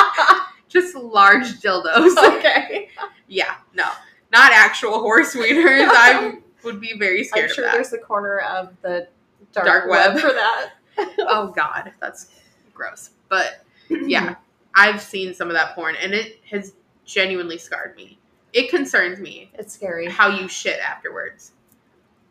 just 0.67 0.95
large 0.95 1.59
dildos. 1.61 2.17
okay. 2.37 2.89
yeah, 3.27 3.55
no, 3.73 3.89
not 4.33 4.51
actual 4.51 4.99
horse 4.99 5.33
wieners. 5.33 5.87
I 5.89 6.39
would 6.63 6.81
be 6.81 6.97
very 6.97 7.23
scared 7.23 7.49
I'm 7.49 7.55
sure 7.55 7.71
there's 7.71 7.93
a 7.93 7.97
corner 7.97 8.39
of 8.39 8.75
the 8.81 9.07
dark, 9.53 9.65
Dark 9.65 9.89
web. 9.89 10.13
web. 10.15 10.21
for 10.21 10.33
that. 10.33 10.71
oh 11.19 11.53
god, 11.55 11.93
that's 12.01 12.31
gross. 12.73 13.11
But 13.29 13.63
yeah, 13.89 14.35
I've 14.75 15.01
seen 15.01 15.33
some 15.33 15.49
of 15.49 15.55
that 15.55 15.75
porn 15.75 15.95
and 16.01 16.13
it 16.13 16.39
has 16.51 16.73
genuinely 17.05 17.57
scarred 17.57 17.95
me. 17.95 18.19
It 18.57 18.69
concerns 18.71 19.19
me 19.19 19.51
It's 19.53 19.73
scary. 19.73 20.07
how 20.07 20.29
you 20.29 20.47
shit 20.47 20.79
afterwards. 20.79 21.51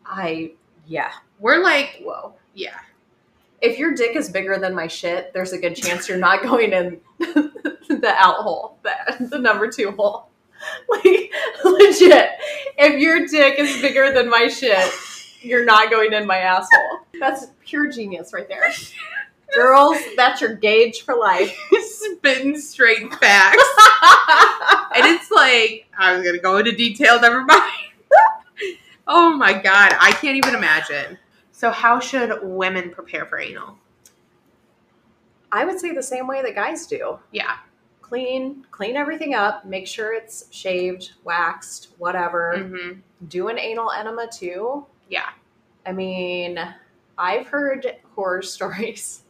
I, 0.05 0.51
yeah. 0.85 1.11
We're 1.39 1.63
like, 1.63 1.99
Whoa. 2.01 2.33
yeah, 2.53 2.79
If 3.61 3.77
your 3.79 3.93
dick 3.93 4.15
is 4.15 4.29
bigger 4.29 4.57
than 4.57 4.75
my 4.75 4.87
shit, 4.87 5.31
there's 5.33 5.53
a 5.53 5.57
good 5.57 5.75
chance 5.75 6.09
you're 6.09 6.17
not 6.17 6.43
going 6.49 6.73
in 6.73 6.99
the 7.19 8.13
out 8.17 8.37
hole, 8.37 8.77
the, 8.83 9.27
the 9.29 9.39
number 9.39 9.69
two 9.69 9.91
hole. 9.91 10.29
like 10.89 11.31
legit. 11.63 12.29
If 12.77 12.99
your 12.99 13.27
dick 13.27 13.59
is 13.59 13.79
bigger 13.81 14.11
than 14.11 14.27
my 14.29 14.47
shit, 14.47 14.91
you're 15.41 15.63
not 15.65 15.91
going 15.91 16.13
in 16.13 16.25
my 16.25 16.37
asshole. 16.39 16.99
That's 17.19 17.47
pure 17.63 17.91
genius 17.91 18.33
right 18.33 18.47
there. 18.49 18.73
Girls, 19.53 19.97
that's 20.17 20.41
your 20.41 20.55
gauge 20.55 21.01
for 21.03 21.15
life. 21.15 21.55
Spitting 21.79 22.59
straight 22.59 23.13
facts. 23.15 23.63
And 26.25 26.35
it's 26.35 26.43
like, 26.43 26.65
I 26.65 26.65
was 26.65 26.65
going 26.65 26.65
to 26.65 26.69
go 26.69 26.71
into 26.71 26.71
detail, 26.71 27.19
never 27.21 27.43
mind. 27.43 27.71
oh 29.07 29.35
my 29.35 29.53
God. 29.53 29.93
I 29.99 30.11
can't 30.21 30.37
even 30.37 30.55
imagine. 30.55 31.17
So, 31.51 31.71
how 31.71 31.99
should 31.99 32.39
women 32.43 32.91
prepare 32.91 33.25
for 33.25 33.39
anal? 33.39 33.77
I 35.51 35.65
would 35.65 35.79
say 35.79 35.93
the 35.93 36.03
same 36.03 36.27
way 36.27 36.41
that 36.41 36.55
guys 36.55 36.87
do. 36.87 37.19
Yeah. 37.31 37.57
Clean, 38.01 38.65
clean 38.71 38.95
everything 38.95 39.33
up, 39.33 39.65
make 39.65 39.87
sure 39.87 40.13
it's 40.13 40.45
shaved, 40.51 41.13
waxed, 41.23 41.89
whatever. 41.97 42.57
hmm 42.57 42.99
Do 43.27 43.47
an 43.49 43.57
anal 43.57 43.91
enema 43.91 44.27
too. 44.31 44.85
Yeah. 45.09 45.29
I 45.85 45.93
mean, 45.93 46.59
I've 47.17 47.47
heard 47.47 47.97
horror 48.15 48.41
stories 48.43 49.23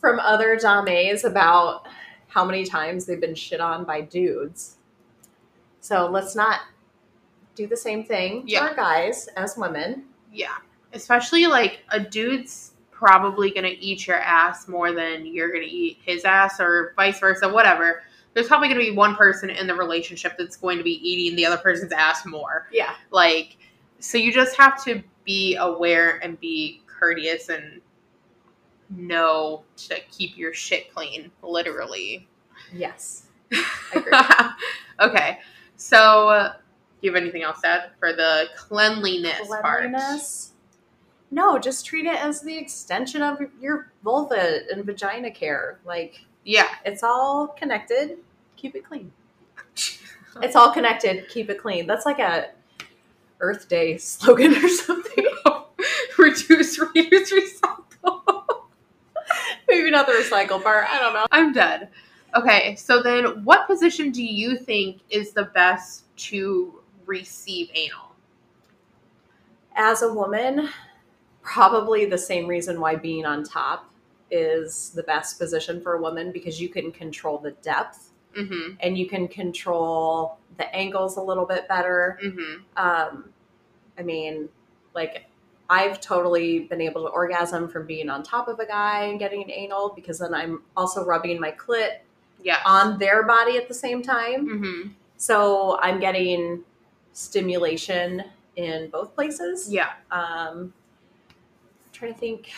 from 0.00 0.18
other 0.20 0.58
dames 0.58 1.24
about 1.24 1.86
how 2.28 2.44
many 2.44 2.64
times 2.64 3.06
they've 3.06 3.20
been 3.20 3.34
shit 3.34 3.60
on 3.60 3.84
by 3.84 4.00
dudes. 4.00 4.76
So 5.82 6.08
let's 6.08 6.36
not 6.36 6.60
do 7.56 7.66
the 7.66 7.76
same 7.76 8.04
thing 8.04 8.46
to 8.46 8.54
our 8.56 8.74
guys 8.74 9.28
as 9.36 9.56
women. 9.56 10.04
Yeah. 10.32 10.56
Especially 10.92 11.46
like 11.46 11.80
a 11.90 11.98
dude's 11.98 12.72
probably 12.92 13.50
going 13.50 13.64
to 13.64 13.84
eat 13.84 14.06
your 14.06 14.18
ass 14.18 14.68
more 14.68 14.92
than 14.92 15.26
you're 15.26 15.50
going 15.50 15.64
to 15.64 15.68
eat 15.68 15.98
his 16.04 16.24
ass 16.24 16.60
or 16.60 16.92
vice 16.94 17.18
versa, 17.18 17.48
whatever. 17.48 18.04
There's 18.32 18.46
probably 18.46 18.68
going 18.68 18.78
to 18.78 18.90
be 18.90 18.96
one 18.96 19.16
person 19.16 19.50
in 19.50 19.66
the 19.66 19.74
relationship 19.74 20.36
that's 20.38 20.56
going 20.56 20.78
to 20.78 20.84
be 20.84 21.06
eating 21.06 21.34
the 21.36 21.44
other 21.44 21.58
person's 21.58 21.92
ass 21.92 22.24
more. 22.24 22.68
Yeah. 22.72 22.94
Like, 23.10 23.56
so 23.98 24.18
you 24.18 24.32
just 24.32 24.56
have 24.56 24.82
to 24.84 25.02
be 25.24 25.56
aware 25.56 26.22
and 26.22 26.38
be 26.38 26.80
courteous 26.86 27.48
and 27.48 27.80
know 28.88 29.64
to 29.88 29.96
keep 30.12 30.38
your 30.38 30.54
shit 30.54 30.94
clean, 30.94 31.32
literally. 31.42 32.28
Yes. 32.72 33.24
okay. 35.00 35.40
So, 35.82 36.28
uh, 36.28 36.52
do 36.52 36.58
you 37.00 37.12
have 37.12 37.20
anything 37.20 37.42
else 37.42 37.60
to 37.62 37.66
add 37.68 37.90
for 37.98 38.12
the 38.12 38.46
cleanliness, 38.56 39.48
part? 39.48 39.90
No, 41.32 41.58
just 41.58 41.84
treat 41.84 42.06
it 42.06 42.14
as 42.14 42.40
the 42.40 42.56
extension 42.56 43.20
of 43.20 43.40
your 43.60 43.90
vulva 44.04 44.60
and 44.70 44.84
vagina 44.84 45.30
care. 45.30 45.80
Like 45.84 46.24
Yeah. 46.44 46.68
it's 46.84 47.02
all 47.02 47.48
connected. 47.48 48.18
Keep 48.56 48.76
it 48.76 48.84
clean. 48.84 49.12
It's 50.40 50.56
all 50.56 50.72
connected. 50.72 51.28
Keep 51.28 51.50
it 51.50 51.58
clean. 51.58 51.86
That's 51.86 52.06
like 52.06 52.18
a 52.18 52.52
Earth 53.40 53.68
Day 53.68 53.98
slogan 53.98 54.54
or 54.54 54.68
something. 54.68 55.26
Reduce, 56.18 56.78
reuse, 56.78 57.32
recycle. 57.34 58.46
Maybe 59.68 59.90
not 59.90 60.06
the 60.06 60.12
recycle 60.12 60.62
part. 60.62 60.86
I 60.88 60.98
don't 61.00 61.12
know. 61.12 61.26
I'm 61.30 61.52
dead. 61.52 61.90
Okay, 62.34 62.76
so 62.76 63.02
then 63.02 63.44
what 63.44 63.66
position 63.66 64.10
do 64.10 64.24
you 64.24 64.56
think 64.56 65.00
is 65.10 65.32
the 65.32 65.44
best 65.44 66.04
to 66.16 66.80
receive 67.04 67.70
anal? 67.74 68.12
As 69.76 70.02
a 70.02 70.12
woman, 70.12 70.68
probably 71.42 72.06
the 72.06 72.18
same 72.18 72.46
reason 72.46 72.80
why 72.80 72.96
being 72.96 73.26
on 73.26 73.44
top 73.44 73.90
is 74.30 74.90
the 74.90 75.02
best 75.02 75.38
position 75.38 75.80
for 75.80 75.94
a 75.94 76.00
woman 76.00 76.32
because 76.32 76.60
you 76.60 76.68
can 76.68 76.90
control 76.92 77.38
the 77.38 77.52
depth 77.62 78.08
Mm-hmm. 78.36 78.76
and 78.80 78.96
you 78.96 79.06
can 79.06 79.28
control 79.28 80.38
the 80.56 80.74
angles 80.74 81.18
a 81.18 81.20
little 81.20 81.44
bit 81.44 81.68
better. 81.68 82.18
Mm-hmm. 82.24 82.62
Um, 82.78 83.28
I 83.98 84.02
mean, 84.02 84.48
like 84.94 85.26
I've 85.68 86.00
totally 86.00 86.60
been 86.60 86.80
able 86.80 87.02
to 87.02 87.08
orgasm 87.08 87.68
from 87.68 87.86
being 87.86 88.08
on 88.08 88.22
top 88.22 88.48
of 88.48 88.58
a 88.58 88.66
guy 88.66 89.04
and 89.04 89.18
getting 89.18 89.42
an 89.42 89.50
anal 89.50 89.92
because 89.94 90.18
then 90.18 90.32
I'm 90.32 90.62
also 90.76 91.04
rubbing 91.04 91.40
my 91.40 91.50
clit 91.50 91.98
Yeah. 92.42 92.58
on 92.66 92.98
their 92.98 93.22
body 93.24 93.56
at 93.56 93.68
the 93.68 93.74
same 93.74 94.02
time. 94.02 94.46
Mm-hmm. 94.46 94.88
So 95.16 95.78
I'm 95.80 96.00
getting 96.00 96.64
stimulation 97.12 98.24
in 98.56 98.90
both 98.90 99.14
places. 99.14 99.70
Yeah. 99.70 99.90
Um, 100.10 100.72
I'm 100.72 101.92
trying 101.92 102.12
to 102.14 102.18
think. 102.20 102.50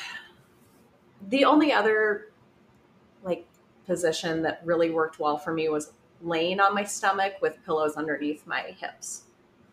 The 1.28 1.44
only 1.44 1.72
other 1.72 2.32
like 3.22 3.46
position 3.86 4.42
that 4.42 4.60
really 4.64 4.90
worked 4.90 5.18
well 5.18 5.38
for 5.38 5.52
me 5.52 5.68
was 5.68 5.92
laying 6.22 6.60
on 6.60 6.74
my 6.74 6.84
stomach 6.84 7.34
with 7.40 7.58
pillows 7.64 7.96
underneath 7.96 8.46
my 8.46 8.60
hips. 8.78 9.24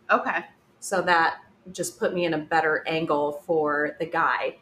Okay. 0.09 0.45
So 0.79 1.01
that 1.03 1.39
just 1.71 1.99
put 1.99 2.13
me 2.13 2.25
in 2.25 2.33
a 2.33 2.37
better 2.37 2.83
angle 2.87 3.33
for 3.45 3.95
the 3.99 4.05
guy 4.05 4.57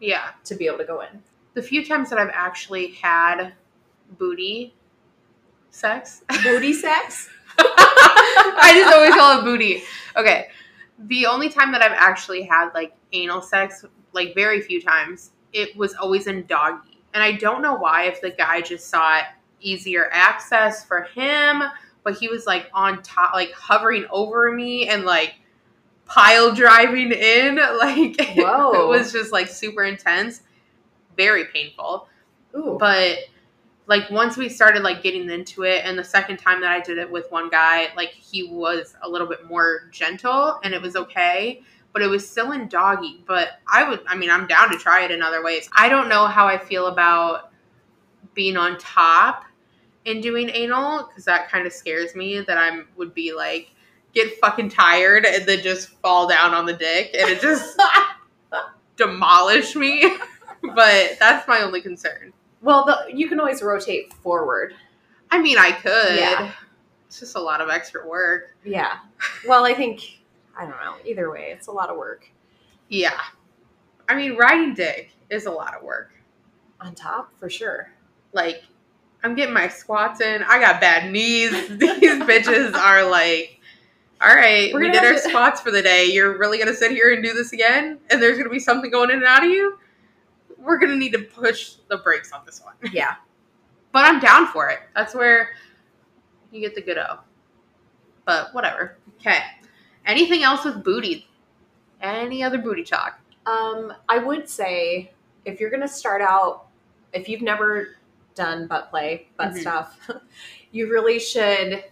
Yeah. 0.00 0.30
to 0.44 0.54
be 0.54 0.66
able 0.66 0.78
to 0.78 0.84
go 0.84 1.00
in. 1.02 1.22
The 1.54 1.62
few 1.62 1.84
times 1.84 2.08
that 2.10 2.18
I've 2.18 2.30
actually 2.32 2.92
had 2.92 3.52
booty 4.16 4.74
sex, 5.78 6.22
Booty 6.42 6.72
sex? 6.72 7.28
I 7.58 8.72
just 8.74 8.94
always 8.94 9.14
call 9.14 9.38
it 9.38 9.44
booty. 9.44 9.82
Okay. 10.16 10.48
The 10.98 11.26
only 11.26 11.48
time 11.48 11.72
that 11.72 11.82
I've 11.82 11.92
actually 11.92 12.42
had 12.42 12.70
like 12.74 12.94
anal 13.12 13.42
sex, 13.42 13.84
like 14.12 14.34
very 14.34 14.60
few 14.60 14.82
times, 14.82 15.30
it 15.52 15.76
was 15.76 15.94
always 15.94 16.26
in 16.26 16.46
doggy. 16.46 17.00
And 17.14 17.22
I 17.22 17.32
don't 17.32 17.62
know 17.62 17.74
why, 17.74 18.04
if 18.04 18.20
the 18.20 18.30
guy 18.30 18.60
just 18.60 18.88
sought 18.88 19.24
easier 19.60 20.08
access 20.12 20.84
for 20.84 21.02
him, 21.14 21.62
but 22.04 22.14
he 22.14 22.28
was 22.28 22.46
like 22.46 22.68
on 22.74 23.02
top, 23.02 23.32
like 23.32 23.52
hovering 23.52 24.06
over 24.10 24.52
me 24.52 24.88
and 24.88 25.04
like 25.04 25.36
pile 26.04 26.54
driving 26.54 27.12
in. 27.12 27.58
Like 27.78 28.20
Whoa. 28.36 28.82
it 28.82 28.88
was 28.88 29.12
just 29.12 29.32
like 29.32 29.48
super 29.48 29.84
intense, 29.84 30.42
very 31.16 31.46
painful 31.46 32.08
Ooh. 32.56 32.76
but 32.78 33.18
like 33.88 34.08
once 34.10 34.36
we 34.36 34.48
started 34.48 34.82
like 34.82 35.02
getting 35.02 35.28
into 35.30 35.64
it 35.64 35.82
and 35.84 35.98
the 35.98 36.04
second 36.04 36.36
time 36.36 36.60
that 36.60 36.70
i 36.70 36.78
did 36.80 36.98
it 36.98 37.10
with 37.10 37.30
one 37.30 37.48
guy 37.48 37.88
like 37.96 38.10
he 38.10 38.44
was 38.44 38.94
a 39.02 39.08
little 39.08 39.26
bit 39.26 39.44
more 39.46 39.88
gentle 39.90 40.60
and 40.62 40.72
it 40.72 40.80
was 40.80 40.94
okay 40.94 41.60
but 41.94 42.02
it 42.02 42.06
was 42.06 42.28
still 42.28 42.52
in 42.52 42.68
doggy. 42.68 43.24
But 43.26 43.60
i 43.66 43.88
would 43.88 44.00
i 44.06 44.14
mean 44.14 44.30
i'm 44.30 44.46
down 44.46 44.70
to 44.70 44.78
try 44.78 45.04
it 45.04 45.10
in 45.10 45.22
other 45.22 45.42
ways. 45.42 45.68
I 45.72 45.88
don't 45.88 46.08
know 46.08 46.26
how 46.26 46.46
i 46.46 46.56
feel 46.56 46.86
about 46.86 47.50
being 48.34 48.56
on 48.56 48.78
top 48.78 49.44
and 50.06 50.22
doing 50.22 50.48
anal 50.50 51.08
because 51.08 51.24
that 51.24 51.48
kind 51.48 51.66
of 51.66 51.72
scares 51.72 52.14
me 52.14 52.40
that 52.40 52.58
i 52.58 52.82
would 52.96 53.14
be 53.14 53.34
like 53.34 53.72
get 54.14 54.38
fucking 54.38 54.68
tired 54.68 55.26
and 55.26 55.44
then 55.46 55.62
just 55.62 55.88
fall 56.00 56.28
down 56.28 56.54
on 56.54 56.66
the 56.66 56.72
dick 56.72 57.14
and 57.18 57.28
it 57.28 57.40
just 57.40 57.80
demolish 58.96 59.74
me. 59.74 60.16
But 60.74 61.18
that's 61.20 61.46
my 61.46 61.60
only 61.60 61.80
concern 61.80 62.32
well, 62.62 62.84
the, 62.84 63.16
you 63.16 63.28
can 63.28 63.38
always 63.40 63.62
rotate 63.62 64.12
forward. 64.14 64.74
I 65.30 65.40
mean, 65.40 65.58
I 65.58 65.72
could. 65.72 66.18
Yeah. 66.18 66.52
It's 67.06 67.20
just 67.20 67.36
a 67.36 67.40
lot 67.40 67.60
of 67.60 67.68
extra 67.70 68.06
work. 68.06 68.54
Yeah. 68.64 68.98
Well, 69.46 69.64
I 69.64 69.74
think, 69.74 70.20
I 70.56 70.62
don't 70.62 70.70
know. 70.82 70.96
Either 71.06 71.30
way, 71.30 71.50
it's 71.52 71.68
a 71.68 71.72
lot 71.72 71.88
of 71.90 71.96
work. 71.96 72.28
Yeah. 72.88 73.18
I 74.08 74.14
mean, 74.14 74.36
riding 74.36 74.74
dick 74.74 75.10
is 75.30 75.46
a 75.46 75.50
lot 75.50 75.74
of 75.74 75.82
work. 75.82 76.10
On 76.80 76.94
top, 76.94 77.32
for 77.38 77.50
sure. 77.50 77.90
Like, 78.32 78.62
I'm 79.24 79.34
getting 79.34 79.54
my 79.54 79.68
squats 79.68 80.20
in. 80.20 80.42
I 80.44 80.60
got 80.60 80.80
bad 80.80 81.10
knees. 81.10 81.50
These 81.68 82.20
bitches 82.22 82.74
are 82.74 83.08
like, 83.10 83.58
all 84.20 84.34
right, 84.34 84.72
We're 84.72 84.80
we 84.80 84.90
did 84.90 85.04
our 85.04 85.12
to- 85.14 85.18
squats 85.18 85.60
for 85.60 85.70
the 85.70 85.82
day. 85.82 86.06
You're 86.06 86.38
really 86.38 86.58
going 86.58 86.68
to 86.68 86.74
sit 86.74 86.92
here 86.92 87.12
and 87.12 87.22
do 87.22 87.32
this 87.32 87.52
again? 87.52 87.98
And 88.10 88.22
there's 88.22 88.36
going 88.36 88.48
to 88.48 88.52
be 88.52 88.58
something 88.60 88.90
going 88.90 89.10
in 89.10 89.16
and 89.18 89.26
out 89.26 89.44
of 89.44 89.50
you? 89.50 89.78
We're 90.58 90.78
going 90.78 90.90
to 90.90 90.96
need 90.98 91.12
to 91.12 91.20
push 91.20 91.74
the 91.88 91.98
brakes 91.98 92.32
on 92.32 92.42
this 92.46 92.60
one. 92.62 92.74
Yeah. 92.92 93.14
But 93.90 94.04
I'm 94.04 94.20
down 94.20 94.48
for 94.48 94.68
it. 94.68 94.80
That's 94.94 95.14
where 95.14 95.48
you 96.52 96.60
get 96.60 96.74
the 96.74 96.82
good 96.82 96.98
O. 96.98 97.20
But 98.26 98.52
whatever. 98.54 98.98
Okay. 99.18 99.38
Anything 100.04 100.42
else 100.42 100.62
with 100.66 100.84
booty? 100.84 101.26
Any 102.02 102.42
other 102.42 102.58
booty 102.58 102.84
talk? 102.84 103.18
Um, 103.46 103.94
I 104.08 104.18
would 104.18 104.46
say 104.46 105.10
if 105.46 105.58
you're 105.58 105.70
going 105.70 105.80
to 105.80 105.88
start 105.88 106.20
out, 106.20 106.66
if 107.14 107.30
you've 107.30 107.40
never 107.40 107.96
done 108.34 108.66
butt 108.66 108.90
play, 108.90 109.28
butt 109.38 109.52
Mhm. 109.54 109.60
stuff, 109.62 109.98
you 110.70 110.90
really 110.90 111.18
should 111.18 111.82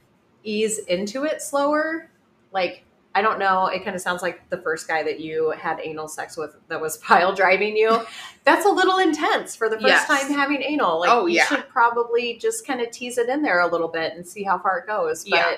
ease 0.45 0.79
into 0.81 1.25
it 1.25 1.41
slower. 1.41 2.11
Like, 2.53 2.85
I 3.17 3.23
don't 3.23 3.39
know, 3.39 3.69
it 3.69 3.83
kind 3.83 3.97
of 3.97 4.03
sounds 4.03 4.21
like 4.21 4.47
the 4.51 4.59
first 4.59 4.87
guy 4.87 5.03
that 5.03 5.21
you 5.21 5.51
had 5.53 5.81
anal 5.83 6.07
sex 6.07 6.37
with 6.37 6.55
that 6.69 6.79
was 6.79 6.99
pile 7.09 7.35
driving 7.35 7.75
you. 7.75 8.03
That's 8.45 8.67
a 8.67 8.69
little 8.69 8.99
intense 8.99 9.57
for 9.57 9.71
the 9.71 9.77
first 9.77 9.87
Yes. 9.87 10.07
time 10.07 10.31
having 10.31 10.61
anal. 10.62 11.01
Like, 11.01 11.09
Oh, 11.11 11.25
you 11.25 11.37
yeah. 11.37 11.47
should 11.47 11.67
probably 11.71 12.37
just 12.37 12.67
kind 12.67 12.83
of 12.83 12.91
tease 12.91 13.17
it 13.17 13.31
in 13.31 13.41
there 13.41 13.61
a 13.61 13.67
little 13.67 13.89
bit 13.89 14.12
and 14.12 14.27
see 14.29 14.43
how 14.43 14.59
far 14.59 14.81
it 14.81 14.87
goes. 14.87 15.25
But 15.25 15.31
Yeah. 15.31 15.57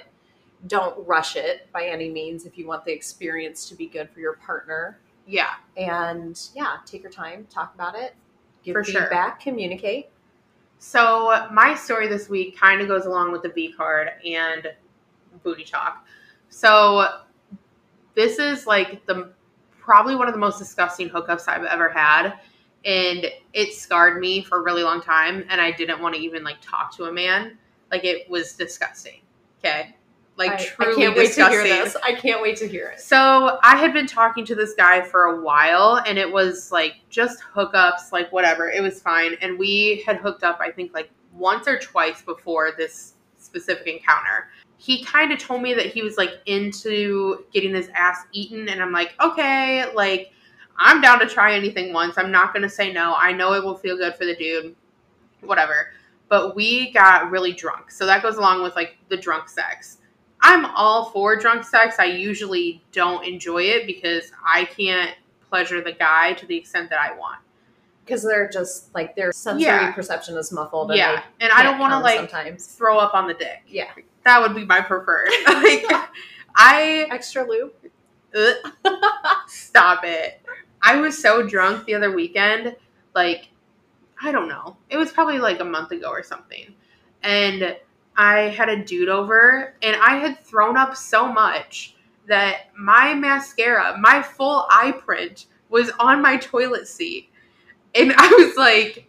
don't 0.68 1.04
rush 1.04 1.34
it 1.34 1.66
by 1.72 1.86
any 1.88 2.08
means 2.10 2.46
if 2.46 2.56
you 2.56 2.68
want 2.68 2.84
the 2.84 2.92
experience 2.92 3.68
to 3.70 3.74
be 3.74 3.86
good 3.88 4.08
for 4.08 4.20
your 4.20 4.34
partner 4.34 5.00
Yeah. 5.26 5.54
and 5.76 6.40
yeah, 6.54 6.76
take 6.86 7.02
your 7.02 7.10
time, 7.10 7.48
talk 7.50 7.74
about 7.74 7.96
it, 7.96 8.14
give 8.62 8.74
For 8.74 8.84
sure. 8.84 9.00
feedback, 9.02 9.40
communicate. 9.40 10.10
So 10.78 11.48
my 11.50 11.74
story 11.74 12.06
this 12.06 12.28
week 12.28 12.56
kind 12.56 12.80
of 12.80 12.86
goes 12.86 13.04
along 13.04 13.32
with 13.32 13.42
the 13.42 13.48
V 13.48 13.72
card, 13.72 14.10
and 14.24 14.68
booty 15.42 15.64
talk. 15.64 16.06
So 16.50 17.18
this 18.18 18.40
is 18.40 18.66
like 18.66 19.06
the 19.06 19.30
probably 19.78 20.16
one 20.16 20.26
of 20.26 20.34
the 20.34 20.40
most 20.40 20.58
disgusting 20.58 21.08
hookups 21.08 21.46
I've 21.46 21.64
ever 21.64 21.88
had. 21.88 22.34
And 22.84 23.26
it 23.52 23.72
scarred 23.72 24.20
me 24.20 24.42
for 24.42 24.58
a 24.58 24.62
really 24.62 24.82
long 24.82 25.00
time. 25.00 25.44
And 25.48 25.60
I 25.60 25.70
didn't 25.70 26.02
want 26.02 26.16
to 26.16 26.20
even 26.20 26.42
like 26.42 26.56
talk 26.60 26.94
to 26.96 27.04
a 27.04 27.12
man. 27.12 27.58
Like 27.92 28.04
it 28.04 28.28
was 28.28 28.54
disgusting. 28.54 29.20
Okay. 29.60 29.94
Like 30.36 30.50
I, 30.50 30.56
truly 30.56 30.92
I 30.92 31.06
can't 31.06 31.16
wait 31.16 31.32
to 31.32 31.48
hear 31.48 31.62
this. 31.62 31.96
I 32.02 32.12
can't 32.12 32.42
wait 32.42 32.56
to 32.56 32.66
hear 32.66 32.88
it. 32.88 33.00
So 33.00 33.60
I 33.62 33.76
had 33.76 33.92
been 33.92 34.06
talking 34.06 34.44
to 34.46 34.54
this 34.56 34.74
guy 34.74 35.00
for 35.00 35.26
a 35.26 35.40
while 35.40 36.02
and 36.04 36.18
it 36.18 36.30
was 36.30 36.72
like 36.72 36.96
just 37.10 37.40
hookups, 37.54 38.10
like 38.10 38.32
whatever. 38.32 38.68
It 38.68 38.82
was 38.82 39.00
fine. 39.00 39.36
And 39.40 39.58
we 39.58 40.02
had 40.06 40.16
hooked 40.16 40.42
up, 40.42 40.58
I 40.60 40.72
think, 40.72 40.92
like 40.92 41.10
once 41.32 41.68
or 41.68 41.78
twice 41.78 42.20
before 42.22 42.72
this 42.76 43.14
specific 43.38 43.86
encounter. 43.86 44.48
He 44.78 45.04
kind 45.04 45.32
of 45.32 45.38
told 45.38 45.60
me 45.60 45.74
that 45.74 45.86
he 45.86 46.02
was 46.02 46.16
like 46.16 46.30
into 46.46 47.44
getting 47.52 47.74
his 47.74 47.88
ass 47.94 48.24
eaten. 48.32 48.68
And 48.68 48.80
I'm 48.80 48.92
like, 48.92 49.14
okay, 49.20 49.92
like 49.94 50.32
I'm 50.76 51.00
down 51.00 51.18
to 51.20 51.26
try 51.26 51.54
anything 51.54 51.92
once. 51.92 52.16
I'm 52.16 52.30
not 52.30 52.52
going 52.52 52.62
to 52.62 52.68
say 52.68 52.92
no. 52.92 53.14
I 53.16 53.32
know 53.32 53.54
it 53.54 53.64
will 53.64 53.76
feel 53.76 53.96
good 53.96 54.14
for 54.14 54.24
the 54.24 54.36
dude, 54.36 54.76
whatever. 55.42 55.88
But 56.28 56.54
we 56.54 56.92
got 56.92 57.30
really 57.30 57.52
drunk. 57.52 57.90
So 57.90 58.06
that 58.06 58.22
goes 58.22 58.36
along 58.36 58.62
with 58.62 58.76
like 58.76 58.96
the 59.08 59.16
drunk 59.16 59.48
sex. 59.48 59.98
I'm 60.40 60.66
all 60.66 61.06
for 61.10 61.34
drunk 61.34 61.64
sex. 61.64 61.96
I 61.98 62.04
usually 62.04 62.82
don't 62.92 63.26
enjoy 63.26 63.62
it 63.62 63.86
because 63.86 64.30
I 64.46 64.66
can't 64.66 65.16
pleasure 65.48 65.82
the 65.82 65.92
guy 65.92 66.34
to 66.34 66.46
the 66.46 66.56
extent 66.56 66.90
that 66.90 67.00
I 67.00 67.16
want. 67.18 67.38
Because 68.04 68.22
they're 68.22 68.48
just 68.48 68.94
like 68.94 69.16
their 69.16 69.32
sensory 69.32 69.64
Yeah. 69.64 69.92
perception 69.92 70.36
is 70.36 70.52
muffled. 70.52 70.92
And 70.92 70.98
yeah, 70.98 71.24
and 71.40 71.50
I 71.52 71.62
don't 71.62 71.78
want 71.78 71.92
to 71.92 71.98
like 71.98 72.18
sometimes. 72.18 72.66
throw 72.66 72.98
up 72.98 73.14
on 73.14 73.26
the 73.26 73.34
dick. 73.34 73.62
Yeah. 73.66 73.90
That 74.28 74.42
would 74.42 74.54
be 74.54 74.66
my 74.66 74.82
preferred. 74.82 75.30
like 75.46 75.86
I 76.54 77.06
Extra 77.10 77.48
lube. 77.48 77.72
stop 79.48 80.04
it. 80.04 80.42
I 80.82 81.00
was 81.00 81.16
so 81.16 81.46
drunk 81.46 81.86
the 81.86 81.94
other 81.94 82.12
weekend, 82.12 82.76
like 83.14 83.48
I 84.22 84.30
don't 84.30 84.50
know. 84.50 84.76
It 84.90 84.98
was 84.98 85.12
probably 85.12 85.38
like 85.38 85.60
a 85.60 85.64
month 85.64 85.92
ago 85.92 86.10
or 86.10 86.22
something. 86.22 86.74
And 87.22 87.74
I 88.18 88.40
had 88.50 88.68
a 88.68 88.84
dude 88.84 89.08
over 89.08 89.74
and 89.80 89.96
I 89.96 90.16
had 90.16 90.38
thrown 90.40 90.76
up 90.76 90.94
so 90.94 91.32
much 91.32 91.96
that 92.26 92.66
my 92.76 93.14
mascara, 93.14 93.96
my 93.98 94.22
full 94.22 94.66
eye 94.68 94.92
print 94.92 95.46
was 95.70 95.90
on 95.98 96.20
my 96.20 96.36
toilet 96.36 96.86
seat. 96.86 97.30
And 97.94 98.12
I 98.14 98.28
was 98.28 98.58
like 98.58 99.08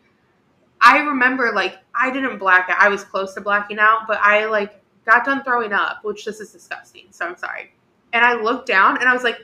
I 0.80 1.00
remember 1.00 1.52
like 1.54 1.78
I 1.94 2.10
didn't 2.10 2.38
black 2.38 2.70
out. 2.70 2.78
I 2.80 2.88
was 2.88 3.04
close 3.04 3.34
to 3.34 3.42
blacking 3.42 3.80
out, 3.80 4.08
but 4.08 4.18
I 4.22 4.46
like 4.46 4.79
got 5.06 5.26
done 5.26 5.44
throwing 5.44 5.74
up, 5.74 6.04
which 6.04 6.26
this 6.26 6.40
is 6.40 6.52
disgusting. 6.52 7.08
So 7.12 7.26
I'm 7.26 7.38
sorry. 7.38 7.74
And 8.14 8.26
I 8.26 8.36
looked 8.36 8.68
down 8.68 9.00
and 9.00 9.08
I 9.08 9.14
was 9.14 9.24
like, 9.24 9.38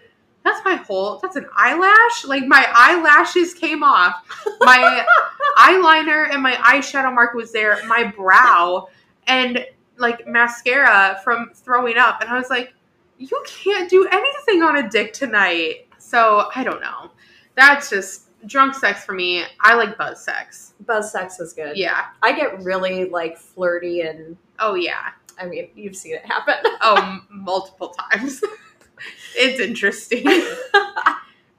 that's 0.44 0.64
my 0.64 0.76
whole 0.76 1.18
that's 1.20 1.36
an 1.36 1.48
eyelash? 1.58 2.26
Like 2.26 2.46
my 2.46 2.66
eyelashes 2.74 3.54
came 3.54 3.84
off. 3.84 4.16
My 4.60 5.06
eyeliner 5.58 6.32
and 6.32 6.42
my 6.42 6.54
eyeshadow 6.54 7.14
mark 7.14 7.34
was 7.34 7.52
there, 7.52 7.84
my 7.88 8.04
brow 8.16 8.88
and 9.28 9.66
like 9.98 10.28
mascara 10.28 11.20
from 11.24 11.52
throwing 11.54 11.98
up. 11.98 12.22
And 12.22 12.30
I 12.30 12.38
was 12.38 12.50
like, 12.50 12.74
you 13.18 13.44
can't 13.48 13.90
do 13.90 14.08
anything 14.12 14.62
on 14.62 14.78
a 14.78 14.90
dick 14.90 15.14
tonight. 15.14 15.88
So 15.98 16.50
I 16.56 16.64
don't 16.64 16.82
know. 16.82 17.12
That's 17.56 17.90
just 17.90 18.30
drunk 18.46 18.76
sex 18.76 19.04
for 19.04 19.14
me. 19.14 19.44
I 19.62 19.74
like 19.74 19.98
buzz 19.98 20.24
sex. 20.24 20.74
Buzz 20.86 21.12
sex 21.12 21.40
is 21.40 21.54
good. 21.54 21.76
Yeah. 21.78 22.06
I 22.22 22.34
get 22.34 22.62
really 22.62 23.10
like 23.10 23.38
flirty 23.38 24.02
and 24.02 24.38
Oh 24.60 24.76
yeah. 24.76 25.12
I 25.40 25.46
mean 25.46 25.70
you've 25.76 25.96
seen 25.96 26.16
it 26.16 26.26
happen. 26.26 26.56
Oh, 26.82 26.96
m- 26.98 27.28
multiple 27.30 27.90
times. 28.12 28.42
it's 29.36 29.60
interesting. 29.60 30.24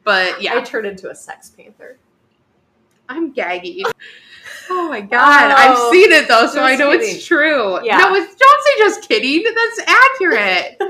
But 0.05 0.41
yeah. 0.41 0.53
I 0.53 0.57
yeah, 0.59 0.65
turn 0.65 0.87
into 0.87 1.11
a 1.11 1.15
sex 1.15 1.51
panther. 1.51 1.99
I'm 3.09 3.33
gaggy. 3.35 3.83
Oh 4.69 4.89
my 4.89 5.01
god, 5.01 5.53
Oh, 5.53 5.55
I've 5.57 5.93
seen 5.93 6.11
it 6.11 6.27
though, 6.27 6.49
so 6.49 6.61
I 6.61 6.75
know 6.75 6.91
kidding. 6.91 7.15
it's 7.17 7.25
true. 7.25 7.85
Yeah. 7.85 7.99
No, 7.99 8.15
it's 8.17 8.35
don't 8.35 8.65
say 8.65 8.79
just 8.79 9.09
kidding. 9.09 9.45
That's 9.45 9.89
accurate. 9.89 10.81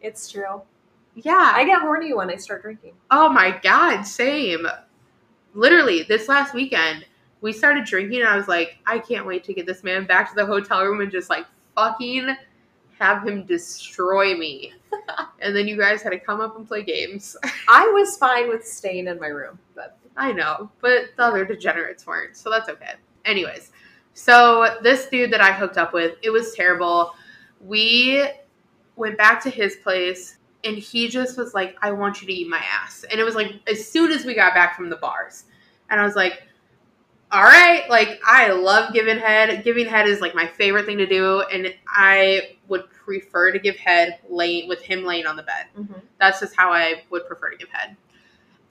It's 0.00 0.30
true. 0.30 0.62
yeah. 1.16 1.52
I 1.54 1.64
get 1.64 1.80
horny 1.80 2.14
when 2.14 2.30
I 2.30 2.36
start 2.36 2.62
drinking. 2.62 2.92
Oh 3.10 3.28
my 3.28 3.58
god, 3.64 4.02
same. 4.02 4.64
Literally, 5.54 6.04
this 6.04 6.28
last 6.28 6.54
weekend, 6.54 7.04
we 7.40 7.52
started 7.52 7.84
drinking, 7.84 8.20
and 8.20 8.28
I 8.28 8.36
was 8.36 8.46
like, 8.46 8.78
I 8.86 9.00
can't 9.00 9.26
wait 9.26 9.42
to 9.44 9.54
get 9.54 9.66
this 9.66 9.82
man 9.82 10.06
back 10.06 10.28
to 10.30 10.36
the 10.36 10.46
hotel 10.46 10.84
room 10.84 11.00
and 11.00 11.10
just 11.10 11.28
like 11.30 11.46
fucking 11.74 12.36
have 12.98 13.26
him 13.26 13.44
destroy 13.44 14.36
me. 14.36 14.72
and 15.40 15.56
then 15.56 15.66
you 15.66 15.76
guys 15.76 16.02
had 16.02 16.10
to 16.10 16.18
come 16.18 16.40
up 16.40 16.56
and 16.56 16.68
play 16.68 16.82
games. 16.82 17.36
I 17.68 17.86
was 17.88 18.16
fine 18.16 18.48
with 18.48 18.66
staying 18.66 19.06
in 19.06 19.18
my 19.18 19.28
room, 19.28 19.58
but 19.74 19.98
I 20.16 20.32
know, 20.32 20.70
but 20.80 21.06
the 21.16 21.22
other 21.22 21.44
degenerates 21.44 22.06
weren't, 22.06 22.36
so 22.36 22.50
that's 22.50 22.68
okay. 22.68 22.94
Anyways, 23.24 23.72
so 24.14 24.78
this 24.82 25.06
dude 25.06 25.32
that 25.32 25.40
I 25.40 25.52
hooked 25.52 25.78
up 25.78 25.92
with, 25.92 26.16
it 26.22 26.30
was 26.30 26.54
terrible. 26.54 27.14
We 27.60 28.26
went 28.96 29.16
back 29.16 29.42
to 29.44 29.50
his 29.50 29.76
place 29.76 30.36
and 30.64 30.76
he 30.76 31.08
just 31.08 31.38
was 31.38 31.54
like, 31.54 31.76
I 31.80 31.90
want 31.92 32.20
you 32.20 32.26
to 32.26 32.32
eat 32.32 32.48
my 32.48 32.58
ass. 32.58 33.04
And 33.10 33.18
it 33.18 33.24
was 33.24 33.34
like 33.34 33.60
as 33.66 33.88
soon 33.88 34.12
as 34.12 34.24
we 34.24 34.34
got 34.34 34.52
back 34.52 34.76
from 34.76 34.90
the 34.90 34.96
bars. 34.96 35.44
And 35.88 36.00
I 36.00 36.04
was 36.04 36.16
like, 36.16 36.42
all 37.32 37.42
right, 37.42 37.88
like 37.88 38.20
I 38.26 38.50
love 38.52 38.92
giving 38.92 39.18
head. 39.18 39.62
Giving 39.62 39.86
head 39.86 40.08
is 40.08 40.20
like 40.20 40.34
my 40.34 40.46
favorite 40.46 40.86
thing 40.86 40.98
to 40.98 41.06
do, 41.06 41.42
and 41.42 41.72
I 41.86 42.56
would 42.68 42.90
prefer 42.90 43.52
to 43.52 43.58
give 43.58 43.76
head 43.76 44.18
laying 44.28 44.68
with 44.68 44.82
him 44.82 45.04
laying 45.04 45.26
on 45.26 45.36
the 45.36 45.44
bed. 45.44 45.66
Mm-hmm. 45.78 46.00
That's 46.18 46.40
just 46.40 46.56
how 46.56 46.72
I 46.72 47.02
would 47.10 47.26
prefer 47.26 47.50
to 47.50 47.56
give 47.56 47.68
head. 47.68 47.96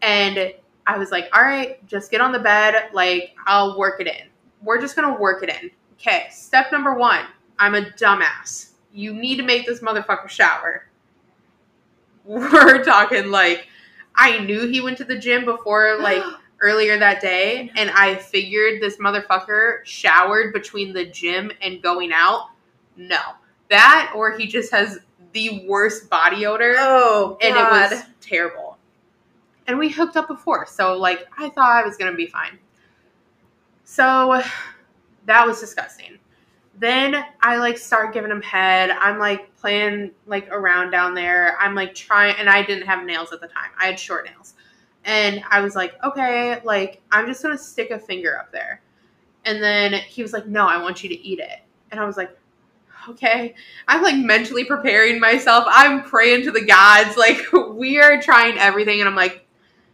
And 0.01 0.53
I 0.85 0.97
was 0.97 1.11
like, 1.11 1.29
all 1.33 1.41
right, 1.41 1.85
just 1.87 2.11
get 2.11 2.19
on 2.19 2.31
the 2.31 2.39
bed. 2.39 2.89
Like, 2.93 3.35
I'll 3.45 3.77
work 3.77 4.01
it 4.01 4.07
in. 4.07 4.27
We're 4.61 4.81
just 4.81 4.95
to 4.95 5.13
work 5.13 5.41
it 5.43 5.49
in. 5.49 5.71
Okay, 5.93 6.27
step 6.31 6.71
number 6.71 6.93
one 6.93 7.25
I'm 7.59 7.75
a 7.75 7.81
dumbass. 7.81 8.71
You 8.91 9.13
need 9.13 9.37
to 9.37 9.43
make 9.43 9.65
this 9.65 9.79
motherfucker 9.79 10.29
shower. 10.29 10.85
We're 12.25 12.83
talking 12.83 13.31
like, 13.31 13.67
I 14.15 14.39
knew 14.39 14.67
he 14.67 14.81
went 14.81 14.97
to 14.97 15.05
the 15.05 15.17
gym 15.17 15.45
before, 15.45 15.97
like, 15.99 16.23
earlier 16.61 16.97
that 16.99 17.21
day, 17.21 17.71
and 17.75 17.89
I 17.91 18.15
figured 18.15 18.81
this 18.81 18.97
motherfucker 18.97 19.85
showered 19.85 20.53
between 20.53 20.93
the 20.93 21.05
gym 21.05 21.51
and 21.61 21.81
going 21.81 22.11
out. 22.13 22.49
No. 22.95 23.19
That, 23.69 24.13
or 24.15 24.37
he 24.37 24.47
just 24.47 24.71
has 24.71 24.99
the 25.33 25.65
worst 25.67 26.09
body 26.09 26.45
odor 26.45 26.75
oh 26.77 27.37
and 27.41 27.53
God. 27.53 27.91
it 27.91 27.95
was 27.95 28.03
terrible. 28.21 28.77
And 29.67 29.77
we 29.77 29.89
hooked 29.89 30.17
up 30.17 30.27
before, 30.27 30.65
so 30.65 30.97
like 30.97 31.27
I 31.37 31.49
thought 31.49 31.83
I 31.83 31.85
was 31.85 31.97
gonna 31.97 32.15
be 32.15 32.25
fine. 32.25 32.57
So 33.83 34.41
that 35.25 35.45
was 35.45 35.59
disgusting. 35.59 36.17
Then 36.79 37.23
I 37.41 37.57
like 37.57 37.77
start 37.77 38.13
giving 38.13 38.31
him 38.31 38.41
head. 38.41 38.89
I'm 38.89 39.19
like 39.19 39.55
playing 39.57 40.11
like 40.25 40.47
around 40.49 40.91
down 40.91 41.13
there. 41.13 41.57
I'm 41.59 41.75
like 41.75 41.93
trying, 41.93 42.35
and 42.39 42.49
I 42.49 42.63
didn't 42.63 42.87
have 42.87 43.05
nails 43.05 43.31
at 43.33 43.41
the 43.41 43.47
time. 43.47 43.69
I 43.79 43.87
had 43.87 43.99
short 43.99 44.25
nails, 44.25 44.53
and 45.09 45.43
I 45.49 45.61
was 45.61 45.75
like, 45.75 45.95
okay, 46.03 46.61
like 46.63 47.01
I'm 47.11 47.25
just 47.25 47.41
gonna 47.41 47.57
stick 47.57 47.89
a 47.91 47.97
finger 47.99 48.37
up 48.37 48.51
there. 48.51 48.81
And 49.45 49.61
then 49.63 49.93
he 49.93 50.21
was 50.21 50.33
like, 50.33 50.45
no, 50.47 50.67
I 50.67 50.81
want 50.81 51.01
you 51.03 51.09
to 51.09 51.19
eat 51.19 51.39
it. 51.39 51.59
And 51.91 51.99
I 51.99 52.05
was 52.05 52.15
like, 52.17 52.37
okay. 53.09 53.55
I'm 53.87 54.03
like 54.03 54.17
mentally 54.17 54.65
preparing 54.65 55.19
myself. 55.19 55.65
I'm 55.67 56.03
praying 56.03 56.43
to 56.43 56.51
the 56.51 56.61
gods. 56.63 57.15
Like 57.17 57.39
we 57.73 57.99
are 57.99 58.21
trying 58.21 58.57
everything, 58.57 58.99
and 58.99 59.09
I'm 59.09 59.15
like, 59.15 59.45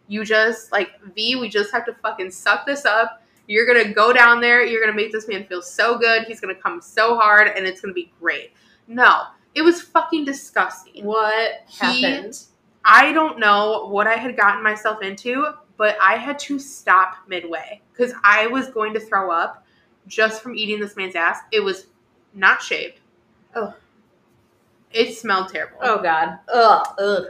you 0.08 0.26
just 0.26 0.72
like 0.72 0.90
V. 1.16 1.36
We 1.38 1.48
just 1.50 1.72
have 1.72 1.86
to 1.86 1.94
fucking 1.94 2.32
suck 2.32 2.66
this 2.66 2.86
up. 2.86 3.22
You're 3.48 3.66
gonna 3.68 3.94
go 3.94 4.12
down 4.12 4.42
there. 4.42 4.66
You're 4.66 4.82
gonna 4.82 4.96
make 4.96 5.12
this 5.12 5.28
man 5.28 5.46
feel 5.46 5.62
so 5.62 5.98
good. 5.98 6.24
He's 6.24 6.42
gonna 6.42 6.56
come 6.56 6.82
so 6.82 7.16
hard, 7.18 7.48
and 7.56 7.66
it's 7.66 7.80
gonna 7.80 7.94
be 7.94 8.12
great. 8.20 8.52
No, 8.88 9.24
it 9.54 9.62
was 9.62 9.82
fucking 9.82 10.26
disgusting. 10.26 11.06
what 11.06 11.64
He- 11.68 12.02
happened? 12.02 12.38
I 12.86 13.12
don't 13.14 13.40
know 13.40 13.88
what 13.90 14.06
I 14.06 14.14
had 14.14 14.38
gotten 14.38 14.64
myself 14.64 15.02
into, 15.02 15.48
but 15.76 15.98
I 16.00 16.18
had 16.18 16.38
to 16.40 16.60
stop 16.60 17.16
midway 17.28 17.82
because 17.92 18.14
I 18.24 18.46
was 18.48 18.70
going 18.70 18.94
to 18.94 19.00
throw 19.00 19.32
up 19.32 19.66
just 20.08 20.42
from 20.44 20.56
eating 20.56 20.80
this 20.80 20.96
man's 20.96 21.16
ass. 21.16 21.40
It 21.52 21.62
was 21.62 21.88
not 22.36 22.62
shaved. 22.62 23.00
Oh. 23.56 23.74
It 24.92 25.18
smelled 25.18 25.50
terrible. 25.50 25.80
Oh 25.82 26.02
God. 26.02 26.38
Ugh. 26.54 26.88
Ugh. 27.00 27.26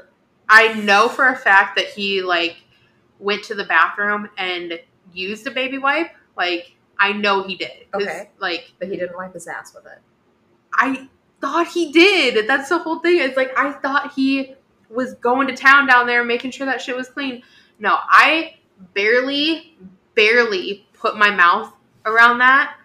I 0.50 0.74
know 0.74 1.08
for 1.08 1.30
a 1.30 1.36
fact 1.38 1.78
that 1.78 1.88
he 1.88 2.22
like 2.22 2.58
went 3.20 3.44
to 3.46 3.56
the 3.56 3.64
bathroom 3.64 4.30
and 4.38 4.80
used 5.14 5.48
a 5.48 5.52
baby 5.52 5.78
wipe. 5.78 6.12
Like 6.36 6.76
I 7.00 7.14
know 7.14 7.44
he 7.44 7.56
did. 7.56 7.86
Okay. 7.94 8.30
Like 8.40 8.74
But 8.78 8.90
he 8.90 8.98
didn't 8.98 9.16
wipe 9.16 9.34
his 9.34 9.48
ass 9.48 9.74
with 9.74 9.86
it. 9.86 10.00
I 10.74 11.08
thought 11.40 11.70
he 11.70 11.94
did. 11.94 12.46
That's 12.48 12.70
the 12.70 12.80
whole 12.80 13.00
thing. 13.00 13.20
It's 13.20 13.38
like 13.38 13.58
I 13.58 13.72
thought 13.72 14.14
he 14.14 14.56
was 14.90 15.14
going 15.16 15.48
to 15.48 15.56
town 15.56 15.88
down 15.88 16.08
there 16.08 16.24
making 16.24 16.52
sure 16.52 16.66
that 16.66 16.82
shit 16.82 16.96
was 16.96 17.10
clean. 17.10 17.44
No, 17.80 17.98
I 18.02 18.56
barely, 18.94 19.78
barely 20.16 20.88
put 20.94 21.18
my 21.18 21.30
mouth 21.32 21.74
around 22.06 22.40
that, 22.40 22.76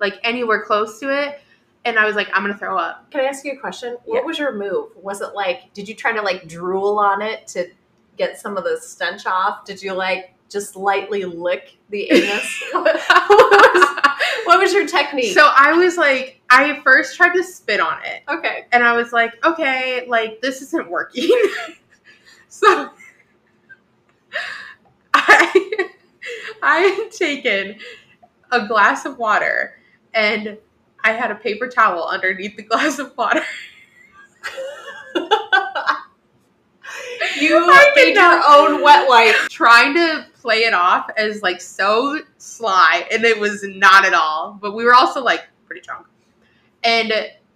like 0.00 0.14
anywhere 0.24 0.62
close 0.62 0.98
to 1.00 1.12
it. 1.12 1.40
and 1.84 1.98
I 1.98 2.04
was 2.04 2.14
like, 2.16 2.28
I'm 2.34 2.42
gonna 2.42 2.56
throw 2.58 2.76
up. 2.78 3.10
Can 3.10 3.20
I 3.20 3.24
ask 3.24 3.44
you 3.44 3.52
a 3.52 3.56
question? 3.56 3.96
Yeah. 4.06 4.14
What 4.14 4.26
was 4.26 4.38
your 4.38 4.52
move? 4.52 4.90
Was 4.96 5.20
it 5.20 5.34
like, 5.34 5.72
did 5.72 5.88
you 5.88 5.94
try 5.94 6.12
to 6.12 6.22
like 6.22 6.46
drool 6.48 6.98
on 6.98 7.22
it 7.22 7.46
to 7.48 7.70
get 8.16 8.38
some 8.38 8.56
of 8.56 8.64
the 8.64 8.78
stench 8.80 9.26
off? 9.26 9.64
Did 9.64 9.82
you 9.82 9.94
like 9.94 10.34
just 10.50 10.76
lightly 10.76 11.24
lick 11.24 11.76
the 11.88 12.10
anus? 12.10 12.64
what, 12.72 12.94
was, 12.94 13.98
what 14.44 14.58
was 14.60 14.72
your 14.72 14.86
technique? 14.86 15.34
So 15.34 15.50
I 15.54 15.72
was 15.72 15.96
like, 15.96 16.39
I 16.50 16.80
first 16.82 17.16
tried 17.16 17.34
to 17.34 17.44
spit 17.44 17.80
on 17.80 17.98
it, 18.04 18.22
okay. 18.28 18.66
and 18.72 18.82
I 18.82 18.94
was 18.94 19.12
like, 19.12 19.44
okay, 19.46 20.04
like 20.08 20.40
this 20.40 20.62
isn't 20.62 20.90
working. 20.90 21.30
so 22.48 22.90
I 25.14 25.88
I 26.62 26.78
had 26.80 27.10
taken 27.10 27.76
a 28.50 28.66
glass 28.66 29.06
of 29.06 29.18
water 29.18 29.78
and 30.14 30.58
I 31.02 31.12
had 31.12 31.30
a 31.30 31.36
paper 31.36 31.68
towel 31.68 32.04
underneath 32.04 32.56
the 32.56 32.62
glass 32.62 32.98
of 32.98 33.16
water. 33.16 33.42
you 37.38 37.56
I 37.56 37.92
made 37.94 38.14
your 38.14 38.42
own 38.48 38.82
wet 38.82 39.08
wipe. 39.08 39.34
trying 39.50 39.94
to 39.94 40.26
play 40.40 40.64
it 40.64 40.74
off 40.74 41.08
as 41.16 41.42
like 41.42 41.60
so 41.60 42.20
sly 42.38 43.06
and 43.12 43.24
it 43.24 43.38
was 43.38 43.62
not 43.62 44.04
at 44.04 44.14
all 44.14 44.58
but 44.60 44.74
we 44.74 44.84
were 44.84 44.94
also 44.94 45.22
like 45.22 45.46
pretty 45.66 45.82
drunk 45.82 46.06
and 46.84 47.12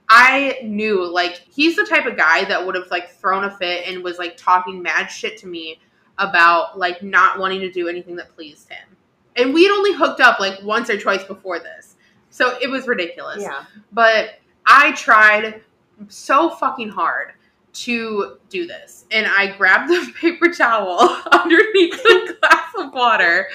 i 0.08 0.58
knew 0.62 1.04
like 1.10 1.42
he's 1.50 1.76
the 1.76 1.84
type 1.86 2.06
of 2.06 2.16
guy 2.16 2.44
that 2.44 2.64
would 2.64 2.74
have 2.74 2.90
like 2.90 3.10
thrown 3.10 3.44
a 3.44 3.50
fit 3.56 3.86
and 3.88 4.02
was 4.02 4.18
like 4.18 4.36
talking 4.36 4.82
mad 4.82 5.06
shit 5.06 5.36
to 5.38 5.46
me 5.46 5.78
about 6.18 6.78
like 6.78 7.02
not 7.02 7.38
wanting 7.38 7.60
to 7.60 7.70
do 7.70 7.88
anything 7.88 8.14
that 8.16 8.34
pleased 8.34 8.68
him 8.68 8.96
and 9.36 9.52
we 9.54 9.64
had 9.64 9.72
only 9.72 9.92
hooked 9.94 10.20
up 10.20 10.38
like 10.38 10.62
once 10.62 10.88
or 10.90 10.98
twice 10.98 11.24
before 11.24 11.58
this 11.58 11.96
so 12.30 12.56
it 12.60 12.68
was 12.68 12.86
ridiculous 12.86 13.42
Yeah. 13.42 13.64
but 13.92 14.40
I 14.66 14.92
tried 14.92 15.62
so 16.08 16.50
fucking 16.50 16.88
hard 16.88 17.32
to 17.74 18.38
do 18.48 18.66
this. 18.66 19.04
And 19.10 19.26
I 19.26 19.56
grabbed 19.56 19.90
the 19.90 20.12
paper 20.20 20.48
towel 20.48 21.00
underneath 21.32 22.02
the 22.02 22.36
glass 22.40 22.72
of 22.78 22.92
water 22.92 23.48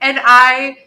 and 0.00 0.20
I 0.22 0.86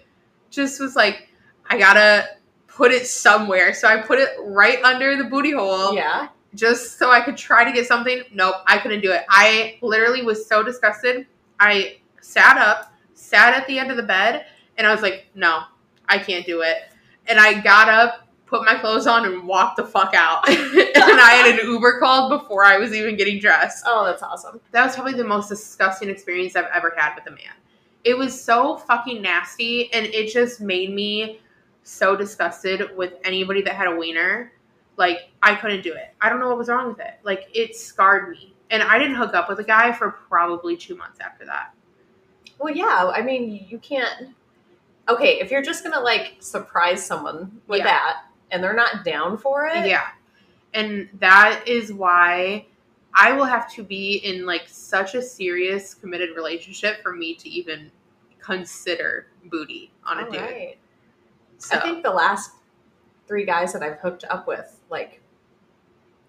just 0.50 0.80
was 0.80 0.96
like, 0.96 1.30
I 1.70 1.78
gotta 1.78 2.28
put 2.76 2.92
it 2.92 3.08
somewhere. 3.08 3.74
So 3.74 3.88
I 3.88 4.02
put 4.02 4.20
it 4.20 4.30
right 4.44 4.84
under 4.84 5.16
the 5.16 5.24
booty 5.24 5.52
hole 5.52 5.94
Yeah. 5.96 6.28
just 6.56 7.00
so 7.00 7.10
I 7.10 7.22
could 7.22 7.38
try 7.38 7.64
to 7.64 7.72
get 7.72 7.88
something. 7.88 8.22
Nope, 8.34 8.56
I 8.68 8.78
couldn't 8.80 9.02
do 9.02 9.12
it. 9.12 9.22
I 9.30 9.78
literally 9.82 10.22
was 10.24 10.46
so 10.46 10.62
disgusted. 10.62 11.26
I 11.60 11.98
sat 12.22 12.58
up, 12.58 12.94
sat 13.14 13.54
at 13.54 13.66
the 13.68 13.80
end 13.80 13.92
of 13.92 13.98
the 13.98 14.04
bed, 14.04 14.46
and 14.78 14.86
I 14.86 14.92
was 14.92 15.02
like, 15.02 15.26
no, 15.36 15.62
I 16.10 16.18
can't 16.20 16.46
do 16.46 16.62
it. 16.62 16.78
And 17.28 17.40
I 17.40 17.62
got 17.62 17.88
up, 17.88 18.28
put 18.46 18.66
my 18.66 18.76
clothes 18.76 19.08
on, 19.08 19.24
and 19.26 19.48
walked 19.48 19.78
the 19.78 19.86
fuck 19.86 20.14
out. 20.14 20.48
and 20.50 20.58
I 20.58 21.42
had 21.46 21.58
an 21.58 21.66
Uber 21.66 22.00
called 22.00 22.30
before 22.42 22.66
I 22.66 22.78
was 22.78 22.94
even 22.94 23.16
getting 23.16 23.40
dressed. 23.40 23.86
Oh, 23.88 24.06
that's 24.06 24.22
awesome. 24.22 24.60
That 24.72 24.86
was 24.86 24.96
probably 24.96 25.14
the 25.14 25.24
most 25.24 25.48
disgusting 25.48 26.10
experience 26.10 26.58
I've 26.58 26.66
ever 26.74 26.94
had 26.98 27.16
with 27.16 27.26
a 27.28 27.32
man. 27.32 27.54
It 28.04 28.18
was 28.18 28.40
so 28.40 28.78
fucking 28.78 29.22
nasty, 29.22 29.92
and 29.94 30.06
it 30.08 30.32
just 30.32 30.60
made 30.60 30.94
me 30.94 31.40
so 31.86 32.16
disgusted 32.16 32.90
with 32.98 33.14
anybody 33.24 33.62
that 33.62 33.76
had 33.76 33.88
a 33.88 33.96
wiener. 33.96 34.52
Like, 34.98 35.30
I 35.42 35.56
couldn't 35.56 35.84
do 35.84 35.94
it. 35.94 36.14
I 36.20 36.30
don't 36.30 36.40
know 36.40 36.48
what 36.50 36.58
was 36.58 36.68
wrong 36.68 36.88
with 36.90 37.00
it. 37.00 37.14
Like, 37.24 37.48
it 37.54 37.76
scarred 37.76 38.30
me. 38.32 38.54
And 38.72 38.82
I 38.82 38.98
didn't 38.98 39.16
hook 39.16 39.34
up 39.36 39.48
with 39.48 39.60
a 39.60 39.64
guy 39.64 39.92
for 39.92 40.12
probably 40.12 40.76
two 40.76 40.96
months 40.96 41.20
after 41.20 41.46
that. 41.46 41.74
Well, 42.58 42.76
yeah. 42.76 43.12
I 43.14 43.22
mean, 43.22 43.66
you 43.70 43.78
can't. 43.78 44.30
Okay, 45.08 45.40
if 45.40 45.52
you're 45.52 45.62
just 45.62 45.84
gonna 45.84 46.00
like 46.00 46.38
surprise 46.40 47.06
someone 47.06 47.62
with 47.68 47.80
Yeah. 47.80 47.86
that 47.86 48.24
and 48.50 48.64
they're 48.64 48.74
not 48.74 49.04
down 49.06 49.38
for 49.38 49.68
it, 49.68 49.86
Yeah. 49.86 50.08
And 50.74 51.08
that 51.20 51.68
is 51.68 51.94
why 51.94 52.66
I 53.14 53.34
will 53.34 53.46
have 53.46 53.72
to 53.76 53.84
be 53.84 54.16
in 54.18 54.46
like 54.48 54.64
such 54.68 55.14
a 55.14 55.22
serious 55.22 55.94
committed 55.94 56.36
relationship 56.36 57.04
for 57.04 57.14
me 57.14 57.36
to 57.36 57.50
even 57.50 57.92
consider 58.40 59.28
booty 59.46 59.92
on 60.04 60.20
a 60.20 60.26
all 60.26 60.32
dude. 60.32 60.42
right. 60.42 60.78
So 61.58 61.78
I 61.78 61.80
think 61.82 62.04
the 62.04 62.12
last 62.12 62.52
three 63.28 63.46
guys 63.46 63.74
that 63.74 63.82
I've 63.84 64.00
hooked 64.00 64.24
up 64.30 64.48
with 64.48 64.80
like 64.90 65.22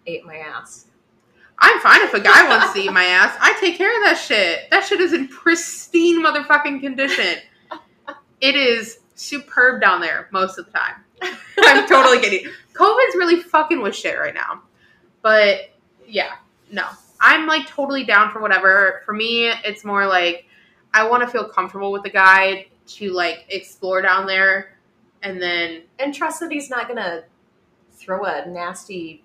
ate 0.07 0.25
my 0.25 0.37
ass. 0.37 0.87
I'm 1.59 1.81
fine 1.81 2.03
if 2.03 2.13
a 2.15 2.21
guy 2.21 2.49
wants 2.49 2.75
to 2.75 2.81
eat 2.81 2.93
my 2.93 3.05
ass. 3.05 3.37
I 3.41 3.59
take 3.61 3.79
care 3.79 3.97
of 3.97 4.05
that 4.05 4.19
shit. 4.19 4.71
That 4.71 4.85
shit 4.85 5.01
is 5.01 5.13
in 5.13 5.29
pristine 5.29 6.23
motherfucking 6.23 6.81
condition. 6.81 7.39
It 8.41 8.55
is 8.55 8.99
superb 9.15 9.81
down 9.81 10.01
there 10.01 10.29
most 10.33 10.59
of 10.59 10.67
the 10.67 10.73
time. 10.73 10.97
I'm 11.59 11.89
totally 11.89 12.21
kidding. 12.21 12.51
COVID's 12.75 13.17
really 13.17 13.41
fucking 13.41 13.81
with 13.81 13.97
shit 13.97 14.19
right 14.19 14.35
now. 14.35 14.63
But 15.23 15.71
yeah, 16.07 16.35
no. 16.71 16.87
I'm 17.21 17.47
like 17.47 17.67
totally 17.67 18.05
down 18.05 18.31
for 18.31 18.43
whatever. 18.43 19.01
For 19.07 19.15
me, 19.15 19.47
it's 19.65 19.83
more 19.83 20.07
like 20.07 20.45
I 20.93 21.09
want 21.09 21.23
to 21.23 21.29
feel 21.29 21.49
comfortable 21.49 21.91
with 21.91 22.03
the 22.03 22.11
guy 22.11 22.67
to 22.89 23.13
like 23.13 23.47
explore 23.49 24.03
down 24.03 24.27
there 24.27 24.76
and 25.27 25.43
then 25.43 25.83
And 25.99 26.15
trust 26.15 26.41
that 26.41 26.53
he's 26.53 26.71
not 26.71 26.87
gonna 26.87 27.25
throw 27.93 28.25
a 28.25 28.47
nasty 28.47 29.25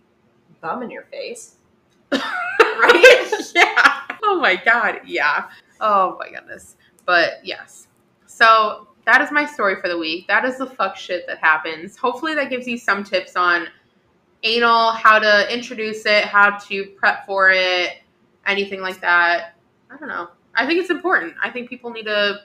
bum 0.60 0.82
in 0.82 0.90
your 0.90 1.04
face. 1.04 1.58
right? 2.12 3.32
yeah. 3.56 4.02
Oh 4.24 4.40
my 4.42 4.56
god. 4.56 5.02
Yeah. 5.06 5.50
Oh 5.80 6.18
my 6.20 6.30
goodness. 6.30 6.76
But 7.06 7.40
yes. 7.44 7.88
So 8.26 8.88
that 9.06 9.22
is 9.22 9.32
my 9.32 9.46
story 9.46 9.76
for 9.80 9.88
the 9.88 9.98
week. 9.98 10.28
That 10.28 10.44
is 10.44 10.58
the 10.58 10.66
fuck 10.66 10.96
shit 10.96 11.28
that 11.28 11.38
happens. 11.38 11.98
Hopefully 11.98 12.34
that 12.36 12.50
gives 12.50 12.68
you 12.68 12.78
some 12.78 13.04
tips 13.04 13.36
on 13.36 13.68
anal, 14.44 14.92
how 14.94 15.20
to 15.20 15.54
introduce 15.54 16.06
it, 16.06 16.26
how 16.26 16.58
to 16.58 16.86
prep 16.98 17.28
for 17.28 17.52
it, 17.52 17.98
anything 18.48 18.82
like 18.82 19.02
that. 19.02 19.56
I 19.92 19.98
don't 19.98 20.10
know. 20.10 20.30
I 20.56 20.66
think 20.66 20.80
it's 20.80 20.90
important. 20.90 21.36
I 21.42 21.52
think 21.52 21.70
people 21.70 21.92
need 21.92 22.06
to 22.06 22.42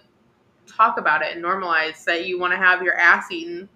talk 0.66 0.98
about 0.98 1.22
it 1.22 1.34
and 1.34 1.44
normalize 1.44 2.04
that 2.04 2.26
you 2.26 2.38
want 2.38 2.52
to 2.52 2.56
have 2.56 2.82
your 2.82 2.94
ass 2.98 3.30
eaten 3.30 3.68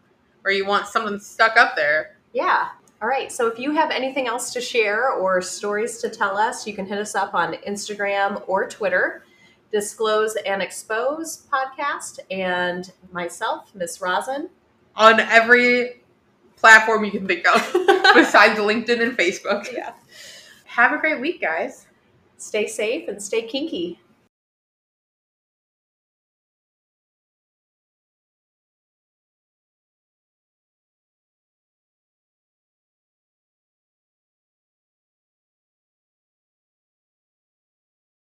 or 0.45 0.51
you 0.51 0.67
want 0.67 0.87
something 0.87 1.19
stuck 1.19 1.57
up 1.57 1.77
there. 1.77 2.17
Yeah. 2.33 2.69
All 3.03 3.09
right. 3.09 3.33
So 3.33 3.47
if 3.47 3.59
you 3.59 3.73
have 3.73 3.91
anything 3.91 4.27
else 4.29 4.53
to 4.53 4.61
share 4.61 5.11
or 5.11 5.41
stories 5.41 5.99
to 5.99 6.11
tell 6.11 6.37
us, 6.37 6.67
you 6.67 6.75
can 6.75 6.87
hit 6.87 6.99
us 6.99 7.15
up 7.15 7.35
on 7.35 7.55
Instagram 7.67 8.43
or 8.47 8.69
Twitter. 8.69 9.25
Disclose 9.73 10.35
and 10.45 10.61
Expose 10.63 11.47
podcast, 11.53 12.19
and 12.29 12.91
myself, 13.13 13.71
Miss 13.73 14.01
Rosin. 14.01 14.49
on 14.97 15.21
every 15.21 16.03
platform 16.57 17.05
you 17.05 17.13
can 17.13 17.25
think 17.29 17.47
of 17.47 17.73
besides 18.15 18.59
LinkedIn 18.59 19.01
and 19.01 19.17
Facebook. 19.17 19.73
Yeah. 19.73 19.93
Have 20.65 20.93
a 20.93 20.99
great 20.99 21.21
week, 21.21 21.41
guys. 21.41 21.87
Stay 22.37 22.67
safe 22.67 23.07
and 23.09 23.23
stay 23.23 23.43
kinky. 23.43 24.01